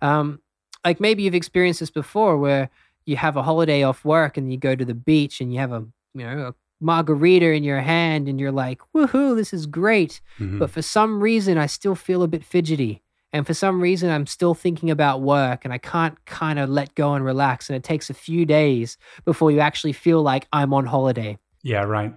Um, 0.01 0.39
like 0.85 0.99
maybe 0.99 1.23
you've 1.23 1.35
experienced 1.35 1.79
this 1.79 1.89
before 1.89 2.37
where 2.37 2.69
you 3.05 3.15
have 3.17 3.35
a 3.35 3.43
holiday 3.43 3.83
off 3.83 4.05
work 4.05 4.37
and 4.37 4.51
you 4.51 4.57
go 4.57 4.75
to 4.75 4.85
the 4.85 4.93
beach 4.93 5.41
and 5.41 5.51
you 5.51 5.59
have 5.59 5.71
a 5.71 5.85
you 6.19 6.25
know, 6.25 6.47
a 6.47 6.55
margarita 6.79 7.51
in 7.51 7.63
your 7.63 7.81
hand 7.81 8.27
and 8.27 8.39
you're 8.39 8.51
like, 8.51 8.79
woohoo, 8.95 9.35
this 9.35 9.53
is 9.53 9.65
great. 9.65 10.21
Mm-hmm. 10.39 10.59
But 10.59 10.69
for 10.69 10.81
some 10.81 11.21
reason, 11.21 11.57
I 11.57 11.65
still 11.65 11.95
feel 11.95 12.23
a 12.23 12.27
bit 12.27 12.43
fidgety. 12.43 13.01
And 13.33 13.45
for 13.45 13.53
some 13.53 13.81
reason, 13.81 14.09
I'm 14.09 14.25
still 14.25 14.53
thinking 14.53 14.89
about 14.89 15.21
work 15.21 15.65
and 15.65 15.73
I 15.73 15.77
can't 15.77 16.23
kind 16.25 16.59
of 16.59 16.69
let 16.69 16.95
go 16.95 17.13
and 17.13 17.25
relax. 17.25 17.69
And 17.69 17.75
it 17.75 17.83
takes 17.83 18.09
a 18.09 18.13
few 18.13 18.45
days 18.45 18.97
before 19.25 19.51
you 19.51 19.59
actually 19.59 19.93
feel 19.93 20.21
like 20.21 20.47
I'm 20.53 20.73
on 20.73 20.85
holiday. 20.85 21.37
Yeah, 21.61 21.83
right. 21.83 22.13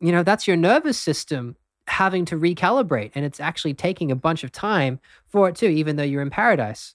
You 0.00 0.12
know, 0.12 0.22
that's 0.22 0.46
your 0.46 0.56
nervous 0.56 0.98
system 0.98 1.56
having 1.86 2.24
to 2.24 2.36
recalibrate 2.36 3.12
and 3.14 3.24
it's 3.24 3.40
actually 3.40 3.74
taking 3.74 4.10
a 4.10 4.16
bunch 4.16 4.42
of 4.42 4.50
time 4.50 4.98
for 5.26 5.48
it 5.48 5.56
too 5.56 5.66
even 5.66 5.96
though 5.96 6.02
you're 6.02 6.22
in 6.22 6.30
paradise 6.30 6.94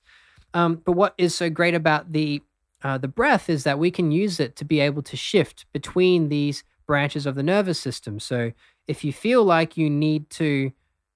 um, 0.54 0.82
but 0.84 0.94
what 0.94 1.14
is 1.18 1.36
so 1.36 1.50
great 1.50 1.76
about 1.76 2.12
the 2.12 2.42
uh, 2.84 2.98
the 2.98 3.08
breath 3.08 3.50
is 3.50 3.64
that 3.64 3.80
we 3.80 3.92
can 3.92 4.12
use 4.12 4.40
it 4.40 4.56
to 4.56 4.66
be 4.66 4.80
able 4.80 5.02
to 5.02 5.18
shift 5.18 5.66
between 5.74 6.30
these 6.30 6.64
branches 6.88 7.26
of 7.26 7.36
the 7.36 7.44
nervous 7.44 7.80
system 7.80 8.20
so 8.20 8.52
if 8.88 9.04
you 9.04 9.14
feel 9.14 9.44
like 9.44 9.78
you 9.78 9.90
need 9.90 10.30
to 10.30 10.72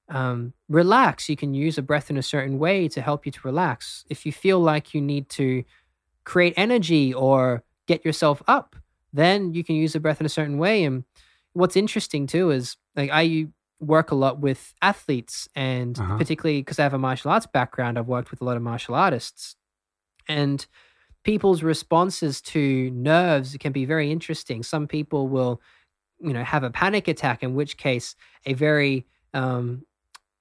um, 0.09 0.53
relax 0.69 1.29
you 1.29 1.35
can 1.35 1.53
use 1.53 1.77
a 1.77 1.81
breath 1.81 2.09
in 2.09 2.17
a 2.17 2.23
certain 2.23 2.59
way 2.59 2.87
to 2.87 3.01
help 3.01 3.25
you 3.25 3.31
to 3.31 3.39
relax 3.43 4.05
if 4.09 4.25
you 4.25 4.31
feel 4.31 4.59
like 4.59 4.93
you 4.93 5.01
need 5.01 5.29
to 5.29 5.63
create 6.23 6.53
energy 6.55 7.13
or 7.13 7.63
get 7.87 8.05
yourself 8.05 8.41
up 8.47 8.75
then 9.11 9.53
you 9.53 9.63
can 9.63 9.75
use 9.75 9.93
the 9.93 9.99
breath 9.99 10.19
in 10.19 10.25
a 10.25 10.29
certain 10.29 10.57
way 10.57 10.83
and 10.83 11.03
what's 11.53 11.75
interesting 11.75 12.27
too 12.27 12.51
is 12.51 12.77
like 12.95 13.09
i 13.11 13.47
work 13.83 14.11
a 14.11 14.15
lot 14.15 14.39
with 14.39 14.73
athletes 14.81 15.47
and 15.55 15.99
uh-huh. 15.99 16.17
particularly 16.17 16.61
because 16.61 16.79
I 16.79 16.83
have 16.83 16.93
a 16.93 16.99
martial 16.99 17.31
arts 17.31 17.45
background, 17.45 17.99
I've 17.99 18.07
worked 18.07 18.31
with 18.31 18.41
a 18.41 18.45
lot 18.45 18.57
of 18.57 18.63
martial 18.63 18.95
artists. 18.95 19.55
And 20.27 20.65
people's 21.23 21.63
responses 21.63 22.41
to 22.41 22.89
nerves 22.91 23.55
can 23.59 23.71
be 23.71 23.85
very 23.85 24.11
interesting. 24.11 24.63
Some 24.63 24.87
people 24.87 25.27
will, 25.27 25.61
you 26.19 26.33
know, 26.33 26.43
have 26.43 26.63
a 26.63 26.69
panic 26.69 27.07
attack, 27.07 27.43
in 27.43 27.55
which 27.55 27.77
case 27.77 28.15
a 28.45 28.53
very 28.53 29.05
um, 29.33 29.83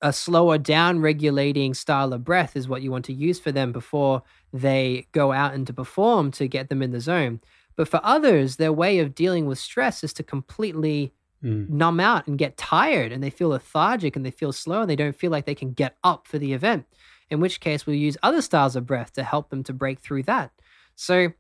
a 0.03 0.13
slower 0.13 0.59
down 0.59 1.01
regulating 1.01 1.73
style 1.75 2.13
of 2.13 2.25
breath 2.25 2.57
is 2.57 2.69
what 2.69 2.83
you 2.83 2.91
want 2.91 3.05
to 3.05 3.13
use 3.13 3.39
for 3.39 3.53
them 3.53 3.71
before 3.71 4.23
they 4.53 5.07
go 5.13 5.33
out 5.33 5.55
and 5.55 5.67
to 5.69 5.73
perform 5.73 6.33
to 6.33 6.49
get 6.49 6.69
them 6.69 6.83
in 6.83 6.91
the 6.91 7.01
zone. 7.01 7.41
But 7.77 7.89
for 7.89 8.01
others, 8.03 8.57
their 8.57 8.73
way 8.73 8.99
of 8.99 9.15
dealing 9.15 9.47
with 9.47 9.59
stress 9.59 10.03
is 10.03 10.13
to 10.15 10.25
completely 10.25 11.15
mm. 11.43 11.69
numb 11.71 12.01
out 12.01 12.27
and 12.27 12.37
get 12.37 12.57
tired 12.57 13.13
and 13.13 13.23
they 13.23 13.31
feel 13.31 13.51
lethargic 13.51 14.17
and 14.17 14.27
they 14.27 14.31
feel 14.31 14.53
slow 14.53 14.83
and 14.83 14.91
they 14.91 14.97
don't 14.97 15.17
feel 15.17 15.31
like 15.31 15.47
they 15.47 15.55
can 15.55 15.73
get 15.73 15.97
up 16.03 16.27
for 16.27 16.39
the 16.39 16.53
event. 16.53 16.85
In 17.31 17.41
which 17.41 17.61
case, 17.61 17.87
we'll 17.87 17.97
use 17.97 18.19
other 18.23 18.43
styles 18.43 18.77
of 18.77 18.87
breath 18.87 19.13
to 19.15 19.23
help 19.23 19.49
them 19.51 19.63
to 19.65 19.73
break 19.73 20.01
through 20.01 20.25
that. 20.25 20.51
So 20.95 21.33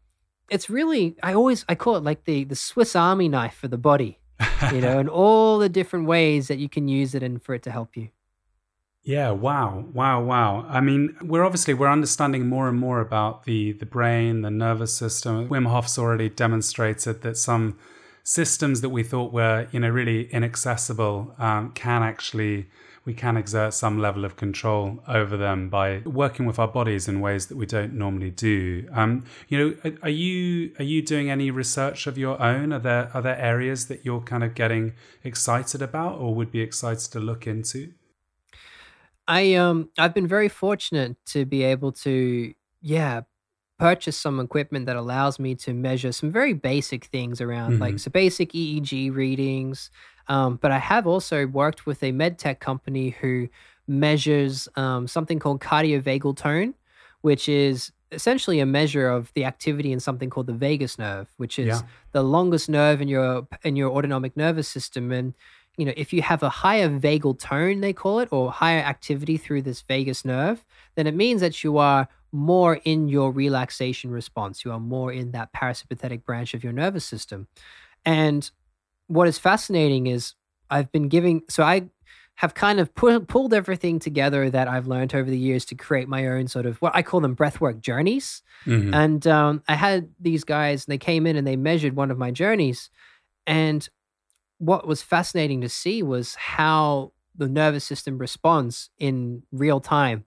it's 0.50 0.68
really, 0.68 1.16
I 1.22 1.34
always, 1.34 1.64
I 1.68 1.74
call 1.74 1.96
it 1.96 2.05
like 2.05 2.24
the, 2.24 2.44
the 2.44 2.57
Swiss 2.57 2.94
Army 2.94 3.28
knife 3.28 3.55
for 3.55 3.68
the 3.68 3.78
body, 3.78 4.18
you 4.72 4.80
know, 4.80 4.98
and 5.00 5.09
all 5.09 5.59
the 5.59 5.68
different 5.68 6.07
ways 6.07 6.48
that 6.48 6.59
you 6.59 6.68
can 6.68 6.88
use 6.88 7.14
it 7.14 7.22
and 7.22 7.42
for 7.42 7.55
it 7.55 7.62
to 7.64 7.70
help 7.70 7.96
you. 7.96 8.09
Yeah, 9.05 9.32
wow, 9.32 9.84
wow, 9.92 10.22
wow. 10.22 10.64
I 10.68 10.80
mean, 10.80 11.16
we're 11.20 11.42
obviously 11.44 11.74
we're 11.74 11.90
understanding 11.90 12.46
more 12.46 12.68
and 12.68 12.78
more 12.78 13.00
about 13.00 13.44
the 13.44 13.72
the 13.72 13.86
brain, 13.86 14.42
the 14.42 14.50
nervous 14.50 14.94
system. 14.94 15.48
Wim 15.48 15.66
Hof's 15.66 15.98
already 15.98 16.28
demonstrated 16.28 17.22
that 17.22 17.36
some 17.36 17.78
systems 18.22 18.80
that 18.80 18.90
we 18.90 19.03
thought 19.03 19.32
were 19.32 19.66
you 19.72 19.80
know 19.80 19.88
really 19.88 20.30
inaccessible 20.30 21.34
um, 21.38 21.72
can 21.72 22.05
actually 22.05 22.68
we 23.05 23.14
can 23.14 23.36
exert 23.36 23.74
some 23.74 23.98
level 23.98 24.24
of 24.24 24.36
control 24.36 25.03
over 25.09 25.36
them 25.36 25.68
by 25.68 25.98
working 26.05 26.46
with 26.46 26.59
our 26.59 26.68
bodies 26.68 27.09
in 27.09 27.20
ways 27.20 27.46
that 27.46 27.57
we 27.57 27.66
don't 27.66 27.94
normally 27.94 28.30
do. 28.30 28.88
Um, 28.92 29.24
you 29.48 29.59
know, 29.59 29.92
are 30.03 30.09
you 30.09 30.72
are 30.78 30.84
you 30.84 31.03
doing 31.03 31.28
any 31.28 31.50
research 31.50 32.07
of 32.07 32.16
your 32.16 32.40
own? 32.40 32.72
Are 32.72 32.78
there 32.78 33.11
are 33.12 33.22
there 33.22 33.38
areas 33.38 33.88
that 33.88 34.05
you're 34.05 34.20
kind 34.20 34.44
of 34.44 34.55
getting 34.55 34.92
excited 35.24 35.82
about 35.82 36.18
or 36.18 36.34
would 36.34 36.53
be 36.53 36.61
excited 36.61 37.11
to 37.12 37.18
look 37.18 37.46
into? 37.46 37.92
I 39.26 39.55
um 39.55 39.90
I've 39.98 40.14
been 40.14 40.28
very 40.28 40.48
fortunate 40.48 41.16
to 41.26 41.44
be 41.44 41.64
able 41.64 41.92
to 41.92 42.55
yeah 42.80 43.22
purchase 43.78 44.16
some 44.16 44.38
equipment 44.38 44.86
that 44.86 44.94
allows 44.94 45.40
me 45.40 45.57
to 45.57 45.74
measure 45.74 46.12
some 46.12 46.30
very 46.30 46.53
basic 46.53 47.07
things 47.07 47.40
around 47.40 47.72
mm-hmm. 47.72 47.82
like 47.82 47.98
so 47.98 48.11
basic 48.12 48.53
EEG 48.53 49.12
readings. 49.12 49.90
Um, 50.28 50.56
but 50.56 50.70
I 50.70 50.78
have 50.78 51.06
also 51.06 51.46
worked 51.46 51.86
with 51.86 52.02
a 52.02 52.12
med 52.12 52.38
tech 52.38 52.60
company 52.60 53.10
who 53.10 53.48
measures 53.86 54.68
um, 54.76 55.06
something 55.06 55.38
called 55.38 55.60
cardiovagal 55.60 56.36
tone, 56.36 56.74
which 57.20 57.48
is 57.48 57.92
essentially 58.12 58.60
a 58.60 58.66
measure 58.66 59.08
of 59.08 59.32
the 59.34 59.44
activity 59.44 59.92
in 59.92 60.00
something 60.00 60.30
called 60.30 60.46
the 60.46 60.52
vagus 60.52 60.98
nerve, 60.98 61.28
which 61.36 61.58
is 61.58 61.68
yeah. 61.68 61.80
the 62.12 62.22
longest 62.22 62.68
nerve 62.68 63.00
in 63.00 63.08
your 63.08 63.46
in 63.62 63.76
your 63.76 63.90
autonomic 63.90 64.36
nervous 64.36 64.68
system. 64.68 65.10
And 65.12 65.34
you 65.76 65.86
know, 65.86 65.94
if 65.96 66.12
you 66.12 66.22
have 66.22 66.42
a 66.42 66.50
higher 66.50 66.88
vagal 66.88 67.38
tone, 67.38 67.80
they 67.80 67.92
call 67.92 68.18
it, 68.18 68.28
or 68.30 68.52
higher 68.52 68.80
activity 68.80 69.36
through 69.36 69.62
this 69.62 69.80
vagus 69.82 70.24
nerve, 70.24 70.64
then 70.94 71.06
it 71.06 71.14
means 71.14 71.40
that 71.40 71.64
you 71.64 71.78
are 71.78 72.08
more 72.30 72.80
in 72.84 73.08
your 73.08 73.30
relaxation 73.32 74.10
response. 74.10 74.64
You 74.64 74.72
are 74.72 74.80
more 74.80 75.12
in 75.12 75.32
that 75.32 75.52
parasympathetic 75.52 76.24
branch 76.24 76.54
of 76.54 76.62
your 76.62 76.72
nervous 76.72 77.04
system. 77.04 77.48
And 78.04 78.50
what 79.12 79.28
is 79.28 79.38
fascinating 79.38 80.06
is 80.06 80.34
I've 80.70 80.90
been 80.92 81.08
giving, 81.08 81.42
so 81.48 81.62
I 81.62 81.90
have 82.36 82.54
kind 82.54 82.80
of 82.80 82.94
pu- 82.94 83.20
pulled 83.20 83.52
everything 83.52 83.98
together 83.98 84.48
that 84.50 84.68
I've 84.68 84.86
learned 84.86 85.14
over 85.14 85.30
the 85.30 85.38
years 85.38 85.64
to 85.66 85.74
create 85.74 86.08
my 86.08 86.26
own 86.26 86.48
sort 86.48 86.66
of 86.66 86.78
what 86.78 86.94
I 86.94 87.02
call 87.02 87.20
them 87.20 87.36
breathwork 87.36 87.80
journeys. 87.80 88.42
Mm-hmm. 88.64 88.94
And 88.94 89.26
um, 89.26 89.62
I 89.68 89.74
had 89.74 90.08
these 90.18 90.44
guys, 90.44 90.84
and 90.84 90.92
they 90.92 90.98
came 90.98 91.26
in 91.26 91.36
and 91.36 91.46
they 91.46 91.56
measured 91.56 91.94
one 91.94 92.10
of 92.10 92.18
my 92.18 92.30
journeys. 92.30 92.90
And 93.46 93.86
what 94.58 94.86
was 94.86 95.02
fascinating 95.02 95.60
to 95.60 95.68
see 95.68 96.02
was 96.02 96.34
how 96.36 97.12
the 97.36 97.48
nervous 97.48 97.84
system 97.84 98.18
responds 98.18 98.90
in 98.98 99.42
real 99.52 99.80
time 99.80 100.24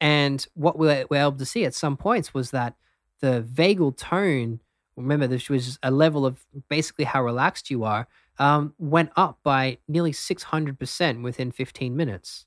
and 0.00 0.46
what 0.54 0.78
we 0.78 0.86
were 0.86 1.06
able 1.16 1.32
to 1.32 1.46
see 1.46 1.64
at 1.64 1.74
some 1.74 1.96
points 1.96 2.34
was 2.34 2.50
that 2.50 2.74
the 3.20 3.42
vagal 3.42 3.96
tone, 3.96 4.60
remember, 4.96 5.26
this 5.26 5.48
was 5.48 5.78
a 5.82 5.90
level 5.90 6.24
of 6.26 6.44
basically 6.68 7.04
how 7.04 7.24
relaxed 7.24 7.70
you 7.70 7.84
are, 7.84 8.06
um, 8.38 8.74
went 8.78 9.10
up 9.16 9.38
by 9.42 9.78
nearly 9.88 10.12
600% 10.12 11.22
within 11.22 11.52
15 11.52 11.96
minutes, 11.96 12.46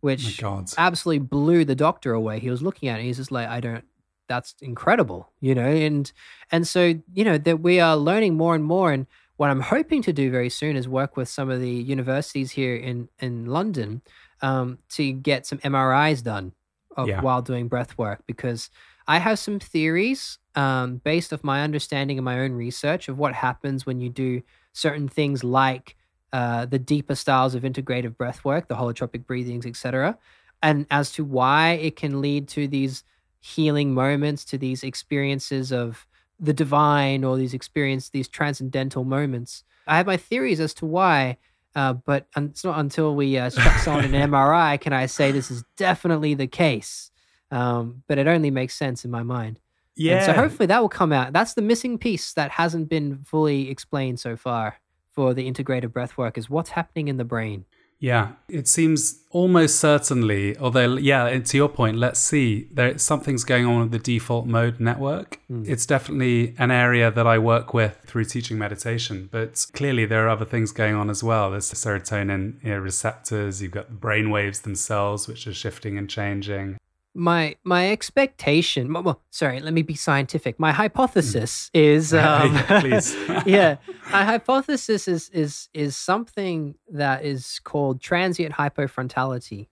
which 0.00 0.42
oh 0.42 0.64
absolutely 0.76 1.26
blew 1.26 1.64
the 1.64 1.74
doctor 1.74 2.12
away. 2.12 2.38
He 2.38 2.50
was 2.50 2.62
looking 2.62 2.88
at 2.88 3.00
it. 3.00 3.04
He's 3.04 3.16
just 3.16 3.32
like, 3.32 3.48
I 3.48 3.60
don't, 3.60 3.84
that's 4.28 4.54
incredible, 4.60 5.30
you 5.40 5.54
know? 5.54 5.66
And, 5.66 6.10
and 6.50 6.66
so, 6.66 6.94
you 7.12 7.24
know, 7.24 7.38
that 7.38 7.60
we 7.60 7.80
are 7.80 7.96
learning 7.96 8.36
more 8.36 8.54
and 8.54 8.64
more. 8.64 8.92
And 8.92 9.06
what 9.36 9.50
I'm 9.50 9.60
hoping 9.60 10.02
to 10.02 10.12
do 10.12 10.30
very 10.30 10.50
soon 10.50 10.76
is 10.76 10.88
work 10.88 11.16
with 11.16 11.28
some 11.28 11.50
of 11.50 11.60
the 11.60 11.70
universities 11.70 12.52
here 12.52 12.76
in, 12.76 13.08
in 13.18 13.46
London 13.46 14.02
um, 14.40 14.78
to 14.90 15.12
get 15.12 15.46
some 15.46 15.58
MRIs 15.58 16.22
done 16.22 16.52
of 16.96 17.08
yeah. 17.08 17.20
while 17.20 17.42
doing 17.42 17.68
breath 17.68 17.98
work 17.98 18.22
because 18.26 18.70
I 19.06 19.18
have 19.18 19.38
some 19.38 19.58
theories 19.58 20.38
um, 20.54 20.96
based 21.04 21.32
off 21.32 21.44
my 21.44 21.62
understanding 21.62 22.18
and 22.18 22.24
my 22.24 22.40
own 22.40 22.52
research 22.52 23.08
of 23.08 23.18
what 23.18 23.34
happens 23.34 23.84
when 23.84 24.00
you 24.00 24.08
do 24.08 24.42
certain 24.72 25.08
things 25.08 25.44
like 25.44 25.96
uh, 26.32 26.66
the 26.66 26.78
deeper 26.78 27.14
styles 27.14 27.54
of 27.54 27.62
integrative 27.62 28.16
breath 28.16 28.44
work, 28.44 28.68
the 28.68 28.74
holotropic 28.74 29.26
breathings, 29.26 29.66
etc., 29.66 30.18
and 30.62 30.86
as 30.90 31.12
to 31.12 31.24
why 31.24 31.72
it 31.72 31.94
can 31.94 32.22
lead 32.22 32.48
to 32.48 32.66
these 32.66 33.04
healing 33.40 33.92
moments, 33.92 34.44
to 34.46 34.56
these 34.56 34.82
experiences 34.82 35.70
of 35.70 36.06
the 36.40 36.54
divine 36.54 37.22
or 37.22 37.36
these 37.36 37.52
experience, 37.52 38.08
these 38.08 38.28
transcendental 38.28 39.04
moments. 39.04 39.62
I 39.86 39.98
have 39.98 40.06
my 40.06 40.16
theories 40.16 40.60
as 40.60 40.72
to 40.74 40.86
why, 40.86 41.36
uh, 41.76 41.92
but 41.92 42.26
it's 42.36 42.64
not 42.64 42.78
until 42.78 43.14
we 43.14 43.36
uh, 43.36 43.50
struck 43.50 43.76
someone 43.78 44.06
an 44.06 44.12
MRI 44.30 44.80
can 44.80 44.94
I 44.94 45.06
say 45.06 45.30
this 45.30 45.50
is 45.50 45.64
definitely 45.76 46.34
the 46.34 46.46
case. 46.46 47.10
Um, 47.50 48.02
but 48.08 48.18
it 48.18 48.26
only 48.26 48.50
makes 48.50 48.74
sense 48.74 49.04
in 49.04 49.10
my 49.10 49.22
mind. 49.22 49.60
Yeah. 49.96 50.16
And 50.16 50.26
so 50.26 50.32
hopefully 50.32 50.66
that 50.66 50.80
will 50.80 50.88
come 50.88 51.12
out. 51.12 51.32
That's 51.32 51.54
the 51.54 51.62
missing 51.62 51.98
piece 51.98 52.32
that 52.34 52.52
hasn't 52.52 52.88
been 52.88 53.24
fully 53.24 53.70
explained 53.70 54.20
so 54.20 54.36
far 54.36 54.80
for 55.12 55.34
the 55.34 55.50
integrative 55.50 55.92
breath 55.92 56.18
work 56.18 56.36
is 56.36 56.50
what's 56.50 56.70
happening 56.70 57.08
in 57.08 57.16
the 57.16 57.24
brain. 57.24 57.64
Yeah, 58.00 58.32
it 58.48 58.68
seems 58.68 59.22
almost 59.30 59.78
certainly, 59.80 60.58
although, 60.58 60.96
yeah, 60.96 61.38
to 61.38 61.56
your 61.56 61.70
point, 61.70 61.96
let's 61.96 62.20
see, 62.20 62.68
there 62.72 62.98
something's 62.98 63.44
going 63.44 63.64
on 63.64 63.80
with 63.80 63.92
the 63.92 63.98
default 63.98 64.46
mode 64.46 64.78
network. 64.78 65.40
Mm. 65.50 65.66
It's 65.66 65.86
definitely 65.86 66.54
an 66.58 66.70
area 66.70 67.10
that 67.10 67.26
I 67.26 67.38
work 67.38 67.72
with 67.72 67.96
through 68.04 68.24
teaching 68.24 68.58
meditation, 68.58 69.28
but 69.32 69.64
clearly 69.72 70.04
there 70.04 70.26
are 70.26 70.28
other 70.28 70.44
things 70.44 70.70
going 70.70 70.96
on 70.96 71.08
as 71.08 71.22
well. 71.22 71.52
There's 71.52 71.72
serotonin 71.72 72.62
you 72.62 72.70
know, 72.70 72.78
receptors, 72.78 73.62
you've 73.62 73.70
got 73.70 73.88
the 73.88 73.94
brain 73.94 74.28
waves 74.28 74.60
themselves, 74.60 75.26
which 75.26 75.46
are 75.46 75.54
shifting 75.54 75.96
and 75.96 76.10
changing 76.10 76.76
my 77.14 77.54
my 77.62 77.90
expectation 77.92 78.92
well 78.92 79.22
sorry 79.30 79.60
let 79.60 79.72
me 79.72 79.82
be 79.82 79.94
scientific 79.94 80.58
my 80.58 80.72
hypothesis 80.72 81.70
mm. 81.72 81.80
is 81.80 82.12
um, 82.14 82.56
please 82.80 83.14
yeah 83.46 83.76
my 84.10 84.24
hypothesis 84.24 85.06
is 85.06 85.28
is 85.30 85.68
is 85.72 85.96
something 85.96 86.74
that 86.90 87.24
is 87.24 87.60
called 87.62 88.00
transient 88.00 88.54
hypofrontality 88.54 89.68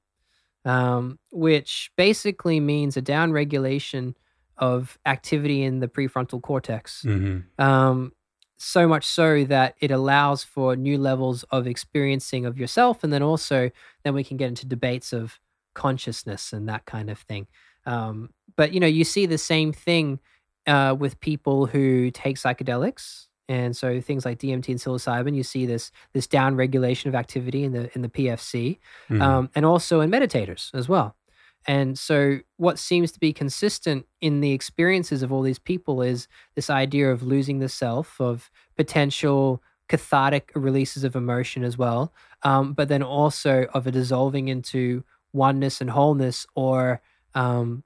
um, 0.64 1.18
which 1.32 1.90
basically 1.96 2.60
means 2.60 2.96
a 2.96 3.02
downregulation 3.02 4.14
of 4.56 4.96
activity 5.04 5.62
in 5.62 5.80
the 5.80 5.88
prefrontal 5.88 6.40
cortex 6.40 7.02
mm-hmm. 7.04 7.40
um, 7.60 8.12
so 8.56 8.86
much 8.86 9.04
so 9.04 9.42
that 9.42 9.74
it 9.80 9.90
allows 9.90 10.44
for 10.44 10.76
new 10.76 10.96
levels 10.96 11.42
of 11.50 11.66
experiencing 11.66 12.46
of 12.46 12.56
yourself 12.56 13.02
and 13.02 13.12
then 13.12 13.22
also 13.22 13.68
then 14.04 14.14
we 14.14 14.22
can 14.22 14.36
get 14.36 14.46
into 14.46 14.64
debates 14.64 15.12
of 15.12 15.40
consciousness 15.74 16.52
and 16.52 16.68
that 16.68 16.84
kind 16.86 17.10
of 17.10 17.18
thing. 17.18 17.46
Um, 17.86 18.30
but 18.56 18.72
you 18.72 18.80
know, 18.80 18.86
you 18.86 19.04
see 19.04 19.26
the 19.26 19.38
same 19.38 19.72
thing 19.72 20.20
uh, 20.66 20.94
with 20.98 21.20
people 21.20 21.66
who 21.66 22.10
take 22.10 22.36
psychedelics. 22.36 23.26
And 23.48 23.76
so 23.76 24.00
things 24.00 24.24
like 24.24 24.38
DMT 24.38 24.68
and 24.68 24.78
psilocybin, 24.78 25.34
you 25.34 25.42
see 25.42 25.66
this 25.66 25.90
this 26.12 26.26
down 26.26 26.54
regulation 26.54 27.08
of 27.08 27.14
activity 27.14 27.64
in 27.64 27.72
the 27.72 27.90
in 27.94 28.02
the 28.02 28.08
PFC, 28.08 28.78
mm-hmm. 29.10 29.20
um, 29.20 29.50
and 29.54 29.66
also 29.66 30.00
in 30.00 30.10
meditators 30.10 30.72
as 30.74 30.88
well. 30.88 31.16
And 31.66 31.98
so, 31.98 32.38
what 32.56 32.78
seems 32.78 33.12
to 33.12 33.20
be 33.20 33.32
consistent 33.32 34.06
in 34.20 34.40
the 34.40 34.52
experiences 34.52 35.22
of 35.22 35.32
all 35.32 35.42
these 35.42 35.58
people 35.58 36.02
is 36.02 36.28
this 36.54 36.70
idea 36.70 37.10
of 37.10 37.22
losing 37.22 37.58
the 37.58 37.68
self, 37.68 38.20
of 38.20 38.50
potential 38.76 39.62
cathartic 39.88 40.50
releases 40.54 41.04
of 41.04 41.14
emotion 41.14 41.62
as 41.62 41.76
well, 41.76 42.12
um, 42.42 42.72
but 42.72 42.88
then 42.88 43.02
also 43.02 43.66
of 43.74 43.86
a 43.86 43.90
dissolving 43.90 44.48
into 44.48 45.04
oneness 45.32 45.80
and 45.80 45.90
wholeness 45.90 46.46
or 46.54 47.00
um, 47.34 47.82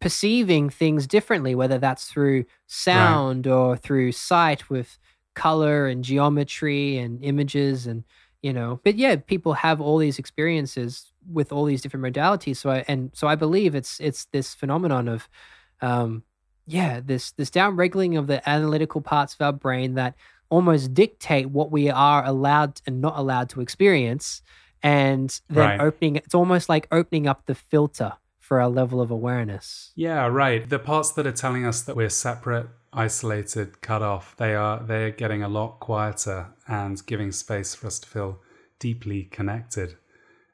perceiving 0.00 0.68
things 0.68 1.06
differently, 1.06 1.54
whether 1.54 1.78
that's 1.78 2.06
through 2.06 2.44
sound 2.66 3.46
right. 3.46 3.52
or 3.52 3.76
through 3.76 4.12
sight 4.12 4.68
with 4.68 4.98
color 5.34 5.86
and 5.86 6.04
geometry 6.04 6.98
and 6.98 7.22
images 7.24 7.86
and 7.86 8.04
you 8.42 8.52
know 8.52 8.80
but 8.84 8.96
yeah 8.96 9.16
people 9.16 9.54
have 9.54 9.80
all 9.80 9.96
these 9.96 10.18
experiences 10.18 11.12
with 11.30 11.52
all 11.52 11.64
these 11.64 11.80
different 11.80 12.04
modalities 12.04 12.56
so 12.56 12.70
I, 12.70 12.84
and 12.86 13.10
so 13.14 13.28
i 13.28 13.34
believe 13.34 13.74
it's 13.74 13.98
it's 13.98 14.26
this 14.26 14.54
phenomenon 14.54 15.08
of 15.08 15.28
um 15.80 16.22
yeah 16.66 17.00
this 17.02 17.32
this 17.32 17.50
down 17.50 17.76
regulating 17.76 18.18
of 18.18 18.26
the 18.26 18.46
analytical 18.48 19.00
parts 19.00 19.34
of 19.34 19.40
our 19.40 19.52
brain 19.52 19.94
that 19.94 20.14
almost 20.50 20.92
dictate 20.92 21.48
what 21.48 21.70
we 21.70 21.88
are 21.88 22.24
allowed 22.26 22.80
and 22.86 23.00
not 23.00 23.16
allowed 23.16 23.48
to 23.50 23.62
experience 23.62 24.42
and 24.82 25.40
then 25.48 25.78
right. 25.78 25.80
opening 25.80 26.16
it's 26.16 26.34
almost 26.34 26.68
like 26.68 26.88
opening 26.90 27.26
up 27.26 27.46
the 27.46 27.54
filter 27.54 28.14
for 28.38 28.60
our 28.60 28.68
level 28.68 29.00
of 29.00 29.10
awareness. 29.10 29.92
Yeah 29.94 30.26
right. 30.26 30.68
The 30.68 30.78
parts 30.78 31.12
that 31.12 31.26
are 31.26 31.32
telling 31.32 31.64
us 31.64 31.82
that 31.82 31.96
we're 31.96 32.08
separate 32.08 32.66
isolated 32.92 33.80
cut 33.80 34.02
off 34.02 34.36
they 34.36 34.54
are 34.54 34.82
they're 34.82 35.10
getting 35.10 35.42
a 35.42 35.48
lot 35.48 35.80
quieter 35.80 36.48
and 36.68 37.04
giving 37.06 37.32
space 37.32 37.74
for 37.74 37.86
us 37.86 37.98
to 38.00 38.08
feel 38.08 38.40
deeply 38.78 39.24
connected. 39.24 39.96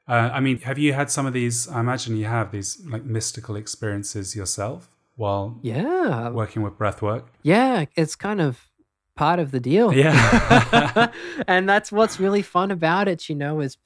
Uh, 0.07 0.31
i 0.33 0.39
mean 0.39 0.59
have 0.61 0.79
you 0.79 0.93
had 0.93 1.11
some 1.11 1.25
of 1.25 1.33
these 1.33 1.67
i 1.67 1.79
imagine 1.79 2.17
you 2.17 2.25
have 2.25 2.51
these 2.51 2.81
like 2.87 3.03
mystical 3.03 3.55
experiences 3.55 4.35
yourself 4.35 4.89
while 5.17 5.59
yeah. 5.61 6.29
working 6.29 6.61
with 6.61 6.77
breath 6.77 7.01
work? 7.01 7.27
Yeah 7.43 7.85
it's 7.95 8.15
kind 8.15 8.39
of 8.39 8.69
part 9.15 9.39
of 9.39 9.51
the 9.51 9.59
deal. 9.59 9.91
Yeah. 9.93 11.11
And 11.47 11.67
that's 11.67 11.91
what's 11.91 12.21
really 12.21 12.41
fun 12.41 12.71
about 12.71 13.09
it 13.09 13.27
you 13.27 13.35
know 13.35 13.59
is 13.59 13.77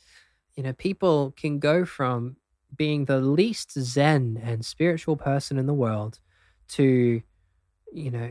you 0.56 0.64
know 0.64 0.74
people 0.74 1.34
can 1.36 1.60
go 1.60 1.86
from 1.86 2.38
being 2.76 3.06
the 3.06 3.20
least 3.20 3.72
zen 3.80 4.42
and 4.44 4.66
spiritual 4.66 5.16
person 5.16 5.58
in 5.58 5.68
the 5.68 5.74
world 5.74 6.20
to 6.68 7.22
you 7.94 8.12
know, 8.12 8.30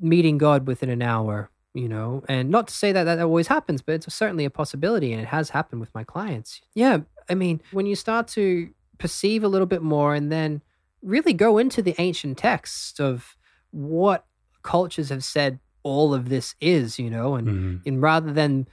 meeting 0.00 0.38
God 0.38 0.66
within 0.66 0.88
an 0.88 1.02
hour, 1.02 1.50
you 1.74 1.88
know, 1.88 2.24
and 2.28 2.50
not 2.50 2.68
to 2.68 2.74
say 2.74 2.92
that 2.92 3.04
that 3.04 3.20
always 3.20 3.46
happens, 3.46 3.82
but 3.82 3.94
it's 3.94 4.12
certainly 4.12 4.44
a 4.44 4.50
possibility 4.50 5.12
and 5.12 5.20
it 5.20 5.28
has 5.28 5.50
happened 5.50 5.80
with 5.80 5.94
my 5.94 6.04
clients. 6.04 6.60
Yeah. 6.74 6.98
I 7.28 7.34
mean, 7.34 7.60
when 7.72 7.86
you 7.86 7.94
start 7.94 8.28
to 8.28 8.70
perceive 8.96 9.44
a 9.44 9.48
little 9.48 9.66
bit 9.66 9.82
more 9.82 10.14
and 10.14 10.32
then 10.32 10.62
really 11.02 11.32
go 11.32 11.58
into 11.58 11.82
the 11.82 11.94
ancient 11.98 12.38
texts 12.38 12.98
of 12.98 13.36
what 13.70 14.24
cultures 14.62 15.10
have 15.10 15.22
said 15.22 15.60
all 15.82 16.14
of 16.14 16.28
this 16.28 16.54
is, 16.60 16.98
you 16.98 17.10
know, 17.10 17.34
and, 17.34 17.48
mm-hmm. 17.48 17.88
and 17.88 18.02
rather 18.02 18.32
than 18.32 18.66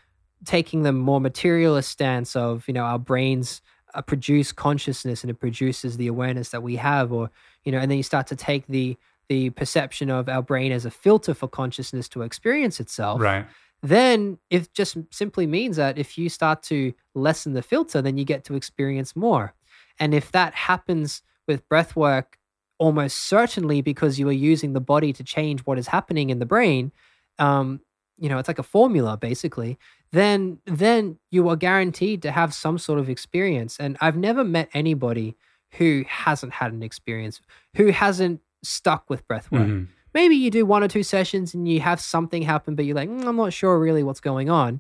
taking 0.46 0.84
the 0.84 0.92
more 0.92 1.20
materialist 1.20 1.90
stance 1.90 2.36
of, 2.36 2.68
you 2.68 2.74
know, 2.74 2.84
our 2.84 3.00
brains 3.00 3.62
uh, 3.94 4.02
produce 4.02 4.52
consciousness 4.52 5.24
and 5.24 5.32
it 5.32 5.40
produces 5.40 5.98
the 5.98 6.08
awareness 6.08 6.50
that 6.50 6.64
we 6.64 6.76
have, 6.76 7.12
or, 7.12 7.30
you 7.64 7.72
know, 7.72 7.80
and 7.80 7.90
then 7.90 7.98
you 7.98 8.04
start 8.04 8.28
to 8.28 8.36
take 8.36 8.68
the 8.68 8.98
the 9.28 9.50
perception 9.52 10.12
of 10.12 10.30
our 10.30 10.44
brain 10.44 10.72
as 10.72 10.86
a 10.86 10.92
filter 10.92 11.34
for 11.34 11.48
consciousness 11.48 12.08
to 12.10 12.22
experience 12.22 12.80
itself, 12.80 13.20
right. 13.20 13.48
then 13.82 14.38
it 14.52 14.72
just 14.74 14.98
simply 15.10 15.48
means 15.48 15.78
that 15.78 15.98
if 15.98 16.16
you 16.18 16.30
start 16.30 16.62
to 16.62 16.94
lessen 17.16 17.54
the 17.54 17.64
filter, 17.64 18.04
then 18.04 18.18
you 18.18 18.26
get 18.26 18.44
to 18.44 18.54
experience 18.54 19.16
more. 19.16 19.56
And 20.00 20.14
if 20.14 20.32
that 20.32 20.54
happens 20.54 21.24
with 21.48 21.68
breath 21.68 21.96
work, 21.96 22.38
almost 22.78 23.18
certainly 23.18 23.82
because 23.82 24.20
you 24.20 24.30
are 24.30 24.34
using 24.34 24.74
the 24.74 24.82
body 24.82 25.14
to 25.14 25.24
change 25.24 25.62
what 25.62 25.80
is 25.80 25.88
happening 25.88 26.30
in 26.30 26.40
the 26.40 26.46
brain, 26.46 26.92
um, 27.40 27.80
you 28.18 28.30
know, 28.30 28.38
it's 28.38 28.48
like 28.48 28.60
a 28.60 28.64
formula 28.64 29.18
basically, 29.18 29.78
then 30.12 30.60
then 30.66 31.18
you 31.32 31.48
are 31.50 31.56
guaranteed 31.56 32.22
to 32.22 32.32
have 32.32 32.54
some 32.54 32.78
sort 32.78 33.00
of 33.00 33.10
experience. 33.10 33.78
And 33.80 33.98
I've 34.02 34.18
never 34.18 34.44
met 34.44 34.70
anybody 34.74 35.36
who 35.72 36.06
hasn't 36.08 36.54
had 36.54 36.72
an 36.72 36.84
experience, 36.84 37.42
who 37.76 37.92
hasn't 37.92 38.42
stuck 38.64 39.10
with 39.10 39.28
breath 39.28 39.52
work. 39.52 39.64
Mm-hmm. 39.64 39.92
Maybe 40.14 40.36
you 40.36 40.50
do 40.50 40.66
one 40.66 40.82
or 40.82 40.88
two 40.88 41.04
sessions 41.04 41.54
and 41.54 41.68
you 41.68 41.82
have 41.82 42.00
something 42.00 42.42
happen, 42.42 42.76
but 42.76 42.86
you're 42.86 42.96
like, 42.96 43.10
mm, 43.10 43.26
I'm 43.26 43.36
not 43.36 43.52
sure 43.52 43.78
really 43.78 44.04
what's 44.04 44.22
going 44.22 44.50
on. 44.50 44.80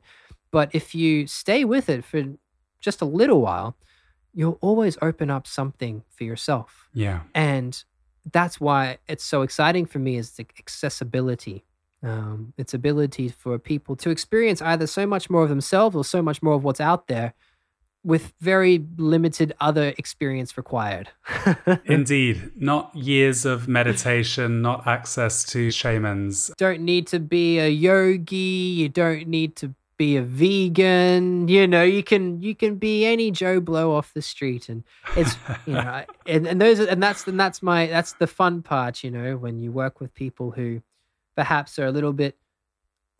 But 0.51 0.69
if 0.73 0.95
you 0.95 1.27
stay 1.27 1.65
with 1.65 1.89
it 1.89 2.05
for 2.05 2.23
just 2.79 3.01
a 3.01 3.05
little 3.05 3.41
while, 3.41 3.75
you'll 4.33 4.57
always 4.61 4.97
open 5.01 5.29
up 5.29 5.45
something 5.45 6.03
for 6.09 6.23
yourself. 6.23 6.87
Yeah. 6.93 7.21
And 7.33 7.83
that's 8.31 8.59
why 8.59 8.99
it's 9.07 9.23
so 9.23 9.41
exciting 9.41 9.85
for 9.85 9.99
me 9.99 10.15
is 10.15 10.31
the 10.31 10.45
accessibility. 10.57 11.65
Um, 12.03 12.53
its 12.55 12.75
ability 12.75 13.29
for 13.29 13.57
people 13.57 13.95
to 13.95 14.11
experience 14.11 14.61
either 14.61 14.85
so 14.85 15.07
much 15.07 15.27
more 15.27 15.41
of 15.41 15.49
themselves 15.49 15.95
or 15.95 16.05
so 16.05 16.21
much 16.21 16.43
more 16.43 16.53
of 16.53 16.63
what's 16.63 16.81
out 16.81 17.07
there 17.07 17.33
with 18.05 18.33
very 18.39 18.85
limited 18.97 19.51
other 19.59 19.93
experience 19.97 20.55
required. 20.55 21.09
Indeed. 21.85 22.51
Not 22.55 22.95
years 22.95 23.45
of 23.45 23.67
meditation, 23.67 24.61
not 24.61 24.85
access 24.85 25.43
to 25.45 25.71
shamans. 25.71 26.51
Don't 26.57 26.81
need 26.81 27.07
to 27.07 27.19
be 27.19 27.57
a 27.57 27.67
yogi, 27.67 28.35
you 28.35 28.89
don't 28.89 29.27
need 29.27 29.55
to 29.57 29.73
be 29.97 30.17
a 30.17 30.21
vegan, 30.21 31.47
you 31.47 31.65
know, 31.65 31.81
you 31.81 32.03
can 32.03 32.41
you 32.41 32.53
can 32.53 32.75
be 32.75 33.05
any 33.05 33.31
Joe 33.31 33.59
blow 33.59 33.95
off 33.95 34.13
the 34.13 34.21
street 34.21 34.69
and 34.69 34.83
it's 35.15 35.35
you 35.65 35.73
know 35.73 36.03
and, 36.27 36.45
and 36.45 36.61
those 36.61 36.79
and 36.79 37.01
that's 37.01 37.25
and 37.25 37.39
that's 37.39 37.63
my 37.63 37.87
that's 37.87 38.13
the 38.13 38.27
fun 38.27 38.61
part, 38.61 39.03
you 39.03 39.09
know, 39.09 39.37
when 39.37 39.57
you 39.57 39.71
work 39.71 39.99
with 39.99 40.13
people 40.13 40.51
who 40.51 40.81
perhaps 41.35 41.77
are 41.79 41.85
a 41.85 41.91
little 41.91 42.13
bit 42.13 42.37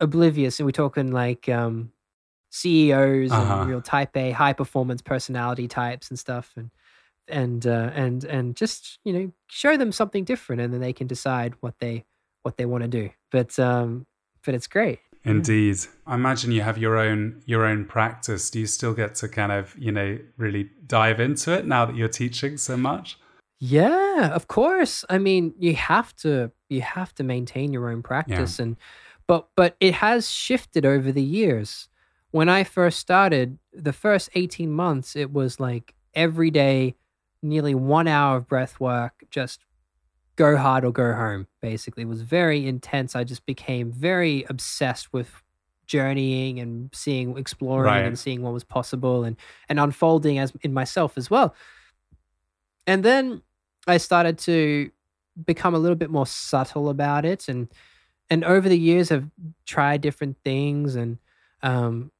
oblivious 0.00 0.58
and 0.58 0.66
we're 0.66 0.72
talking 0.72 1.10
like 1.10 1.48
um 1.48 1.90
CEOs 2.50 3.32
uh-huh. 3.32 3.60
and 3.60 3.70
real 3.70 3.82
type 3.82 4.16
A 4.16 4.30
high 4.30 4.52
performance 4.52 5.02
personality 5.02 5.68
types 5.68 6.08
and 6.10 6.18
stuff 6.18 6.52
and 6.56 6.70
and 7.28 7.66
uh, 7.66 7.90
and 7.94 8.24
and 8.24 8.56
just 8.56 8.98
you 9.04 9.12
know 9.12 9.32
show 9.48 9.76
them 9.76 9.92
something 9.92 10.24
different 10.24 10.62
and 10.62 10.72
then 10.72 10.80
they 10.80 10.92
can 10.92 11.06
decide 11.06 11.54
what 11.60 11.74
they 11.80 12.04
what 12.42 12.56
they 12.56 12.64
want 12.64 12.82
to 12.82 12.88
do. 12.88 13.10
But 13.30 13.58
um 13.58 14.06
but 14.44 14.54
it's 14.54 14.66
great. 14.66 15.00
Indeed. 15.24 15.78
I 16.06 16.14
imagine 16.14 16.52
you 16.52 16.62
have 16.62 16.78
your 16.78 16.96
own 16.96 17.42
your 17.46 17.64
own 17.64 17.84
practice. 17.84 18.48
Do 18.48 18.60
you 18.60 18.66
still 18.66 18.94
get 18.94 19.16
to 19.16 19.28
kind 19.28 19.52
of 19.52 19.76
you 19.76 19.92
know 19.92 20.18
really 20.36 20.70
dive 20.86 21.20
into 21.20 21.52
it 21.52 21.66
now 21.66 21.84
that 21.84 21.96
you're 21.96 22.08
teaching 22.08 22.56
so 22.56 22.76
much? 22.76 23.18
Yeah 23.58 24.30
of 24.32 24.46
course. 24.46 25.04
I 25.10 25.18
mean 25.18 25.54
you 25.58 25.74
have 25.74 26.14
to 26.16 26.52
you 26.68 26.80
have 26.80 27.14
to 27.14 27.22
maintain 27.22 27.72
your 27.72 27.90
own 27.90 28.02
practice 28.02 28.58
yeah. 28.58 28.64
and 28.64 28.76
but 29.26 29.48
but 29.56 29.76
it 29.80 29.94
has 29.94 30.30
shifted 30.30 30.86
over 30.86 31.10
the 31.10 31.22
years 31.22 31.88
when 32.36 32.50
I 32.50 32.64
first 32.64 32.98
started, 32.98 33.58
the 33.72 33.94
first 33.94 34.28
18 34.34 34.70
months, 34.70 35.16
it 35.16 35.32
was 35.32 35.58
like 35.58 35.94
every 36.14 36.50
day, 36.50 36.94
nearly 37.42 37.74
one 37.74 38.06
hour 38.06 38.36
of 38.36 38.46
breath 38.46 38.78
work, 38.78 39.24
just 39.30 39.64
go 40.36 40.56
hard 40.56 40.84
or 40.84 40.92
go 40.92 41.14
home, 41.14 41.46
basically. 41.62 42.02
It 42.02 42.08
was 42.08 42.20
very 42.20 42.66
intense. 42.66 43.16
I 43.16 43.24
just 43.24 43.46
became 43.46 43.90
very 43.90 44.44
obsessed 44.50 45.14
with 45.14 45.42
journeying 45.86 46.58
and 46.58 46.90
seeing, 46.92 47.38
exploring 47.38 47.86
right. 47.86 48.04
and 48.04 48.18
seeing 48.18 48.42
what 48.42 48.52
was 48.52 48.64
possible 48.64 49.24
and, 49.24 49.36
and 49.70 49.80
unfolding 49.80 50.38
as 50.38 50.52
in 50.60 50.74
myself 50.74 51.16
as 51.16 51.30
well. 51.30 51.54
And 52.86 53.02
then 53.02 53.40
I 53.86 53.96
started 53.96 54.36
to 54.40 54.90
become 55.44 55.74
a 55.74 55.78
little 55.78 55.96
bit 55.96 56.10
more 56.10 56.26
subtle 56.26 56.88
about 56.88 57.24
it 57.24 57.48
and 57.48 57.68
and 58.28 58.42
over 58.44 58.68
the 58.68 58.78
years 58.78 59.12
I've 59.12 59.30
tried 59.66 60.00
different 60.00 60.36
things 60.44 60.96
and 60.96 61.18
um 61.62 62.10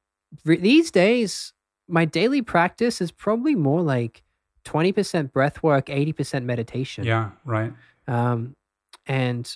these 0.43 0.91
days, 0.91 1.53
my 1.87 2.05
daily 2.05 2.41
practice 2.41 3.01
is 3.01 3.11
probably 3.11 3.55
more 3.55 3.81
like 3.81 4.23
20% 4.65 5.31
breath 5.31 5.63
work, 5.63 5.87
80% 5.87 6.43
meditation. 6.43 7.05
Yeah, 7.05 7.31
right. 7.45 7.73
Um, 8.07 8.55
and 9.05 9.55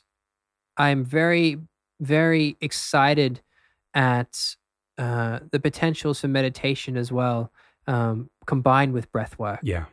I'm 0.78 1.03
very, 1.03 1.57
very 1.99 2.57
excited 2.62 3.41
at 3.93 4.55
uh, 4.97 5.39
the 5.51 5.59
potentials 5.59 6.22
for 6.22 6.28
meditation 6.30 6.95
as 6.95 7.12
well, 7.12 7.51
um, 7.88 8.30
combined 8.45 8.93
with 8.93 9.12
breath 9.12 9.38
work. 9.38 9.59
Yeah. 9.64 9.86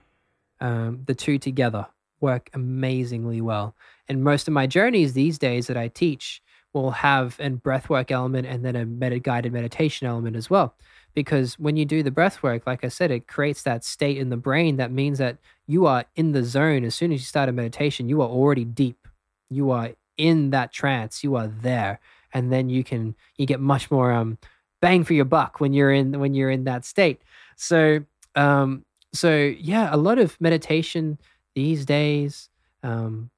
Um, 0.61 1.03
the 1.07 1.15
two 1.15 1.39
together 1.39 1.87
work 2.21 2.51
amazingly 2.55 3.41
well. 3.41 3.75
And 4.09 4.25
most 4.25 4.49
of 4.49 4.55
my 4.55 4.67
journeys 4.67 5.13
these 5.13 5.39
days 5.39 5.67
that 5.67 5.77
I 5.77 5.89
teach 5.89 6.43
will 6.73 6.91
have 6.91 7.37
a 7.41 7.51
breathwork 7.51 8.11
element 8.11 8.47
and 8.47 8.65
then 8.65 8.77
a 8.77 8.85
med- 8.87 9.23
guided 9.23 9.53
meditation 9.53 10.07
element 10.07 10.37
as 10.37 10.51
well. 10.51 10.75
Because 11.15 11.59
when 11.59 11.77
you 11.77 11.85
do 11.85 12.03
the 12.03 12.11
breath 12.11 12.43
work, 12.43 12.67
like 12.67 12.85
I 12.85 12.89
said, 12.89 13.11
it 13.11 13.27
creates 13.27 13.63
that 13.63 13.85
state 13.85 14.19
in 14.19 14.29
the 14.29 14.37
brain 14.37 14.77
that 14.77 14.93
means 14.93 15.19
that 15.19 15.39
you 15.67 15.87
are 15.87 16.05
in 16.17 16.33
the 16.33 16.45
zone. 16.45 16.85
As 16.85 16.95
soon 16.95 17.13
as 17.13 17.21
you 17.21 17.25
start 17.27 17.49
a 17.49 17.53
meditation, 17.53 18.09
you 18.09 18.21
are 18.23 18.29
already 18.29 18.65
deep. 18.65 19.09
You 19.51 19.71
are 19.71 19.91
in 20.17 20.51
that 20.51 20.73
trance. 20.73 21.25
You 21.25 21.37
are 21.37 21.49
there. 21.49 22.01
and 22.35 22.53
then 22.53 22.69
you 22.69 22.85
can 22.85 23.15
you 23.39 23.47
get 23.47 23.59
much 23.59 23.91
more 23.91 24.13
um 24.13 24.37
bang 24.83 25.03
for 25.03 25.15
your 25.15 25.25
buck 25.25 25.61
when 25.61 25.73
you're 25.73 25.91
in 25.91 26.21
when 26.21 26.35
you're 26.35 26.51
in 26.51 26.65
that 26.65 26.85
state 26.85 27.23
so 27.57 28.01
um 28.35 28.85
so 29.15 29.31
yeah 29.59 29.89
a 29.91 29.97
lot 29.97 30.19
of 30.19 30.39
meditation 30.41 31.19
these 31.59 31.83
days 31.85 32.51
um 32.91 33.31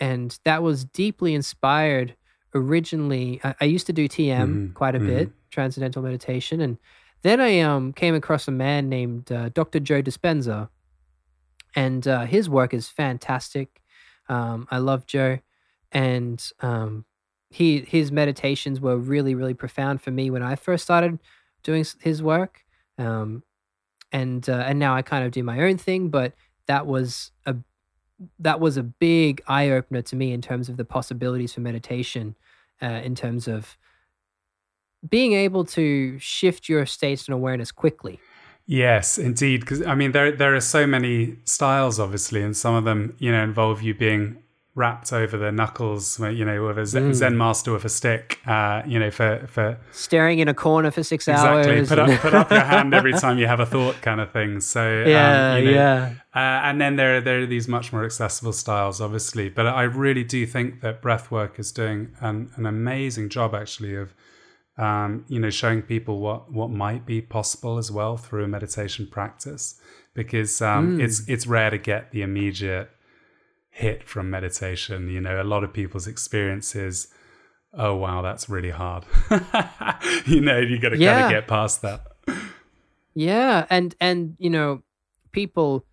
and 0.00 0.38
that 0.44 0.62
was 0.62 0.78
deeply 1.02 1.32
inspired 1.34 2.08
originally 2.54 3.40
I, 3.44 3.54
I 3.62 3.64
used 3.76 3.86
to 3.88 3.92
do 4.00 4.08
tm 4.08 4.50
Mhm, 4.70 4.74
quite 4.74 4.94
a 4.96 5.00
mhm. 5.00 5.06
bit 5.12 5.28
transcendental 5.50 6.02
meditation 6.02 6.60
and 6.66 6.78
then 7.22 7.40
i 7.40 7.52
um 7.60 7.92
came 8.02 8.14
across 8.22 8.48
a 8.48 8.52
man 8.66 8.88
named 8.98 9.32
uh, 9.32 9.48
dr 9.60 9.80
joe 9.88 10.02
dispenza 10.02 10.68
and 11.74 12.06
uh, 12.06 12.24
his 12.24 12.48
work 12.48 12.72
is 12.74 12.88
fantastic 12.88 13.82
um, 14.28 14.66
i 14.70 14.78
love 14.78 15.06
joe 15.06 15.38
and 15.92 16.50
um, 16.60 17.04
he 17.50 17.80
his 17.80 18.10
meditations 18.12 18.80
were 18.80 18.96
really 18.96 19.34
really 19.34 19.54
profound 19.54 20.00
for 20.00 20.10
me 20.10 20.30
when 20.30 20.42
i 20.42 20.54
first 20.54 20.84
started 20.84 21.18
doing 21.62 21.84
his 22.00 22.22
work 22.22 22.64
um, 22.98 23.42
and 24.12 24.48
uh, 24.48 24.64
and 24.66 24.78
now 24.78 24.94
i 24.94 25.02
kind 25.02 25.24
of 25.24 25.32
do 25.32 25.42
my 25.42 25.60
own 25.62 25.76
thing 25.78 26.08
but 26.10 26.34
that 26.66 26.86
was 26.86 27.32
a 27.46 27.56
that 28.38 28.60
was 28.60 28.76
a 28.76 28.82
big 28.82 29.42
eye 29.46 29.70
opener 29.70 30.00
to 30.00 30.16
me 30.16 30.32
in 30.32 30.40
terms 30.40 30.68
of 30.68 30.76
the 30.76 30.84
possibilities 30.84 31.52
for 31.52 31.60
meditation 31.60 32.34
uh, 32.80 33.00
in 33.04 33.14
terms 33.14 33.46
of 33.46 33.76
being 35.06 35.34
able 35.34 35.64
to 35.64 36.18
shift 36.18 36.68
your 36.68 36.86
states 36.86 37.28
and 37.28 37.34
awareness 37.34 37.70
quickly 37.70 38.18
Yes, 38.66 39.16
indeed. 39.16 39.60
Because 39.60 39.86
I 39.86 39.94
mean, 39.94 40.10
there 40.10 40.32
there 40.32 40.54
are 40.54 40.60
so 40.60 40.86
many 40.86 41.36
styles, 41.44 42.00
obviously, 42.00 42.42
and 42.42 42.56
some 42.56 42.74
of 42.74 42.84
them, 42.84 43.14
you 43.18 43.30
know, 43.30 43.42
involve 43.42 43.80
you 43.80 43.94
being 43.94 44.42
wrapped 44.76 45.10
over 45.12 45.38
the 45.38 45.50
knuckles, 45.50 46.20
you 46.20 46.44
know, 46.44 46.66
with 46.66 46.78
a 46.78 46.84
Zen, 46.86 47.10
Mm. 47.10 47.14
Zen 47.14 47.36
master 47.38 47.72
with 47.72 47.84
a 47.86 47.88
stick, 47.88 48.38
uh, 48.46 48.82
you 48.86 48.98
know, 49.00 49.10
for 49.10 49.44
for 49.48 49.78
staring 49.90 50.38
in 50.38 50.48
a 50.48 50.54
corner 50.54 50.90
for 50.90 51.02
six 51.02 51.26
exactly 51.26 51.78
hours 51.78 51.88
put 51.88 51.98
up 51.98 52.20
put 52.20 52.34
up 52.34 52.50
your 52.50 52.60
hand 52.60 52.92
every 52.94 53.12
time 53.24 53.38
you 53.38 53.46
have 53.46 53.58
a 53.58 53.66
thought, 53.66 53.96
kind 54.02 54.20
of 54.20 54.30
thing. 54.32 54.60
So 54.60 54.82
yeah 55.06 55.54
um, 55.54 55.58
you 55.58 55.64
know, 55.64 55.70
yeah 55.72 56.10
Uh, 56.34 56.60
and 56.68 56.78
then 56.80 56.96
there 56.96 57.16
are, 57.16 57.20
there 57.22 57.40
are 57.42 57.46
these 57.46 57.66
much 57.66 57.90
more 57.94 58.04
accessible 58.04 58.52
styles, 58.52 59.00
obviously. 59.00 59.48
But 59.48 59.66
I 59.66 59.84
really 59.84 60.24
do 60.24 60.44
think 60.46 60.82
that 60.82 61.00
breathwork 61.00 61.58
is 61.58 61.72
doing 61.72 62.10
an, 62.20 62.50
an 62.56 62.66
amazing 62.66 63.30
job, 63.30 63.54
actually, 63.54 63.94
of 63.96 64.12
um, 64.78 65.24
you 65.28 65.40
know 65.40 65.48
showing 65.50 65.80
people 65.80 66.20
what 66.20 66.52
what 66.52 66.70
might 66.70 67.06
be 67.06 67.22
possible 67.22 67.78
as 67.78 67.90
well 67.90 68.18
through 68.18 68.44
a 68.44 68.48
meditation 68.48 69.06
practice, 69.06 69.80
because 70.12 70.60
um, 70.60 70.98
Mm. 70.98 71.02
it's 71.04 71.26
it's 71.28 71.46
rare 71.46 71.70
to 71.70 71.78
get 71.78 72.10
the 72.12 72.20
immediate 72.20 72.90
hit 73.76 74.08
from 74.08 74.30
meditation. 74.30 75.10
You 75.10 75.20
know, 75.20 75.40
a 75.40 75.44
lot 75.44 75.62
of 75.62 75.72
people's 75.72 76.06
experiences. 76.06 77.08
oh 77.74 77.94
wow, 77.94 78.22
that's 78.22 78.48
really 78.48 78.70
hard. 78.70 79.04
you 80.26 80.40
know, 80.40 80.58
you 80.58 80.78
got 80.78 80.90
to 80.90 80.98
kind 80.98 81.24
of 81.24 81.30
get 81.30 81.46
past 81.46 81.82
that. 81.82 82.00
Yeah, 83.14 83.66
and 83.68 83.94
and 84.00 84.36
you 84.38 84.50
know, 84.50 84.82
people 85.30 85.84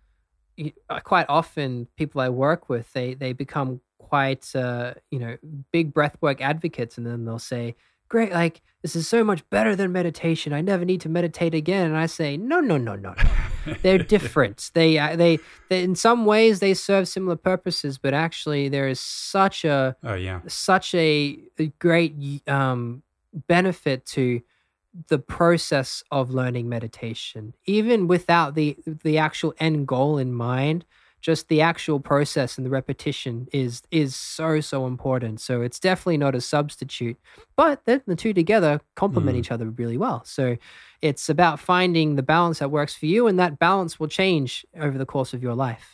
uh, 0.88 1.00
quite 1.00 1.26
often 1.28 1.86
people 1.96 2.20
I 2.22 2.30
work 2.30 2.68
with 2.68 2.90
they 2.92 3.14
they 3.14 3.32
become 3.34 3.80
quite 3.98 4.54
uh, 4.56 4.94
you 5.10 5.18
know 5.18 5.36
big 5.70 5.92
breathwork 5.92 6.40
advocates, 6.40 6.96
and 6.96 7.06
then 7.06 7.26
they'll 7.26 7.38
say, 7.38 7.76
"Great, 8.08 8.32
like 8.32 8.62
this 8.80 8.96
is 8.96 9.06
so 9.06 9.22
much 9.22 9.48
better 9.50 9.76
than 9.76 9.92
meditation. 9.92 10.54
I 10.54 10.62
never 10.62 10.86
need 10.86 11.02
to 11.02 11.10
meditate 11.10 11.54
again." 11.54 11.88
And 11.88 11.98
I 11.98 12.06
say, 12.06 12.38
"No, 12.38 12.60
no, 12.60 12.78
no, 12.78 12.96
no, 12.96 13.12
no. 13.12 13.30
They're 13.82 13.98
different. 13.98 14.70
they, 14.74 14.98
uh, 14.98 15.16
they 15.16 15.38
they 15.68 15.82
in 15.82 15.94
some 15.94 16.26
ways 16.26 16.60
they 16.60 16.74
serve 16.74 17.08
similar 17.08 17.36
purposes, 17.36 17.98
but 17.98 18.14
actually 18.14 18.68
there 18.68 18.88
is 18.88 19.00
such 19.00 19.64
a 19.64 19.96
Oh 20.02 20.14
yeah. 20.14 20.40
such 20.46 20.94
a 20.94 21.38
a 21.58 21.66
great 21.78 22.14
um, 22.48 23.02
benefit 23.46 24.06
to 24.06 24.42
the 25.08 25.18
process 25.18 26.04
of 26.10 26.30
learning 26.30 26.68
meditation, 26.68 27.54
even 27.66 28.06
without 28.06 28.54
the 28.54 28.76
the 28.86 29.18
actual 29.18 29.54
end 29.58 29.88
goal 29.88 30.18
in 30.18 30.32
mind. 30.32 30.84
Just 31.30 31.48
the 31.48 31.62
actual 31.72 32.00
process 32.00 32.58
and 32.58 32.66
the 32.66 32.70
repetition 32.80 33.34
is 33.50 33.82
is 33.90 34.14
so 34.14 34.60
so 34.60 34.78
important. 34.86 35.40
So 35.40 35.62
it's 35.66 35.80
definitely 35.80 36.18
not 36.18 36.34
a 36.34 36.40
substitute, 36.40 37.16
but 37.56 37.76
the, 37.86 38.02
the 38.06 38.16
two 38.22 38.34
together 38.42 38.72
complement 38.94 39.36
Mm. 39.36 39.40
each 39.40 39.52
other 39.54 39.66
really 39.80 39.98
well. 40.04 40.20
So 40.36 40.44
it's 41.08 41.26
about 41.30 41.56
finding 41.72 42.16
the 42.16 42.26
balance 42.34 42.58
that 42.58 42.70
works 42.70 42.94
for 42.94 43.06
you, 43.06 43.26
and 43.28 43.38
that 43.38 43.58
balance 43.58 43.92
will 43.98 44.12
change 44.22 44.50
over 44.84 44.96
the 44.98 45.06
course 45.14 45.32
of 45.36 45.42
your 45.42 45.56
life. 45.68 45.86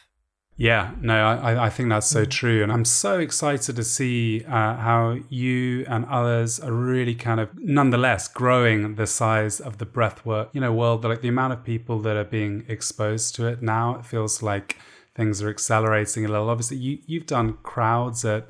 Yeah, 0.56 0.84
no, 1.00 1.16
I, 1.48 1.66
I 1.66 1.70
think 1.70 1.88
that's 1.88 2.06
so 2.18 2.24
true. 2.40 2.62
And 2.62 2.70
I'm 2.70 2.84
so 2.84 3.18
excited 3.18 3.76
to 3.76 3.84
see 3.98 4.44
uh, 4.44 4.76
how 4.88 5.16
you 5.30 5.86
and 5.88 6.04
others 6.04 6.60
are 6.60 6.72
really 6.72 7.14
kind 7.14 7.40
of 7.40 7.48
nonetheless 7.56 8.28
growing 8.28 8.96
the 8.96 9.06
size 9.06 9.56
of 9.58 9.78
the 9.78 9.86
breathwork, 9.86 10.48
you 10.52 10.60
know, 10.60 10.72
world. 10.72 11.02
Like 11.04 11.22
the 11.22 11.28
amount 11.36 11.54
of 11.54 11.64
people 11.64 11.96
that 12.00 12.16
are 12.16 12.30
being 12.40 12.64
exposed 12.68 13.34
to 13.36 13.46
it 13.46 13.62
now, 13.62 13.86
it 13.98 14.04
feels 14.04 14.42
like 14.42 14.76
things 15.14 15.42
are 15.42 15.50
accelerating 15.50 16.24
a 16.24 16.28
little. 16.28 16.48
Obviously, 16.50 16.76
you, 16.78 16.98
you've 17.06 17.26
done 17.26 17.58
crowds 17.62 18.24
at 18.24 18.48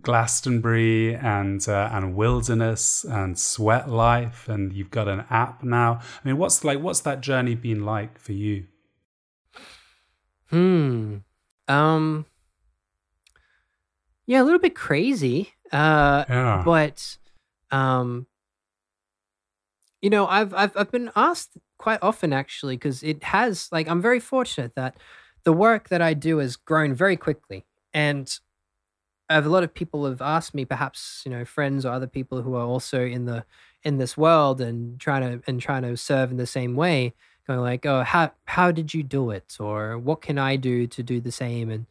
Glastonbury 0.00 1.14
and 1.14 1.66
uh, 1.68 1.88
and 1.92 2.14
Wilderness 2.16 3.04
and 3.04 3.38
Sweat 3.38 3.88
Life, 3.88 4.48
and 4.48 4.72
you've 4.72 4.90
got 4.90 5.08
an 5.08 5.24
app 5.30 5.62
now. 5.62 6.00
I 6.24 6.28
mean, 6.28 6.36
what's 6.36 6.64
like 6.64 6.80
what's 6.80 7.00
that 7.00 7.20
journey 7.20 7.54
been 7.54 7.84
like 7.84 8.18
for 8.18 8.32
you? 8.32 8.66
Hmm. 10.50 11.18
Um. 11.68 12.26
Yeah, 14.26 14.42
a 14.42 14.44
little 14.44 14.58
bit 14.58 14.74
crazy. 14.74 15.52
Uh, 15.72 16.24
Yeah. 16.28 16.62
but 16.64 17.18
um, 17.70 18.26
you 20.00 20.10
know, 20.10 20.26
I've 20.26 20.52
I've 20.54 20.76
I've 20.76 20.90
been 20.90 21.10
asked 21.16 21.56
quite 21.78 21.98
often 22.02 22.32
actually 22.32 22.76
because 22.76 23.02
it 23.02 23.22
has 23.24 23.68
like 23.72 23.88
I'm 23.88 24.00
very 24.02 24.20
fortunate 24.20 24.74
that 24.76 24.96
the 25.44 25.52
work 25.52 25.88
that 25.90 26.02
I 26.02 26.14
do 26.14 26.38
has 26.38 26.56
grown 26.56 26.94
very 26.94 27.16
quickly, 27.16 27.64
and 27.92 28.38
a 29.30 29.40
lot 29.42 29.64
of 29.64 29.74
people 29.74 30.06
have 30.06 30.20
asked 30.22 30.54
me, 30.54 30.64
perhaps 30.64 31.22
you 31.24 31.30
know, 31.30 31.44
friends 31.44 31.86
or 31.86 31.92
other 31.92 32.06
people 32.06 32.42
who 32.42 32.54
are 32.54 32.66
also 32.66 33.04
in 33.04 33.24
the 33.26 33.44
in 33.82 33.98
this 33.98 34.16
world 34.16 34.60
and 34.60 35.00
trying 35.00 35.22
to 35.40 35.42
and 35.50 35.60
trying 35.60 35.82
to 35.82 35.96
serve 35.96 36.30
in 36.30 36.36
the 36.36 36.46
same 36.46 36.74
way, 36.76 37.14
going 37.46 37.60
like, 37.60 37.86
oh, 37.86 38.02
how 38.04 38.32
how 38.46 38.70
did 38.70 38.94
you 38.94 39.02
do 39.02 39.30
it, 39.30 39.56
or 39.60 39.98
what 39.98 40.22
can 40.22 40.38
I 40.38 40.56
do 40.56 40.86
to 40.88 41.02
do 41.02 41.20
the 41.20 41.32
same? 41.32 41.70
And 41.70 41.86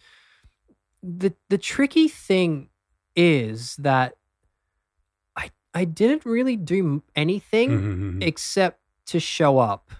the 1.01 1.33
the 1.49 1.57
tricky 1.57 2.07
thing 2.07 2.69
is 3.15 3.75
that 3.77 4.15
I 5.35 5.51
I 5.73 5.85
didn't 5.85 6.25
really 6.25 6.55
do 6.55 7.03
anything 7.15 7.69
Mhm. 7.79 8.23
except 8.23 8.79
to 9.07 9.19
show 9.19 9.59
up, 9.59 9.91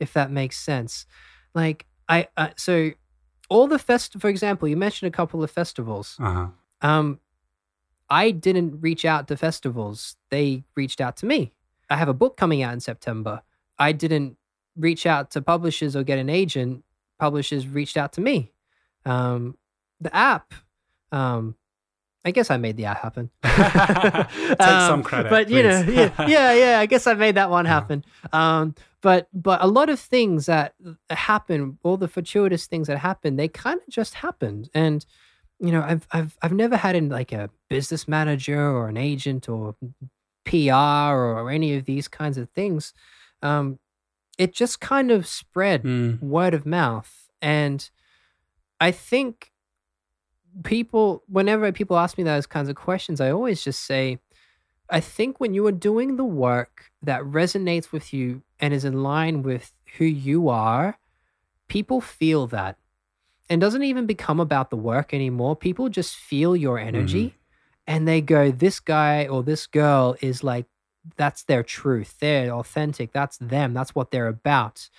if 0.00 0.12
that 0.14 0.30
makes 0.30 0.58
sense. 0.58 1.06
Like 1.54 1.86
I, 2.08 2.28
I 2.36 2.52
so 2.56 2.92
all 3.48 3.66
the 3.66 3.78
fest, 3.78 4.16
for 4.18 4.28
example, 4.28 4.68
you 4.68 4.76
mentioned 4.76 5.12
a 5.12 5.16
couple 5.16 5.42
of 5.42 5.50
festivals. 5.50 6.16
uh-huh. 6.20 6.48
Um, 6.80 7.20
I 8.10 8.30
didn't 8.30 8.80
reach 8.80 9.04
out 9.04 9.28
to 9.28 9.36
festivals; 9.36 10.16
they 10.30 10.64
reached 10.74 11.00
out 11.00 11.16
to 11.18 11.26
me. 11.26 11.52
I 11.90 11.96
have 11.96 12.08
a 12.08 12.14
book 12.14 12.36
coming 12.36 12.62
out 12.62 12.72
in 12.72 12.80
September. 12.80 13.42
I 13.78 13.92
didn't 13.92 14.36
reach 14.76 15.06
out 15.06 15.30
to 15.32 15.42
publishers 15.42 15.96
or 15.96 16.02
get 16.04 16.18
an 16.18 16.28
agent. 16.28 16.84
Publishers 17.18 17.66
reached 17.66 17.96
out 17.96 18.12
to 18.14 18.20
me. 18.20 18.52
Um, 19.04 19.56
the 20.00 20.14
app, 20.14 20.54
um, 21.10 21.56
I 22.24 22.30
guess 22.32 22.50
I 22.50 22.56
made 22.56 22.76
the 22.76 22.86
app 22.86 23.00
happen. 23.00 23.30
Take 23.44 24.58
some 24.58 25.02
credit, 25.02 25.30
but 25.30 25.48
you 25.48 25.62
know, 25.62 25.80
yeah, 25.88 26.10
yeah, 26.28 26.52
yeah. 26.52 26.80
I 26.80 26.86
guess 26.86 27.06
I 27.06 27.14
made 27.14 27.36
that 27.36 27.48
one 27.50 27.64
Yeah. 27.64 27.70
happen. 27.72 28.04
Um, 28.32 28.74
but 29.00 29.28
but 29.32 29.62
a 29.62 29.66
lot 29.66 29.88
of 29.88 30.00
things 30.00 30.46
that 30.46 30.74
happen, 31.10 31.78
all 31.84 31.96
the 31.96 32.08
fortuitous 32.08 32.66
things 32.66 32.88
that 32.88 32.98
happen, 32.98 33.36
they 33.36 33.48
kind 33.48 33.80
of 33.80 33.88
just 33.88 34.14
happened. 34.14 34.68
And 34.74 35.06
you 35.60 35.70
know, 35.72 35.82
I've 35.82 36.06
I've 36.10 36.36
I've 36.42 36.52
never 36.52 36.76
had 36.76 36.96
in 36.96 37.08
like 37.08 37.32
a 37.32 37.50
business 37.70 38.06
manager 38.08 38.60
or 38.60 38.88
an 38.88 38.96
agent 38.96 39.48
or 39.48 39.76
PR 40.44 40.72
or 41.14 41.50
any 41.50 41.74
of 41.76 41.84
these 41.84 42.08
kinds 42.08 42.36
of 42.38 42.50
things. 42.50 42.92
Um, 43.42 43.78
it 44.38 44.52
just 44.52 44.80
kind 44.80 45.10
of 45.10 45.26
spread 45.26 45.82
Mm. 45.82 46.20
word 46.22 46.54
of 46.54 46.64
mouth. 46.66 47.28
And 47.40 47.88
I 48.80 48.90
think 48.92 49.52
people, 50.64 51.22
whenever 51.28 51.70
people 51.72 51.98
ask 51.98 52.18
me 52.18 52.24
those 52.24 52.46
kinds 52.46 52.68
of 52.68 52.76
questions, 52.76 53.20
I 53.20 53.30
always 53.30 53.62
just 53.62 53.84
say, 53.84 54.18
I 54.90 55.00
think 55.00 55.38
when 55.38 55.54
you 55.54 55.66
are 55.66 55.72
doing 55.72 56.16
the 56.16 56.24
work 56.24 56.90
that 57.02 57.22
resonates 57.22 57.92
with 57.92 58.12
you 58.12 58.42
and 58.58 58.72
is 58.72 58.84
in 58.84 59.02
line 59.02 59.42
with 59.42 59.72
who 59.96 60.04
you 60.04 60.48
are, 60.48 60.98
people 61.68 62.00
feel 62.00 62.46
that. 62.48 62.76
And 63.50 63.60
doesn't 63.60 63.82
even 63.82 64.06
become 64.06 64.40
about 64.40 64.70
the 64.70 64.76
work 64.76 65.14
anymore. 65.14 65.56
People 65.56 65.88
just 65.88 66.16
feel 66.16 66.54
your 66.54 66.78
energy 66.78 67.26
mm-hmm. 67.28 67.36
and 67.86 68.06
they 68.06 68.20
go, 68.20 68.50
this 68.50 68.78
guy 68.78 69.26
or 69.26 69.42
this 69.42 69.66
girl 69.66 70.16
is 70.20 70.44
like, 70.44 70.66
that's 71.16 71.44
their 71.44 71.62
truth. 71.62 72.16
They're 72.20 72.52
authentic. 72.52 73.12
That's 73.12 73.38
them. 73.38 73.72
That's 73.72 73.94
what 73.94 74.10
they're 74.10 74.26
about. 74.26 74.90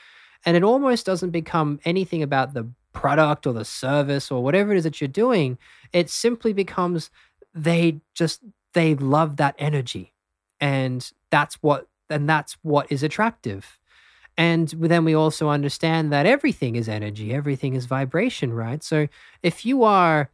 And 0.46 0.58
it 0.58 0.64
almost 0.64 1.06
doesn't 1.06 1.30
become 1.30 1.80
anything 1.86 2.24
about 2.24 2.54
the 2.54 2.70
product 2.94 3.46
or 3.46 3.54
the 3.54 3.66
service 3.66 4.32
or 4.32 4.44
whatever 4.44 4.74
it 4.74 4.78
is 4.78 4.84
that 4.84 5.00
you're 5.00 5.08
doing. 5.08 5.58
It 5.94 6.10
simply 6.10 6.54
becomes 6.54 7.10
they 7.54 8.00
just 8.14 8.42
they 8.74 8.96
love 8.96 9.38
that 9.38 9.56
energy. 9.58 10.14
And 10.60 11.10
that's 11.30 11.56
what 11.56 11.88
and 12.10 12.28
that's 12.28 12.58
what 12.64 12.92
is 12.92 13.04
attractive. 13.04 13.80
And 14.38 14.70
then 14.70 15.04
we 15.04 15.14
also 15.14 15.50
understand 15.50 16.12
that 16.14 16.26
everything 16.26 16.76
is 16.76 16.88
energy, 16.88 17.34
everything 17.34 17.74
is 17.76 17.86
vibration, 17.86 18.54
right? 18.54 18.82
So 18.82 19.08
if 19.44 19.66
you 19.66 19.84
are 19.84 20.30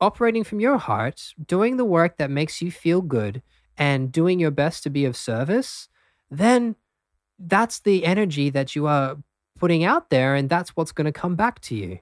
operating 0.00 0.42
from 0.44 0.60
your 0.60 0.76
heart, 0.76 1.34
doing 1.46 1.76
the 1.76 1.84
work 1.84 2.16
that 2.18 2.30
makes 2.30 2.60
you 2.60 2.70
feel 2.70 3.00
good, 3.00 3.42
and 3.76 4.12
doing 4.12 4.38
your 4.38 4.50
best 4.50 4.82
to 4.84 4.90
be 4.90 5.04
of 5.04 5.16
service, 5.16 5.88
then 6.30 6.76
that's 7.38 7.80
the 7.80 8.04
energy 8.04 8.50
that 8.50 8.76
you 8.76 8.86
are 8.86 9.16
putting 9.64 9.82
out 9.82 10.10
there, 10.10 10.34
and 10.34 10.50
that's 10.50 10.76
what's 10.76 10.92
going 10.92 11.06
to 11.06 11.20
come 11.20 11.36
back 11.36 11.58
to 11.58 11.74
you. 11.74 11.98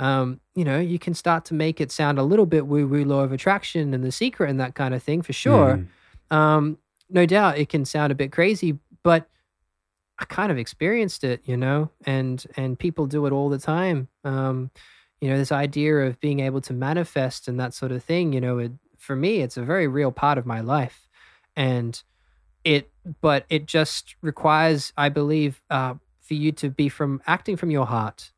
Um, 0.00 0.40
you 0.56 0.64
know, 0.64 0.80
you 0.80 0.98
can 0.98 1.14
start 1.14 1.44
to 1.44 1.54
make 1.54 1.80
it 1.80 1.92
sound 1.92 2.18
a 2.18 2.24
little 2.24 2.44
bit 2.44 2.66
woo 2.66 2.88
woo 2.88 3.04
law 3.04 3.20
of 3.20 3.30
attraction 3.30 3.94
and 3.94 4.02
the 4.02 4.10
secret 4.10 4.50
and 4.50 4.58
that 4.58 4.74
kind 4.74 4.92
of 4.92 5.00
thing 5.00 5.22
for 5.22 5.32
sure. 5.32 5.86
Mm. 6.28 6.36
Um, 6.36 6.78
no 7.08 7.24
doubt 7.24 7.56
it 7.56 7.68
can 7.68 7.84
sound 7.84 8.10
a 8.10 8.16
bit 8.16 8.32
crazy, 8.32 8.80
but 9.04 9.28
I 10.18 10.24
kind 10.24 10.50
of 10.50 10.58
experienced 10.58 11.22
it, 11.22 11.42
you 11.44 11.56
know, 11.56 11.88
and 12.04 12.44
and 12.56 12.76
people 12.76 13.06
do 13.06 13.26
it 13.26 13.32
all 13.32 13.48
the 13.48 13.58
time. 13.58 14.08
Um, 14.24 14.72
you 15.20 15.30
know, 15.30 15.38
this 15.38 15.52
idea 15.52 15.94
of 16.08 16.18
being 16.18 16.40
able 16.40 16.62
to 16.62 16.72
manifest 16.72 17.46
and 17.46 17.60
that 17.60 17.74
sort 17.74 17.92
of 17.92 18.02
thing, 18.02 18.32
you 18.32 18.40
know, 18.40 18.58
it, 18.58 18.72
for 18.98 19.14
me, 19.14 19.40
it's 19.40 19.56
a 19.56 19.62
very 19.62 19.86
real 19.86 20.10
part 20.10 20.36
of 20.36 20.46
my 20.46 20.58
life, 20.58 21.06
and 21.54 22.02
it, 22.64 22.90
but 23.20 23.46
it 23.48 23.66
just 23.66 24.16
requires, 24.20 24.92
I 24.96 25.10
believe, 25.10 25.62
uh, 25.70 25.94
for 26.24 26.34
you 26.34 26.52
to 26.52 26.70
be 26.70 26.88
from 26.88 27.22
acting 27.26 27.56
from 27.56 27.70
your 27.70 27.86
heart. 27.86 28.32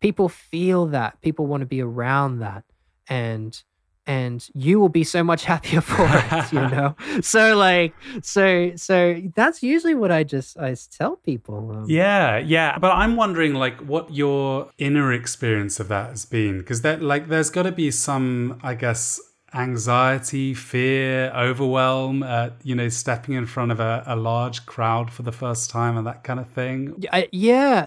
People 0.00 0.28
feel 0.28 0.86
that. 0.86 1.20
People 1.22 1.46
want 1.46 1.62
to 1.62 1.66
be 1.66 1.80
around 1.80 2.40
that, 2.40 2.64
and 3.08 3.62
and 4.06 4.48
you 4.54 4.78
will 4.78 4.88
be 4.88 5.04
so 5.04 5.24
much 5.24 5.44
happier 5.52 5.80
for 5.80 6.06
it 6.08 6.52
you 6.52 6.60
know 6.68 6.94
so 7.20 7.56
like 7.56 7.92
so 8.22 8.72
so 8.76 9.20
that's 9.34 9.62
usually 9.62 9.94
what 9.94 10.12
i 10.12 10.22
just 10.22 10.56
i 10.58 10.74
tell 10.96 11.16
people 11.16 11.72
um, 11.72 11.84
yeah 11.88 12.38
yeah 12.38 12.78
but 12.78 12.92
i'm 12.92 13.16
wondering 13.16 13.54
like 13.54 13.78
what 13.80 14.12
your 14.12 14.70
inner 14.78 15.12
experience 15.12 15.80
of 15.80 15.88
that 15.88 16.10
has 16.10 16.24
been 16.24 16.58
because 16.58 16.82
that 16.82 17.02
like 17.02 17.28
there's 17.28 17.50
got 17.50 17.64
to 17.64 17.72
be 17.72 17.90
some 17.90 18.58
i 18.62 18.74
guess 18.74 19.20
anxiety 19.56 20.52
fear 20.52 21.32
overwhelm 21.34 22.22
at 22.22 22.54
you 22.62 22.74
know 22.74 22.88
stepping 22.88 23.34
in 23.34 23.46
front 23.46 23.72
of 23.72 23.80
a, 23.80 24.02
a 24.06 24.14
large 24.14 24.66
crowd 24.66 25.10
for 25.10 25.22
the 25.22 25.32
first 25.32 25.70
time 25.70 25.96
and 25.96 26.06
that 26.06 26.22
kind 26.24 26.38
of 26.38 26.48
thing. 26.48 27.02
Yeah 27.32 27.86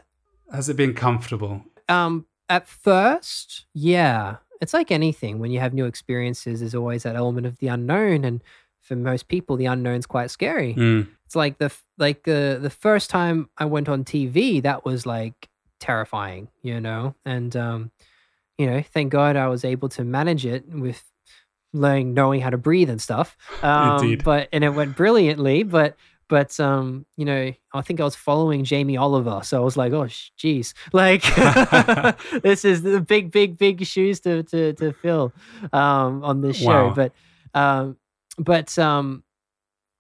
has 0.51 0.67
it 0.67 0.75
been 0.75 0.93
comfortable? 0.93 1.63
Um 1.87 2.25
at 2.49 2.67
first 2.67 3.65
yeah. 3.73 4.37
It's 4.61 4.73
like 4.73 4.91
anything. 4.91 5.39
When 5.39 5.51
you 5.51 5.59
have 5.59 5.73
new 5.73 5.85
experiences 5.85 6.59
there's 6.59 6.75
always 6.75 7.03
that 7.03 7.15
element 7.15 7.45
of 7.45 7.59
the 7.59 7.67
unknown. 7.67 8.25
And 8.25 8.43
for 8.81 8.95
most 8.95 9.27
people 9.27 9.55
the 9.55 9.67
unknown's 9.67 10.07
quite 10.07 10.31
scary. 10.31 10.73
Mm. 10.73 11.07
it's 11.25 11.35
like 11.35 11.59
the 11.59 11.71
like 11.97 12.23
the 12.23 12.57
the 12.59 12.71
first 12.71 13.09
time 13.09 13.49
i 13.57 13.65
went 13.65 13.87
on 13.87 14.03
tv 14.03 14.63
that 14.63 14.83
was 14.83 15.05
like 15.05 15.49
terrifying 15.79 16.47
you 16.63 16.81
know? 16.81 17.13
And 17.25 17.55
um 17.55 17.91
you 18.57 18.65
know 18.65 18.81
thank 18.81 19.11
god 19.11 19.35
i 19.35 19.47
was 19.47 19.63
able 19.63 19.87
to 19.89 20.03
manage 20.03 20.45
it 20.45 20.67
with 20.67 21.03
learning 21.73 22.13
knowing 22.13 22.41
how 22.41 22.49
to 22.49 22.57
breathe 22.57 22.89
and 22.89 23.01
stuff 23.01 23.37
um 23.61 23.97
Indeed. 23.97 24.23
but 24.23 24.49
and 24.51 24.63
it 24.63 24.69
went 24.69 24.95
brilliantly 24.95 25.63
but 25.63 25.95
but 26.29 26.59
um, 26.59 27.07
you 27.17 27.25
know, 27.25 27.51
I 27.73 27.81
think 27.81 27.99
I 27.99 28.03
was 28.03 28.15
following 28.15 28.63
Jamie 28.63 28.95
Oliver, 28.95 29.41
so 29.43 29.59
I 29.59 29.65
was 29.65 29.75
like, 29.75 29.91
oh, 29.91 30.05
jeez, 30.37 30.73
like 30.93 31.23
this 32.43 32.63
is 32.63 32.83
the 32.83 33.01
big, 33.01 33.31
big, 33.31 33.57
big 33.57 33.85
shoes 33.85 34.21
to 34.21 34.43
to 34.43 34.73
to 34.73 34.93
fill 34.93 35.33
um, 35.73 36.23
on 36.23 36.41
this 36.41 36.57
show. 36.57 36.87
Wow. 36.87 36.93
But 36.93 37.13
um, 37.53 37.97
but 38.37 38.77
um, 38.77 39.23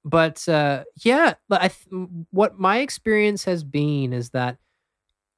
but 0.05 0.47
uh, 0.47 0.83
yeah, 1.03 1.33
I 1.49 1.69
th- 1.69 2.07
what 2.29 2.59
my 2.59 2.77
experience 2.77 3.45
has 3.45 3.63
been 3.63 4.13
is 4.13 4.29
that 4.29 4.57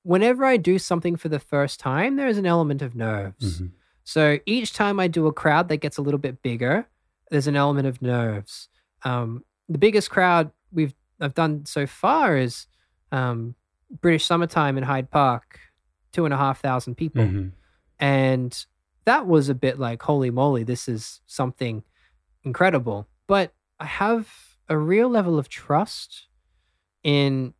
whenever 0.04 0.44
I 0.44 0.58
do 0.58 0.78
something 0.78 1.16
for 1.16 1.30
the 1.30 1.40
first 1.40 1.80
time, 1.80 2.18
there 2.18 2.28
is 2.28 2.38
an 2.38 2.46
element 2.46 2.82
of 2.82 2.96
nerves. 2.96 3.62
Mm-hmm. 3.62 3.76
So 4.04 4.40
each 4.46 4.74
time 4.74 5.00
I 5.00 5.08
do 5.08 5.28
a 5.28 5.34
crowd 5.34 5.70
that 5.70 5.78
gets 5.78 5.98
a 5.98 6.02
little 6.02 6.20
bit 6.20 6.42
bigger, 6.42 6.88
there's 7.30 7.48
an 7.48 7.56
element 7.56 7.88
of 7.88 8.02
nerves. 8.02 8.68
Um, 9.04 9.44
the 9.70 9.78
biggest 9.78 10.10
crowd 10.10 10.52
we've 10.72 10.94
I've 11.20 11.34
done 11.34 11.66
so 11.66 11.86
far 11.86 12.36
is 12.36 12.66
um, 13.12 13.56
British 14.02 14.26
Summertime 14.26 14.78
in 14.78 14.84
Hyde 14.84 15.12
Park, 15.12 15.60
two 16.12 16.26
and 16.26 16.34
a 16.34 16.38
half 16.38 16.62
thousand 16.62 16.96
people, 16.96 17.24
mm-hmm. 17.24 17.50
and 18.00 18.66
that 19.06 19.28
was 19.28 19.50
a 19.50 19.56
bit 19.56 19.80
like 19.80 20.02
holy 20.02 20.30
moly, 20.30 20.64
this 20.64 20.88
is 20.88 21.22
something 21.26 21.84
incredible. 22.44 23.08
But 23.28 23.54
I 23.80 23.86
have 23.86 24.30
a 24.68 24.78
real 24.78 25.10
level 25.10 25.38
of 25.38 25.50
trust 25.50 26.28
in 27.04 27.54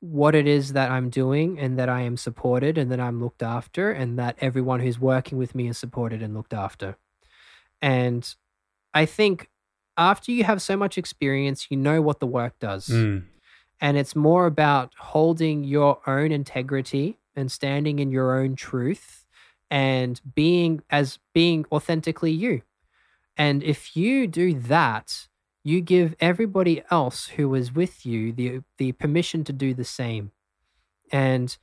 what 0.00 0.34
it 0.34 0.46
is 0.46 0.72
that 0.72 0.90
I'm 0.90 1.10
doing 1.10 1.58
and 1.58 1.78
that 1.78 1.88
I 1.88 2.02
am 2.02 2.16
supported 2.16 2.78
and 2.78 2.90
that 2.90 3.00
I'm 3.00 3.20
looked 3.20 3.42
after 3.42 3.92
and 3.92 4.18
that 4.18 4.36
everyone 4.40 4.80
who's 4.80 4.98
working 4.98 5.36
with 5.36 5.54
me 5.54 5.68
is 5.68 5.78
supported 5.78 6.22
and 6.22 6.34
looked 6.34 6.54
after. 6.54 6.96
And 7.82 8.34
I 8.94 9.06
think 9.06 9.50
after 9.96 10.32
you 10.32 10.44
have 10.44 10.62
so 10.62 10.76
much 10.76 10.96
experience, 10.96 11.66
you 11.70 11.76
know 11.76 12.00
what 12.00 12.20
the 12.20 12.26
work 12.26 12.58
does. 12.58 12.88
Mm. 12.88 13.24
And 13.80 13.96
it's 13.96 14.16
more 14.16 14.46
about 14.46 14.94
holding 14.98 15.64
your 15.64 16.00
own 16.06 16.32
integrity 16.32 17.18
and 17.36 17.52
standing 17.52 17.98
in 17.98 18.10
your 18.10 18.38
own 18.38 18.56
truth 18.56 19.26
and 19.70 20.20
being 20.34 20.82
as 20.90 21.18
being 21.34 21.64
authentically 21.70 22.32
you. 22.32 22.62
And 23.36 23.62
if 23.62 23.96
you 23.96 24.26
do 24.26 24.54
that, 24.54 25.28
you 25.62 25.80
give 25.80 26.14
everybody 26.20 26.82
else 26.90 27.28
who 27.28 27.54
is 27.54 27.74
with 27.74 28.06
you 28.06 28.32
the 28.32 28.62
the 28.78 28.92
permission 28.92 29.44
to 29.44 29.52
do 29.52 29.74
the 29.74 29.84
same. 29.84 30.32
And 31.12 31.56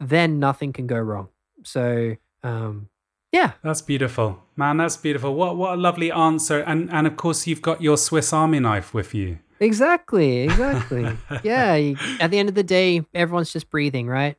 then 0.00 0.38
nothing 0.38 0.72
can 0.72 0.86
go 0.86 0.98
wrong. 0.98 1.28
So 1.64 2.16
um, 2.42 2.88
yeah. 3.32 3.52
That's 3.62 3.82
beautiful. 3.82 4.42
Man, 4.56 4.78
that's 4.78 4.96
beautiful. 4.96 5.34
What 5.34 5.56
what 5.56 5.74
a 5.74 5.76
lovely 5.76 6.10
answer. 6.10 6.60
And 6.60 6.90
and 6.92 7.06
of 7.06 7.16
course 7.16 7.46
you've 7.46 7.62
got 7.62 7.82
your 7.82 7.96
Swiss 7.96 8.32
Army 8.32 8.60
knife 8.60 8.94
with 8.94 9.14
you. 9.14 9.38
Exactly, 9.60 10.42
exactly. 10.42 11.16
yeah, 11.42 11.74
you, 11.74 11.96
at 12.20 12.30
the 12.30 12.38
end 12.38 12.48
of 12.48 12.54
the 12.54 12.62
day, 12.62 13.04
everyone's 13.12 13.52
just 13.52 13.70
breathing, 13.70 14.06
right? 14.06 14.36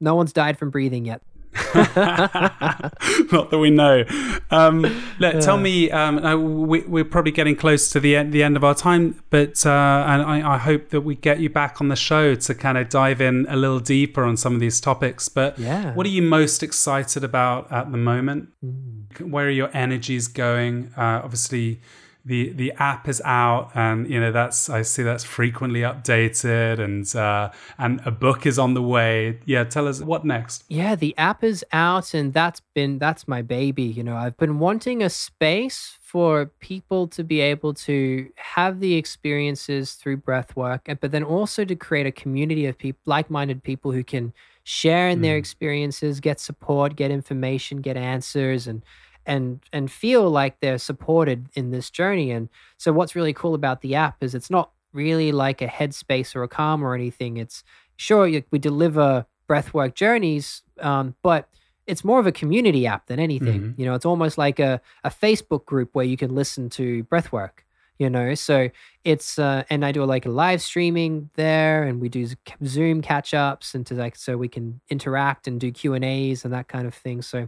No 0.00 0.14
one's 0.14 0.32
died 0.32 0.58
from 0.58 0.70
breathing 0.70 1.04
yet. 1.04 1.20
Not 1.74 3.50
that 3.50 3.58
we 3.60 3.70
know. 3.70 4.04
Um, 4.50 4.82
let, 5.18 5.34
yeah. 5.34 5.40
Tell 5.40 5.56
me, 5.56 5.90
um, 5.90 6.68
we, 6.68 7.00
are 7.00 7.04
probably 7.04 7.32
getting 7.32 7.56
close 7.56 7.90
to 7.90 7.98
the 7.98 8.14
end, 8.14 8.32
the 8.32 8.42
end 8.44 8.56
of 8.56 8.62
our 8.62 8.74
time, 8.74 9.20
but 9.30 9.66
uh, 9.66 10.04
and 10.06 10.22
I, 10.22 10.54
I, 10.54 10.58
hope 10.58 10.90
that 10.90 11.00
we 11.00 11.16
get 11.16 11.40
you 11.40 11.50
back 11.50 11.80
on 11.80 11.88
the 11.88 11.96
show 11.96 12.36
to 12.36 12.54
kind 12.54 12.78
of 12.78 12.88
dive 12.88 13.20
in 13.20 13.46
a 13.48 13.56
little 13.56 13.80
deeper 13.80 14.22
on 14.22 14.36
some 14.36 14.54
of 14.54 14.60
these 14.60 14.80
topics. 14.80 15.28
But 15.28 15.58
yeah. 15.58 15.92
what 15.94 16.06
are 16.06 16.10
you 16.10 16.22
most 16.22 16.62
excited 16.62 17.24
about 17.24 17.70
at 17.72 17.90
the 17.90 17.98
moment? 17.98 18.50
Mm. 18.64 19.30
Where 19.30 19.46
are 19.46 19.50
your 19.50 19.76
energies 19.76 20.28
going? 20.28 20.92
Uh, 20.96 21.20
obviously, 21.24 21.80
the 22.24 22.50
the 22.52 22.72
app 22.72 23.08
is 23.08 23.22
out 23.24 23.70
and 23.74 24.08
you 24.08 24.20
know 24.20 24.30
that's 24.30 24.68
i 24.68 24.82
see 24.82 25.02
that's 25.02 25.24
frequently 25.24 25.80
updated 25.80 26.78
and 26.78 27.14
uh 27.16 27.50
and 27.78 28.00
a 28.04 28.10
book 28.10 28.46
is 28.46 28.58
on 28.58 28.74
the 28.74 28.82
way. 28.82 29.38
Yeah 29.44 29.64
tell 29.64 29.88
us 29.88 30.00
what 30.00 30.24
next? 30.24 30.64
Yeah 30.68 30.94
the 30.94 31.16
app 31.16 31.42
is 31.42 31.64
out 31.72 32.14
and 32.14 32.32
that's 32.32 32.60
been 32.74 32.98
that's 32.98 33.26
my 33.26 33.42
baby 33.42 33.82
you 33.82 34.02
know. 34.02 34.16
I've 34.16 34.36
been 34.36 34.58
wanting 34.58 35.02
a 35.02 35.10
space 35.10 35.98
for 36.00 36.46
people 36.60 37.06
to 37.08 37.22
be 37.22 37.40
able 37.40 37.72
to 37.72 38.30
have 38.36 38.80
the 38.80 38.94
experiences 38.94 39.92
through 39.92 40.18
breath 40.18 40.56
work 40.56 40.88
but 41.00 41.12
then 41.12 41.24
also 41.24 41.64
to 41.64 41.76
create 41.76 42.06
a 42.06 42.12
community 42.12 42.66
of 42.66 42.76
people 42.76 43.00
like-minded 43.06 43.62
people 43.62 43.92
who 43.92 44.04
can 44.04 44.32
share 44.64 45.08
in 45.08 45.20
mm. 45.20 45.22
their 45.22 45.36
experiences 45.36 46.20
get 46.20 46.40
support 46.40 46.96
get 46.96 47.10
information 47.10 47.80
get 47.80 47.96
answers 47.96 48.66
and 48.66 48.82
and 49.26 49.60
and 49.72 49.90
feel 49.90 50.28
like 50.30 50.60
they're 50.60 50.78
supported 50.78 51.48
in 51.54 51.70
this 51.70 51.90
journey. 51.90 52.30
And 52.30 52.48
so 52.76 52.92
what's 52.92 53.14
really 53.14 53.32
cool 53.32 53.54
about 53.54 53.80
the 53.80 53.94
app 53.94 54.22
is 54.22 54.34
it's 54.34 54.50
not 54.50 54.70
really 54.92 55.32
like 55.32 55.62
a 55.62 55.68
headspace 55.68 56.34
or 56.34 56.42
a 56.42 56.48
calm 56.48 56.82
or 56.82 56.94
anything. 56.94 57.36
It's 57.36 57.62
sure 57.96 58.28
we 58.50 58.58
deliver 58.58 59.26
breathwork 59.48 59.94
journeys, 59.94 60.62
um, 60.80 61.14
but 61.22 61.48
it's 61.86 62.04
more 62.04 62.20
of 62.20 62.26
a 62.26 62.32
community 62.32 62.86
app 62.86 63.06
than 63.06 63.18
anything. 63.18 63.60
Mm-hmm. 63.60 63.80
You 63.80 63.86
know, 63.86 63.94
it's 63.94 64.06
almost 64.06 64.38
like 64.38 64.58
a, 64.58 64.80
a 65.04 65.10
Facebook 65.10 65.64
group 65.64 65.90
where 65.92 66.04
you 66.04 66.16
can 66.16 66.34
listen 66.34 66.70
to 66.70 67.04
breathwork. 67.04 67.50
You 67.98 68.08
know, 68.08 68.32
so 68.34 68.70
it's 69.04 69.38
uh, 69.38 69.64
and 69.68 69.84
I 69.84 69.92
do 69.92 70.02
like 70.04 70.24
a 70.24 70.30
live 70.30 70.62
streaming 70.62 71.28
there, 71.34 71.82
and 71.82 72.00
we 72.00 72.08
do 72.08 72.26
Zoom 72.64 73.02
catch 73.02 73.34
ups, 73.34 73.74
and 73.74 73.86
to 73.88 73.94
like 73.94 74.16
so 74.16 74.38
we 74.38 74.48
can 74.48 74.80
interact 74.88 75.46
and 75.46 75.60
do 75.60 75.70
Q 75.70 75.92
and 75.92 76.02
A's 76.02 76.46
and 76.46 76.54
that 76.54 76.66
kind 76.66 76.86
of 76.86 76.94
thing. 76.94 77.20
So 77.20 77.46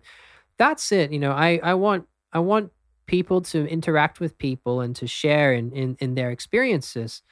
that's 0.59 0.92
it. 0.92 1.12
You 1.12 1.18
know, 1.18 1.32
I 1.32 1.61
I 1.62 1.74
want 1.74 2.07
I 2.32 2.38
want 2.38 2.72
people 3.07 3.40
to 3.42 3.66
interact 3.66 4.20
with 4.20 4.38
people 4.38 4.80
and 4.80 4.94
to 4.96 5.07
share 5.07 5.53
in 5.53 5.72
in, 5.72 5.96
in 6.00 6.14
their 6.14 6.30
experiences. 6.30 7.22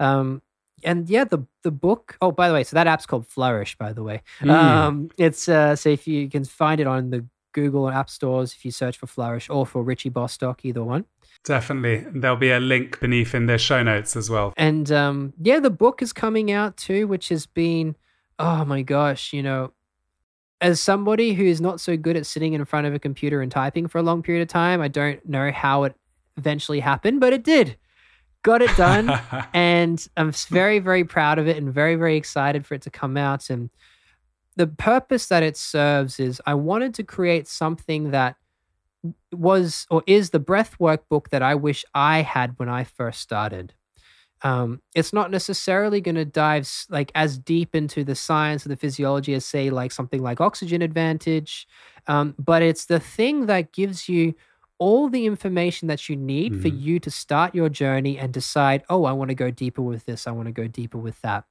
Um, 0.00 0.42
and 0.84 1.08
yeah, 1.08 1.24
the 1.24 1.46
the 1.62 1.70
book. 1.70 2.16
Oh, 2.20 2.32
by 2.32 2.48
the 2.48 2.54
way, 2.54 2.64
so 2.64 2.74
that 2.74 2.86
app's 2.86 3.06
called 3.06 3.26
Flourish. 3.26 3.76
By 3.76 3.92
the 3.92 4.02
way, 4.02 4.22
mm. 4.40 4.50
um, 4.50 5.10
it's 5.16 5.48
uh, 5.48 5.76
so 5.76 5.88
if 5.88 6.06
you 6.06 6.28
can 6.28 6.44
find 6.44 6.80
it 6.80 6.86
on 6.86 7.10
the 7.10 7.26
Google 7.56 7.84
or 7.84 7.92
App 7.92 8.10
Stores 8.10 8.52
if 8.52 8.64
you 8.66 8.70
search 8.70 8.98
for 8.98 9.06
Flourish 9.06 9.48
or 9.48 9.64
for 9.64 9.82
Richie 9.82 10.10
Bostock, 10.10 10.64
either 10.64 10.84
one. 10.84 11.06
Definitely. 11.44 12.04
There'll 12.12 12.36
be 12.36 12.50
a 12.50 12.60
link 12.60 13.00
beneath 13.00 13.34
in 13.34 13.46
the 13.46 13.56
show 13.56 13.82
notes 13.82 14.14
as 14.14 14.28
well. 14.28 14.52
And 14.56 14.92
um, 14.92 15.32
yeah, 15.40 15.58
the 15.60 15.70
book 15.70 16.02
is 16.02 16.12
coming 16.12 16.50
out 16.50 16.76
too, 16.76 17.06
which 17.08 17.30
has 17.30 17.46
been, 17.46 17.96
oh 18.38 18.64
my 18.66 18.82
gosh, 18.82 19.32
you 19.32 19.42
know, 19.42 19.72
as 20.60 20.80
somebody 20.80 21.34
who 21.34 21.44
is 21.44 21.60
not 21.60 21.80
so 21.80 21.96
good 21.96 22.16
at 22.16 22.26
sitting 22.26 22.54
in 22.54 22.64
front 22.64 22.86
of 22.86 22.94
a 22.94 22.98
computer 22.98 23.42
and 23.42 23.52
typing 23.52 23.88
for 23.88 23.98
a 23.98 24.02
long 24.02 24.22
period 24.22 24.42
of 24.42 24.48
time, 24.48 24.80
I 24.80 24.88
don't 24.88 25.26
know 25.28 25.50
how 25.52 25.84
it 25.84 25.94
eventually 26.36 26.80
happened, 26.80 27.20
but 27.20 27.32
it 27.32 27.44
did. 27.44 27.76
Got 28.42 28.62
it 28.62 28.74
done. 28.76 29.10
and 29.54 30.06
I'm 30.16 30.32
very, 30.32 30.78
very 30.78 31.04
proud 31.04 31.38
of 31.38 31.46
it 31.46 31.56
and 31.56 31.72
very, 31.72 31.96
very 31.96 32.16
excited 32.16 32.64
for 32.64 32.74
it 32.74 32.82
to 32.82 32.90
come 32.90 33.16
out. 33.16 33.50
And 33.50 33.70
the 34.56 34.66
purpose 34.66 35.26
that 35.26 35.42
it 35.42 35.56
serves 35.56 36.18
is 36.18 36.40
I 36.46 36.54
wanted 36.54 36.94
to 36.94 37.02
create 37.02 37.46
something 37.48 38.10
that 38.12 38.36
was 39.32 39.86
or 39.90 40.02
is 40.06 40.30
the 40.30 40.40
breathwork 40.40 41.00
book 41.08 41.30
that 41.30 41.42
I 41.42 41.54
wish 41.54 41.84
I 41.94 42.22
had 42.22 42.58
when 42.58 42.68
I 42.68 42.84
first 42.84 43.20
started. 43.20 43.74
Um, 44.46 44.80
it's 44.94 45.12
not 45.12 45.32
necessarily 45.32 46.00
going 46.00 46.14
to 46.14 46.24
dive 46.24 46.70
like 46.88 47.10
as 47.16 47.36
deep 47.36 47.74
into 47.74 48.04
the 48.04 48.14
science 48.14 48.64
or 48.64 48.68
the 48.68 48.76
physiology 48.76 49.34
as 49.34 49.44
say 49.44 49.70
like 49.70 49.90
something 49.90 50.22
like 50.22 50.40
oxygen 50.40 50.82
advantage, 50.82 51.66
um, 52.06 52.32
but 52.38 52.62
it's 52.62 52.84
the 52.84 53.00
thing 53.00 53.46
that 53.46 53.72
gives 53.72 54.08
you 54.08 54.34
all 54.78 55.08
the 55.08 55.26
information 55.26 55.88
that 55.88 56.08
you 56.08 56.14
need 56.14 56.52
mm-hmm. 56.52 56.62
for 56.62 56.68
you 56.68 57.00
to 57.00 57.10
start 57.10 57.56
your 57.56 57.68
journey 57.68 58.18
and 58.18 58.32
decide, 58.32 58.84
oh, 58.88 59.04
I 59.04 59.10
want 59.10 59.30
to 59.30 59.34
go 59.34 59.50
deeper 59.50 59.82
with 59.82 60.04
this, 60.04 60.28
I 60.28 60.30
want 60.30 60.46
to 60.46 60.52
go 60.52 60.68
deeper 60.68 60.98
with 60.98 61.20
that. 61.22 61.42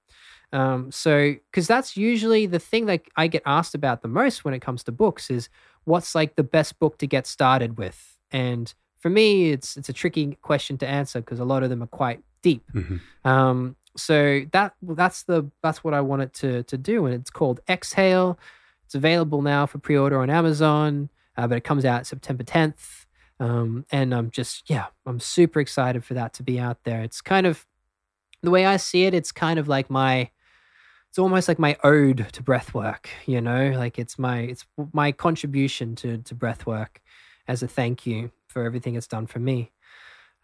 Um, 0.54 0.90
so, 0.90 1.36
because 1.52 1.68
that's 1.68 1.98
usually 1.98 2.46
the 2.46 2.60
thing 2.60 2.86
that 2.86 3.02
I 3.18 3.28
get 3.28 3.44
asked 3.46 3.76
about 3.76 4.04
the 4.04 4.08
most 4.08 4.46
when 4.46 4.54
it 4.54 4.62
comes 4.62 4.84
to 4.84 4.94
books 4.94 5.30
is 5.30 5.50
what's 5.84 6.16
like 6.16 6.38
the 6.38 6.44
best 6.44 6.80
book 6.80 6.98
to 7.00 7.08
get 7.08 7.28
started 7.28 7.78
with? 7.78 8.18
And 8.32 8.74
for 9.00 9.10
me, 9.10 9.52
it's 9.52 9.76
it's 9.76 9.90
a 9.90 9.94
tricky 9.94 10.38
question 10.42 10.78
to 10.78 10.88
answer 10.88 11.20
because 11.20 11.42
a 11.42 11.46
lot 11.46 11.64
of 11.64 11.70
them 11.70 11.84
are 11.84 11.88
quite 11.88 12.22
deep. 12.46 12.64
Mm-hmm. 12.74 13.28
Um, 13.28 13.76
so 13.98 14.42
that 14.52 14.76
that's 14.84 15.24
the 15.24 15.50
that's 15.64 15.84
what 15.84 15.96
I 15.96 16.02
wanted 16.02 16.32
to 16.34 16.64
to 16.64 16.78
do, 16.78 17.06
and 17.06 17.16
it's 17.16 17.32
called 17.32 17.60
Exhale. 17.68 18.38
It's 18.86 18.94
available 18.94 19.42
now 19.42 19.66
for 19.66 19.80
pre-order 19.80 20.22
on 20.22 20.30
Amazon, 20.30 21.10
uh, 21.36 21.48
but 21.48 21.58
it 21.58 21.64
comes 21.64 21.86
out 21.86 22.06
September 22.06 22.44
10th. 22.44 23.08
Um, 23.40 23.86
and 23.92 24.14
I'm 24.14 24.30
just 24.30 24.70
yeah, 24.70 24.86
I'm 25.08 25.20
super 25.20 25.60
excited 25.60 26.06
for 26.06 26.14
that 26.14 26.34
to 26.34 26.44
be 26.44 26.60
out 26.60 26.84
there. 26.84 27.02
It's 27.02 27.20
kind 27.20 27.48
of 27.48 27.66
the 28.44 28.52
way 28.52 28.68
I 28.68 28.78
see 28.78 29.06
it. 29.06 29.16
It's 29.16 29.32
kind 29.32 29.58
of 29.58 29.68
like 29.68 29.90
my 29.90 30.30
it's 31.10 31.18
almost 31.18 31.48
like 31.48 31.58
my 31.58 31.78
ode 31.82 32.28
to 32.34 32.44
breath 32.44 32.74
work 32.74 33.10
you 33.26 33.40
know 33.40 33.72
like 33.78 33.98
it's 33.98 34.20
my 34.20 34.40
it's 34.40 34.66
my 34.92 35.14
contribution 35.14 35.96
to 35.96 36.18
to 36.18 36.36
breath 36.36 36.66
work 36.66 37.02
as 37.48 37.64
a 37.64 37.70
thank 37.70 38.06
you 38.06 38.32
for 38.50 38.66
everything 38.66 38.96
it's 38.96 39.08
done 39.08 39.26
for 39.26 39.40
me 39.40 39.72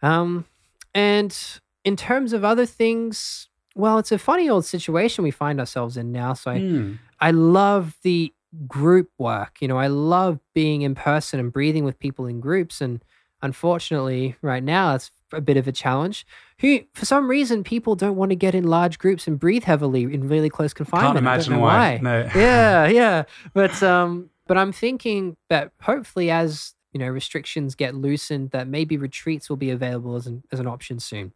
um 0.00 0.46
and 0.94 1.60
in 1.84 1.96
terms 1.96 2.32
of 2.32 2.44
other 2.44 2.66
things 2.66 3.48
well 3.74 3.98
it's 3.98 4.12
a 4.12 4.18
funny 4.18 4.48
old 4.48 4.64
situation 4.64 5.24
we 5.24 5.30
find 5.30 5.58
ourselves 5.60 5.96
in 5.96 6.12
now 6.12 6.32
so 6.34 6.50
i 6.50 6.58
mm. 6.58 6.98
i 7.20 7.30
love 7.30 7.96
the 8.02 8.32
group 8.66 9.08
work 9.18 9.56
you 9.60 9.68
know 9.68 9.78
i 9.78 9.86
love 9.86 10.38
being 10.54 10.82
in 10.82 10.94
person 10.94 11.40
and 11.40 11.52
breathing 11.52 11.84
with 11.84 11.98
people 11.98 12.26
in 12.26 12.40
groups 12.40 12.80
and 12.80 13.02
unfortunately 13.40 14.36
right 14.42 14.62
now 14.62 14.94
it's 14.94 15.10
a 15.32 15.40
bit 15.40 15.56
of 15.56 15.66
a 15.66 15.72
challenge. 15.72 16.26
Who, 16.60 16.80
for 16.94 17.04
some 17.04 17.28
reason, 17.28 17.64
people 17.64 17.96
don't 17.96 18.16
want 18.16 18.30
to 18.30 18.36
get 18.36 18.54
in 18.54 18.64
large 18.64 18.98
groups 18.98 19.26
and 19.26 19.38
breathe 19.38 19.64
heavily 19.64 20.02
in 20.02 20.28
really 20.28 20.50
close 20.50 20.72
confinement. 20.72 21.14
Can't 21.14 21.18
imagine 21.18 21.58
why. 21.58 21.94
why. 21.94 22.00
No. 22.02 22.30
yeah, 22.34 22.86
yeah. 22.88 23.24
But 23.54 23.82
um, 23.82 24.30
but 24.46 24.56
I'm 24.56 24.72
thinking 24.72 25.36
that 25.48 25.72
hopefully, 25.80 26.30
as 26.30 26.74
you 26.92 27.00
know, 27.00 27.08
restrictions 27.08 27.74
get 27.74 27.94
loosened, 27.94 28.50
that 28.50 28.68
maybe 28.68 28.96
retreats 28.96 29.48
will 29.48 29.56
be 29.56 29.70
available 29.70 30.14
as 30.16 30.26
an 30.26 30.42
as 30.52 30.60
an 30.60 30.66
option 30.66 31.00
soon. 31.00 31.32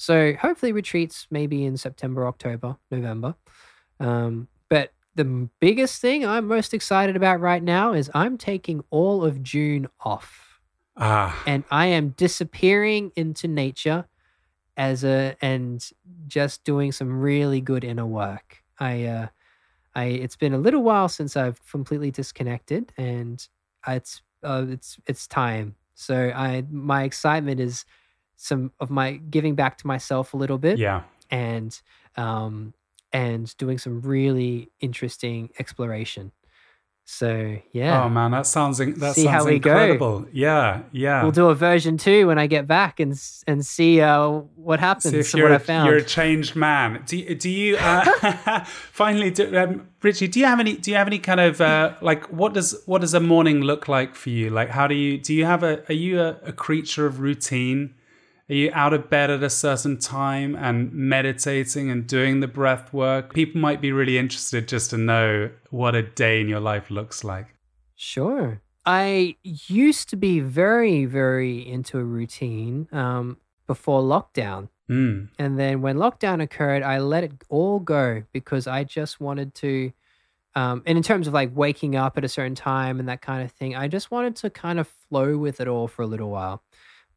So 0.00 0.32
hopefully, 0.32 0.72
retreats 0.72 1.26
maybe 1.30 1.66
in 1.66 1.76
September, 1.76 2.26
October, 2.26 2.78
November. 2.90 3.34
Um, 4.00 4.48
but 4.70 4.94
the 5.14 5.26
biggest 5.60 6.00
thing 6.00 6.24
I'm 6.24 6.46
most 6.46 6.72
excited 6.72 7.16
about 7.16 7.38
right 7.40 7.62
now 7.62 7.92
is 7.92 8.10
I'm 8.14 8.38
taking 8.38 8.82
all 8.88 9.22
of 9.22 9.42
June 9.42 9.88
off. 10.00 10.58
Ah. 10.96 11.42
And 11.46 11.64
I 11.70 11.84
am 11.84 12.14
disappearing 12.16 13.12
into 13.14 13.46
nature 13.46 14.06
as 14.74 15.04
a 15.04 15.36
and 15.42 15.86
just 16.26 16.64
doing 16.64 16.92
some 16.92 17.20
really 17.20 17.60
good 17.60 17.84
inner 17.84 18.06
work. 18.06 18.62
I 18.78 19.04
uh 19.04 19.26
I 19.94 20.04
it's 20.04 20.36
been 20.36 20.54
a 20.54 20.58
little 20.58 20.82
while 20.82 21.10
since 21.10 21.36
I've 21.36 21.60
completely 21.70 22.10
disconnected 22.10 22.90
and 22.96 23.46
it's 23.86 24.22
uh, 24.42 24.64
it's 24.66 24.98
it's 25.06 25.26
time. 25.26 25.74
So 25.94 26.32
I 26.34 26.64
my 26.70 27.02
excitement 27.02 27.60
is 27.60 27.84
some 28.40 28.72
of 28.80 28.90
my 28.90 29.12
giving 29.16 29.54
back 29.54 29.76
to 29.78 29.86
myself 29.86 30.32
a 30.32 30.36
little 30.36 30.58
bit. 30.58 30.78
Yeah. 30.78 31.02
And 31.30 31.78
um 32.16 32.74
and 33.12 33.54
doing 33.58 33.78
some 33.78 34.00
really 34.00 34.70
interesting 34.80 35.50
exploration. 35.58 36.32
So 37.04 37.58
yeah. 37.72 38.04
Oh 38.04 38.08
man, 38.08 38.30
that 38.30 38.46
sounds 38.46 38.78
that 38.78 39.14
see 39.14 39.24
sounds 39.24 39.44
incredible. 39.46 40.20
Go. 40.20 40.28
Yeah, 40.32 40.82
yeah. 40.92 41.22
We'll 41.22 41.32
do 41.32 41.48
a 41.48 41.56
version 41.56 41.98
two 41.98 42.28
when 42.28 42.38
I 42.38 42.46
get 42.46 42.68
back 42.68 43.00
and 43.00 43.20
and 43.48 43.66
see 43.66 44.00
uh, 44.00 44.28
what 44.54 44.78
happens. 44.78 45.12
See 45.12 45.18
if 45.18 45.34
you're, 45.34 45.48
what 45.50 45.52
I 45.52 45.58
found. 45.58 45.88
You're 45.88 45.98
a 45.98 46.04
changed 46.04 46.54
man. 46.54 47.02
Do 47.06 47.16
you, 47.16 47.34
do 47.34 47.50
you 47.50 47.76
uh, 47.80 48.64
finally, 48.64 49.32
do, 49.32 49.58
um, 49.58 49.88
Richie? 50.02 50.28
Do 50.28 50.38
you 50.38 50.46
have 50.46 50.60
any? 50.60 50.76
Do 50.76 50.92
you 50.92 50.96
have 50.96 51.08
any 51.08 51.18
kind 51.18 51.40
of 51.40 51.60
uh, 51.60 51.94
like 52.00 52.26
what 52.26 52.54
does 52.54 52.80
what 52.86 53.00
does 53.00 53.12
a 53.12 53.20
morning 53.20 53.60
look 53.60 53.88
like 53.88 54.14
for 54.14 54.30
you? 54.30 54.48
Like 54.48 54.70
how 54.70 54.86
do 54.86 54.94
you 54.94 55.18
do 55.18 55.34
you 55.34 55.44
have 55.44 55.64
a? 55.64 55.84
Are 55.88 55.94
you 55.94 56.20
a, 56.20 56.38
a 56.44 56.52
creature 56.52 57.06
of 57.06 57.18
routine? 57.18 57.94
Are 58.50 58.54
you 58.54 58.70
out 58.74 58.92
of 58.92 59.08
bed 59.08 59.30
at 59.30 59.44
a 59.44 59.50
certain 59.50 59.96
time 59.96 60.56
and 60.56 60.92
meditating 60.92 61.88
and 61.88 62.04
doing 62.04 62.40
the 62.40 62.48
breath 62.48 62.92
work? 62.92 63.32
People 63.32 63.60
might 63.60 63.80
be 63.80 63.92
really 63.92 64.18
interested 64.18 64.66
just 64.66 64.90
to 64.90 64.98
know 64.98 65.50
what 65.70 65.94
a 65.94 66.02
day 66.02 66.40
in 66.40 66.48
your 66.48 66.58
life 66.58 66.90
looks 66.90 67.22
like. 67.22 67.54
Sure. 67.94 68.60
I 68.84 69.36
used 69.44 70.08
to 70.08 70.16
be 70.16 70.40
very, 70.40 71.04
very 71.04 71.64
into 71.64 71.98
a 71.98 72.02
routine 72.02 72.88
um, 72.90 73.36
before 73.68 74.02
lockdown. 74.02 74.68
Mm. 74.90 75.28
And 75.38 75.56
then 75.56 75.80
when 75.80 75.96
lockdown 75.96 76.42
occurred, 76.42 76.82
I 76.82 76.98
let 76.98 77.22
it 77.22 77.44
all 77.50 77.78
go 77.78 78.24
because 78.32 78.66
I 78.66 78.82
just 78.82 79.20
wanted 79.20 79.54
to. 79.56 79.92
Um, 80.56 80.82
and 80.86 80.98
in 80.98 81.04
terms 81.04 81.28
of 81.28 81.34
like 81.34 81.54
waking 81.54 81.94
up 81.94 82.18
at 82.18 82.24
a 82.24 82.28
certain 82.28 82.56
time 82.56 82.98
and 82.98 83.08
that 83.08 83.22
kind 83.22 83.44
of 83.44 83.52
thing, 83.52 83.76
I 83.76 83.86
just 83.86 84.10
wanted 84.10 84.34
to 84.36 84.50
kind 84.50 84.80
of 84.80 84.88
flow 84.88 85.38
with 85.38 85.60
it 85.60 85.68
all 85.68 85.86
for 85.86 86.02
a 86.02 86.06
little 86.08 86.30
while. 86.30 86.64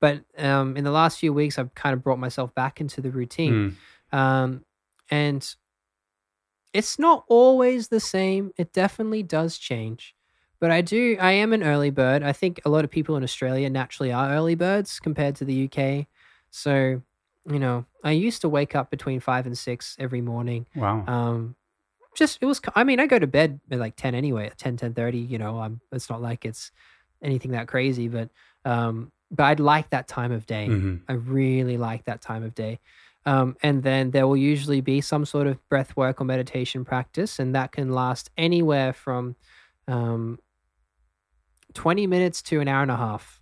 But 0.03 0.25
um, 0.37 0.75
in 0.75 0.83
the 0.83 0.91
last 0.91 1.17
few 1.17 1.31
weeks, 1.31 1.57
I've 1.57 1.73
kind 1.75 1.93
of 1.93 2.03
brought 2.03 2.19
myself 2.19 2.53
back 2.53 2.81
into 2.81 2.99
the 2.99 3.09
routine. 3.09 3.77
Mm. 4.11 4.17
Um, 4.17 4.65
and 5.09 5.55
it's 6.73 6.99
not 6.99 7.23
always 7.29 7.87
the 7.87 8.01
same. 8.01 8.51
It 8.57 8.73
definitely 8.73 9.23
does 9.23 9.57
change. 9.57 10.13
But 10.59 10.71
I 10.71 10.81
do, 10.81 11.15
I 11.21 11.31
am 11.31 11.53
an 11.53 11.63
early 11.63 11.89
bird. 11.89 12.21
I 12.21 12.33
think 12.33 12.59
a 12.65 12.69
lot 12.69 12.83
of 12.83 12.91
people 12.91 13.15
in 13.15 13.23
Australia 13.23 13.69
naturally 13.69 14.11
are 14.11 14.31
early 14.31 14.55
birds 14.55 14.99
compared 14.99 15.37
to 15.37 15.45
the 15.45 15.69
UK. 15.71 16.07
So, 16.51 17.01
you 17.49 17.59
know, 17.59 17.85
I 18.03 18.11
used 18.11 18.41
to 18.41 18.49
wake 18.49 18.75
up 18.75 18.91
between 18.91 19.21
five 19.21 19.45
and 19.45 19.57
six 19.57 19.95
every 19.99 20.19
morning. 20.19 20.67
Wow. 20.75 21.05
Um, 21.07 21.55
just, 22.13 22.39
it 22.41 22.45
was, 22.45 22.59
I 22.75 22.83
mean, 22.83 22.99
I 22.99 23.07
go 23.07 23.19
to 23.19 23.27
bed 23.27 23.61
at 23.71 23.79
like 23.79 23.95
10 23.95 24.15
anyway, 24.15 24.51
10, 24.57 24.75
10 24.75 24.95
30, 24.95 25.17
you 25.17 25.37
know, 25.37 25.61
I'm, 25.61 25.79
it's 25.93 26.09
not 26.09 26.21
like 26.21 26.43
it's 26.43 26.73
anything 27.21 27.51
that 27.51 27.69
crazy, 27.69 28.09
but, 28.09 28.31
um, 28.65 29.12
but 29.33 29.45
I'd 29.45 29.59
like 29.59 29.89
that 29.89 30.07
time 30.07 30.31
of 30.31 30.45
day. 30.45 30.67
Mm-hmm. 30.69 30.95
I 31.09 31.13
really 31.13 31.77
like 31.77 32.05
that 32.05 32.21
time 32.21 32.43
of 32.43 32.53
day. 32.53 32.79
Um, 33.25 33.55
and 33.63 33.83
then 33.83 34.11
there 34.11 34.27
will 34.27 34.37
usually 34.37 34.81
be 34.81 35.01
some 35.01 35.25
sort 35.25 35.47
of 35.47 35.57
breath 35.69 35.95
work 35.97 36.21
or 36.21 36.25
meditation 36.25 36.85
practice, 36.85 37.39
and 37.39 37.55
that 37.55 37.71
can 37.71 37.91
last 37.91 38.29
anywhere 38.37 38.93
from 38.93 39.35
um, 39.87 40.39
20 41.73 42.05
minutes 42.05 42.41
to 42.43 42.59
an 42.59 42.67
hour 42.67 42.81
and 42.81 42.91
a 42.91 42.97
half. 42.97 43.41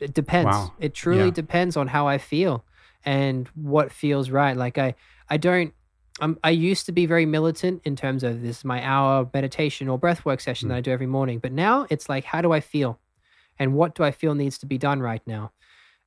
It 0.00 0.14
depends. 0.14 0.46
Wow. 0.46 0.72
It 0.78 0.94
truly 0.94 1.26
yeah. 1.26 1.30
depends 1.30 1.76
on 1.76 1.88
how 1.88 2.08
I 2.08 2.18
feel 2.18 2.64
and 3.04 3.48
what 3.54 3.92
feels 3.92 4.30
right. 4.30 4.56
Like 4.56 4.78
I, 4.78 4.94
I 5.28 5.36
don't. 5.36 5.74
I'm, 6.20 6.38
I 6.44 6.50
used 6.50 6.86
to 6.86 6.92
be 6.92 7.06
very 7.06 7.24
militant 7.24 7.82
in 7.84 7.96
terms 7.96 8.22
of 8.22 8.42
this 8.42 8.64
my 8.64 8.84
hour 8.84 9.28
meditation 9.32 9.88
or 9.88 9.98
breath 9.98 10.24
work 10.24 10.40
session 10.40 10.68
mm. 10.68 10.70
that 10.70 10.76
I 10.76 10.80
do 10.80 10.92
every 10.92 11.06
morning, 11.06 11.38
but 11.38 11.52
now 11.52 11.86
it's 11.90 12.08
like, 12.08 12.24
how 12.24 12.40
do 12.40 12.52
I 12.52 12.60
feel? 12.60 13.00
And 13.58 13.74
what 13.74 13.94
do 13.94 14.02
I 14.02 14.10
feel 14.10 14.34
needs 14.34 14.58
to 14.58 14.66
be 14.66 14.78
done 14.78 15.00
right 15.00 15.22
now? 15.26 15.52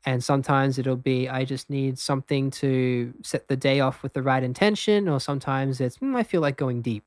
And 0.05 0.23
sometimes 0.23 0.77
it'll 0.77 0.97
be, 0.97 1.27
I 1.27 1.45
just 1.45 1.69
need 1.69 1.97
something 1.97 2.51
to 2.51 3.13
set 3.23 3.47
the 3.47 3.57
day 3.57 3.79
off 3.79 4.03
with 4.03 4.13
the 4.13 4.21
right 4.21 4.43
intention, 4.43 5.09
or 5.09 5.19
sometimes 5.19 5.81
it's, 5.81 5.97
mm, 5.97 6.15
I 6.15 6.23
feel 6.23 6.41
like 6.41 6.57
going 6.57 6.81
deep. 6.81 7.05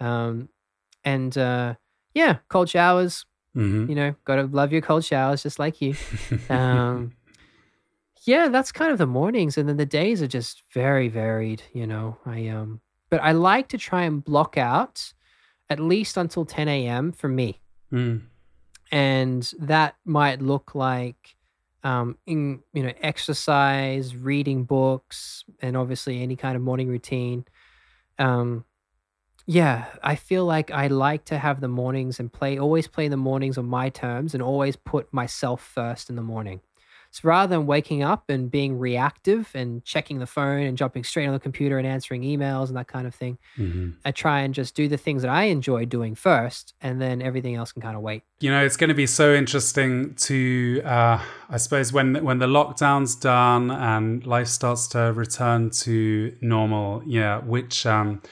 Um, 0.00 0.50
and 1.02 1.36
uh, 1.38 1.74
yeah, 2.14 2.38
cold 2.48 2.68
showers, 2.68 3.24
mm-hmm. 3.56 3.88
you 3.88 3.94
know, 3.94 4.14
got 4.24 4.36
to 4.36 4.42
love 4.42 4.70
your 4.72 4.82
cold 4.82 5.04
showers 5.04 5.42
just 5.42 5.58
like 5.58 5.80
you. 5.80 5.94
um, 6.50 7.12
yeah, 8.26 8.48
that's 8.48 8.70
kind 8.70 8.92
of 8.92 8.98
the 8.98 9.06
mornings. 9.06 9.56
And 9.56 9.66
then 9.66 9.78
the 9.78 9.86
days 9.86 10.20
are 10.20 10.28
just 10.28 10.62
very 10.74 11.08
varied, 11.08 11.62
you 11.72 11.86
know. 11.86 12.18
I, 12.26 12.48
um, 12.48 12.82
but 13.08 13.22
I 13.22 13.32
like 13.32 13.68
to 13.68 13.78
try 13.78 14.02
and 14.02 14.22
block 14.22 14.58
out 14.58 15.14
at 15.70 15.80
least 15.80 16.18
until 16.18 16.44
10 16.44 16.68
a.m. 16.68 17.12
for 17.12 17.28
me 17.28 17.60
Mm. 17.92 18.22
And 18.90 19.50
that 19.58 19.96
might 20.04 20.42
look 20.42 20.74
like 20.74 21.36
um, 21.82 22.18
in 22.26 22.60
you 22.72 22.82
know 22.82 22.92
exercise, 23.00 24.16
reading 24.16 24.64
books, 24.64 25.44
and 25.60 25.76
obviously 25.76 26.22
any 26.22 26.36
kind 26.36 26.56
of 26.56 26.62
morning 26.62 26.88
routine. 26.88 27.44
Um, 28.18 28.64
yeah, 29.46 29.86
I 30.02 30.16
feel 30.16 30.44
like 30.44 30.70
I 30.70 30.88
like 30.88 31.24
to 31.26 31.38
have 31.38 31.60
the 31.60 31.68
mornings 31.68 32.20
and 32.20 32.32
play 32.32 32.58
always 32.58 32.86
play 32.86 33.08
the 33.08 33.16
mornings 33.16 33.58
on 33.58 33.66
my 33.66 33.88
terms 33.88 34.34
and 34.34 34.42
always 34.42 34.76
put 34.76 35.12
myself 35.12 35.62
first 35.62 36.10
in 36.10 36.16
the 36.16 36.22
morning. 36.22 36.60
So 37.12 37.22
rather 37.24 37.56
than 37.56 37.66
waking 37.66 38.02
up 38.02 38.30
and 38.30 38.50
being 38.50 38.78
reactive 38.78 39.50
and 39.54 39.84
checking 39.84 40.20
the 40.20 40.26
phone 40.26 40.62
and 40.62 40.78
jumping 40.78 41.04
straight 41.04 41.26
on 41.26 41.32
the 41.32 41.40
computer 41.40 41.76
and 41.76 41.86
answering 41.86 42.22
emails 42.22 42.68
and 42.68 42.76
that 42.76 42.88
kind 42.88 43.06
of 43.06 43.14
thing, 43.14 43.38
Mm-hmm. 43.58 43.90
I 44.04 44.12
try 44.12 44.40
and 44.40 44.54
just 44.54 44.74
do 44.74 44.88
the 44.88 44.96
things 44.96 45.22
that 45.22 45.30
I 45.30 45.44
enjoy 45.44 45.84
doing 45.84 46.14
first, 46.14 46.74
and 46.80 47.00
then 47.00 47.20
everything 47.20 47.54
else 47.54 47.72
can 47.72 47.82
kind 47.82 47.96
of 47.96 48.02
wait. 48.02 48.22
You 48.40 48.50
know, 48.50 48.64
it's 48.64 48.76
going 48.76 48.88
to 48.88 48.94
be 48.94 49.06
so 49.06 49.34
interesting 49.34 50.14
to, 50.14 50.82
uh, 50.84 51.22
I 51.48 51.56
suppose, 51.56 51.92
when 51.92 52.24
when 52.24 52.38
the 52.38 52.46
lockdown's 52.46 53.14
done 53.14 53.70
and 53.70 54.26
life 54.26 54.48
starts 54.48 54.86
to 54.88 55.12
return 55.12 55.70
to 55.70 56.34
normal. 56.40 57.02
Yeah, 57.06 57.38
which 57.40 57.86
um, 57.86 58.22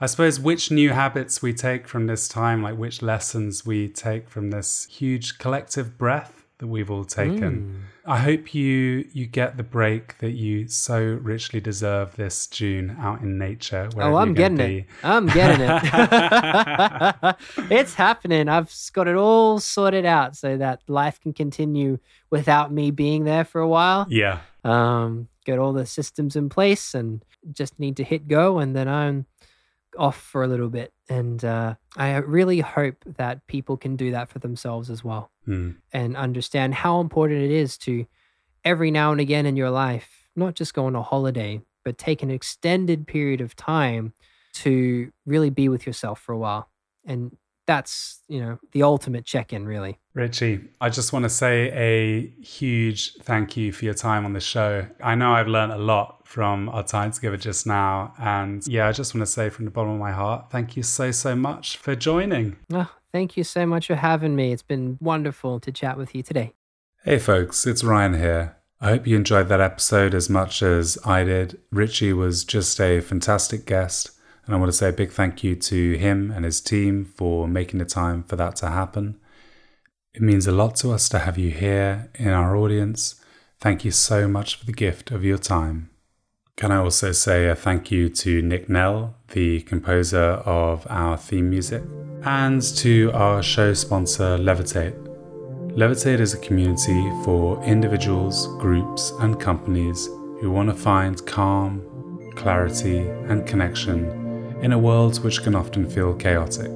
I 0.00 0.06
suppose 0.06 0.38
which 0.38 0.70
new 0.70 0.90
habits 0.90 1.42
we 1.42 1.52
take 1.52 1.88
from 1.88 2.06
this 2.06 2.28
time, 2.28 2.62
like 2.62 2.76
which 2.76 3.02
lessons 3.02 3.64
we 3.66 3.88
take 3.88 4.28
from 4.28 4.50
this 4.50 4.86
huge 4.90 5.38
collective 5.38 5.98
breath 5.98 6.44
that 6.58 6.66
we've 6.68 6.90
all 6.90 7.04
taken. 7.04 7.86
I 8.06 8.18
hope 8.18 8.54
you 8.54 9.08
you 9.12 9.26
get 9.26 9.56
the 9.56 9.64
break 9.64 10.18
that 10.18 10.30
you 10.32 10.68
so 10.68 11.00
richly 11.00 11.60
deserve 11.60 12.14
this 12.16 12.46
June 12.46 12.96
out 13.00 13.20
in 13.20 13.36
nature. 13.36 13.88
Oh, 13.96 14.14
I'm 14.16 14.32
getting 14.32 14.60
it. 14.60 14.66
be. 14.66 14.86
I'm 15.02 15.26
getting 15.26 15.66
it. 15.68 17.36
it's 17.70 17.94
happening. 17.94 18.48
I've 18.48 18.72
got 18.92 19.08
it 19.08 19.16
all 19.16 19.58
sorted 19.58 20.06
out 20.06 20.36
so 20.36 20.56
that 20.56 20.82
life 20.86 21.20
can 21.20 21.32
continue 21.32 21.98
without 22.30 22.72
me 22.72 22.92
being 22.92 23.24
there 23.24 23.44
for 23.44 23.60
a 23.60 23.68
while. 23.68 24.06
Yeah. 24.08 24.38
Um, 24.62 25.28
get 25.44 25.58
all 25.58 25.72
the 25.72 25.86
systems 25.86 26.36
in 26.36 26.48
place 26.48 26.94
and 26.94 27.24
just 27.52 27.78
need 27.80 27.96
to 27.96 28.04
hit 28.04 28.28
go, 28.28 28.58
and 28.58 28.74
then 28.76 28.88
I'm 28.88 29.26
off 29.98 30.20
for 30.20 30.42
a 30.42 30.46
little 30.48 30.68
bit. 30.68 30.92
And 31.08 31.44
uh, 31.44 31.74
I 31.96 32.16
really 32.16 32.60
hope 32.60 32.96
that 33.16 33.46
people 33.46 33.76
can 33.76 33.96
do 33.96 34.10
that 34.10 34.28
for 34.28 34.38
themselves 34.38 34.90
as 34.90 35.02
well 35.04 35.30
Mm. 35.48 35.76
and 35.92 36.16
understand 36.16 36.74
how 36.74 37.00
important 37.00 37.40
it 37.42 37.52
is 37.52 37.78
to 37.78 38.06
every 38.64 38.90
now 38.90 39.12
and 39.12 39.20
again 39.20 39.46
in 39.46 39.56
your 39.56 39.70
life, 39.70 40.28
not 40.34 40.54
just 40.54 40.74
go 40.74 40.86
on 40.86 40.96
a 40.96 41.02
holiday, 41.02 41.60
but 41.84 41.98
take 41.98 42.20
an 42.22 42.32
extended 42.32 43.06
period 43.06 43.40
of 43.40 43.54
time 43.54 44.12
to 44.54 45.12
really 45.24 45.50
be 45.50 45.68
with 45.68 45.86
yourself 45.86 46.20
for 46.20 46.32
a 46.32 46.38
while. 46.38 46.68
And 47.04 47.36
that's, 47.66 48.20
you 48.28 48.40
know, 48.40 48.58
the 48.72 48.82
ultimate 48.82 49.24
check 49.24 49.52
in, 49.52 49.66
really. 49.66 49.98
Richie, 50.14 50.68
I 50.80 50.88
just 50.88 51.12
want 51.12 51.24
to 51.24 51.28
say 51.28 51.70
a 51.72 52.28
huge 52.40 53.14
thank 53.22 53.56
you 53.56 53.72
for 53.72 53.84
your 53.84 53.94
time 53.94 54.24
on 54.24 54.32
the 54.32 54.40
show. 54.40 54.86
I 55.02 55.14
know 55.14 55.32
I've 55.32 55.48
learned 55.48 55.72
a 55.72 55.78
lot 55.78 56.26
from 56.26 56.68
our 56.70 56.82
time 56.82 57.12
together 57.12 57.36
just 57.36 57.66
now. 57.66 58.14
And 58.18 58.66
yeah, 58.66 58.88
I 58.88 58.92
just 58.92 59.14
want 59.14 59.26
to 59.26 59.30
say 59.30 59.50
from 59.50 59.64
the 59.64 59.70
bottom 59.70 59.92
of 59.92 59.98
my 60.00 60.12
heart, 60.12 60.50
thank 60.50 60.76
you 60.76 60.82
so, 60.82 61.10
so 61.10 61.36
much 61.36 61.76
for 61.76 61.94
joining. 61.94 62.56
Oh, 62.72 62.90
thank 63.12 63.36
you 63.36 63.44
so 63.44 63.66
much 63.66 63.88
for 63.88 63.96
having 63.96 64.34
me. 64.34 64.52
It's 64.52 64.62
been 64.62 64.98
wonderful 65.00 65.60
to 65.60 65.72
chat 65.72 65.98
with 65.98 66.14
you 66.14 66.22
today. 66.22 66.54
Hey, 67.04 67.18
folks, 67.18 67.66
it's 67.66 67.84
Ryan 67.84 68.14
here. 68.14 68.56
I 68.80 68.88
hope 68.90 69.06
you 69.06 69.16
enjoyed 69.16 69.48
that 69.48 69.60
episode 69.60 70.14
as 70.14 70.28
much 70.28 70.62
as 70.62 70.98
I 71.04 71.24
did. 71.24 71.58
Richie 71.70 72.12
was 72.12 72.44
just 72.44 72.80
a 72.80 73.00
fantastic 73.00 73.64
guest. 73.64 74.10
And 74.46 74.54
I 74.54 74.58
want 74.58 74.70
to 74.70 74.76
say 74.76 74.90
a 74.90 74.92
big 74.92 75.10
thank 75.10 75.42
you 75.42 75.56
to 75.56 75.94
him 75.94 76.30
and 76.30 76.44
his 76.44 76.60
team 76.60 77.04
for 77.04 77.48
making 77.48 77.80
the 77.80 77.84
time 77.84 78.22
for 78.22 78.36
that 78.36 78.54
to 78.56 78.68
happen. 78.68 79.18
It 80.14 80.22
means 80.22 80.46
a 80.46 80.52
lot 80.52 80.76
to 80.76 80.92
us 80.92 81.08
to 81.10 81.18
have 81.18 81.36
you 81.36 81.50
here 81.50 82.08
in 82.14 82.28
our 82.28 82.56
audience. 82.56 83.16
Thank 83.60 83.84
you 83.84 83.90
so 83.90 84.28
much 84.28 84.54
for 84.54 84.64
the 84.64 84.72
gift 84.72 85.10
of 85.10 85.24
your 85.24 85.36
time. 85.36 85.90
Can 86.56 86.70
I 86.70 86.76
also 86.76 87.12
say 87.12 87.48
a 87.48 87.54
thank 87.54 87.90
you 87.90 88.08
to 88.08 88.40
Nick 88.40 88.68
Nell, 88.68 89.16
the 89.32 89.62
composer 89.62 90.40
of 90.46 90.86
our 90.88 91.18
theme 91.18 91.50
music, 91.50 91.82
and 92.22 92.62
to 92.76 93.10
our 93.12 93.42
show 93.42 93.74
sponsor, 93.74 94.38
Levitate. 94.38 94.96
Levitate 95.76 96.20
is 96.20 96.32
a 96.32 96.38
community 96.38 97.10
for 97.24 97.62
individuals, 97.64 98.46
groups, 98.58 99.12
and 99.18 99.38
companies 99.38 100.06
who 100.40 100.50
want 100.50 100.70
to 100.70 100.74
find 100.74 101.26
calm, 101.26 101.82
clarity, 102.36 103.00
and 103.28 103.46
connection 103.46 104.25
in 104.62 104.72
a 104.72 104.78
world 104.78 105.22
which 105.22 105.42
can 105.42 105.54
often 105.54 105.86
feel 105.88 106.14
chaotic. 106.14 106.70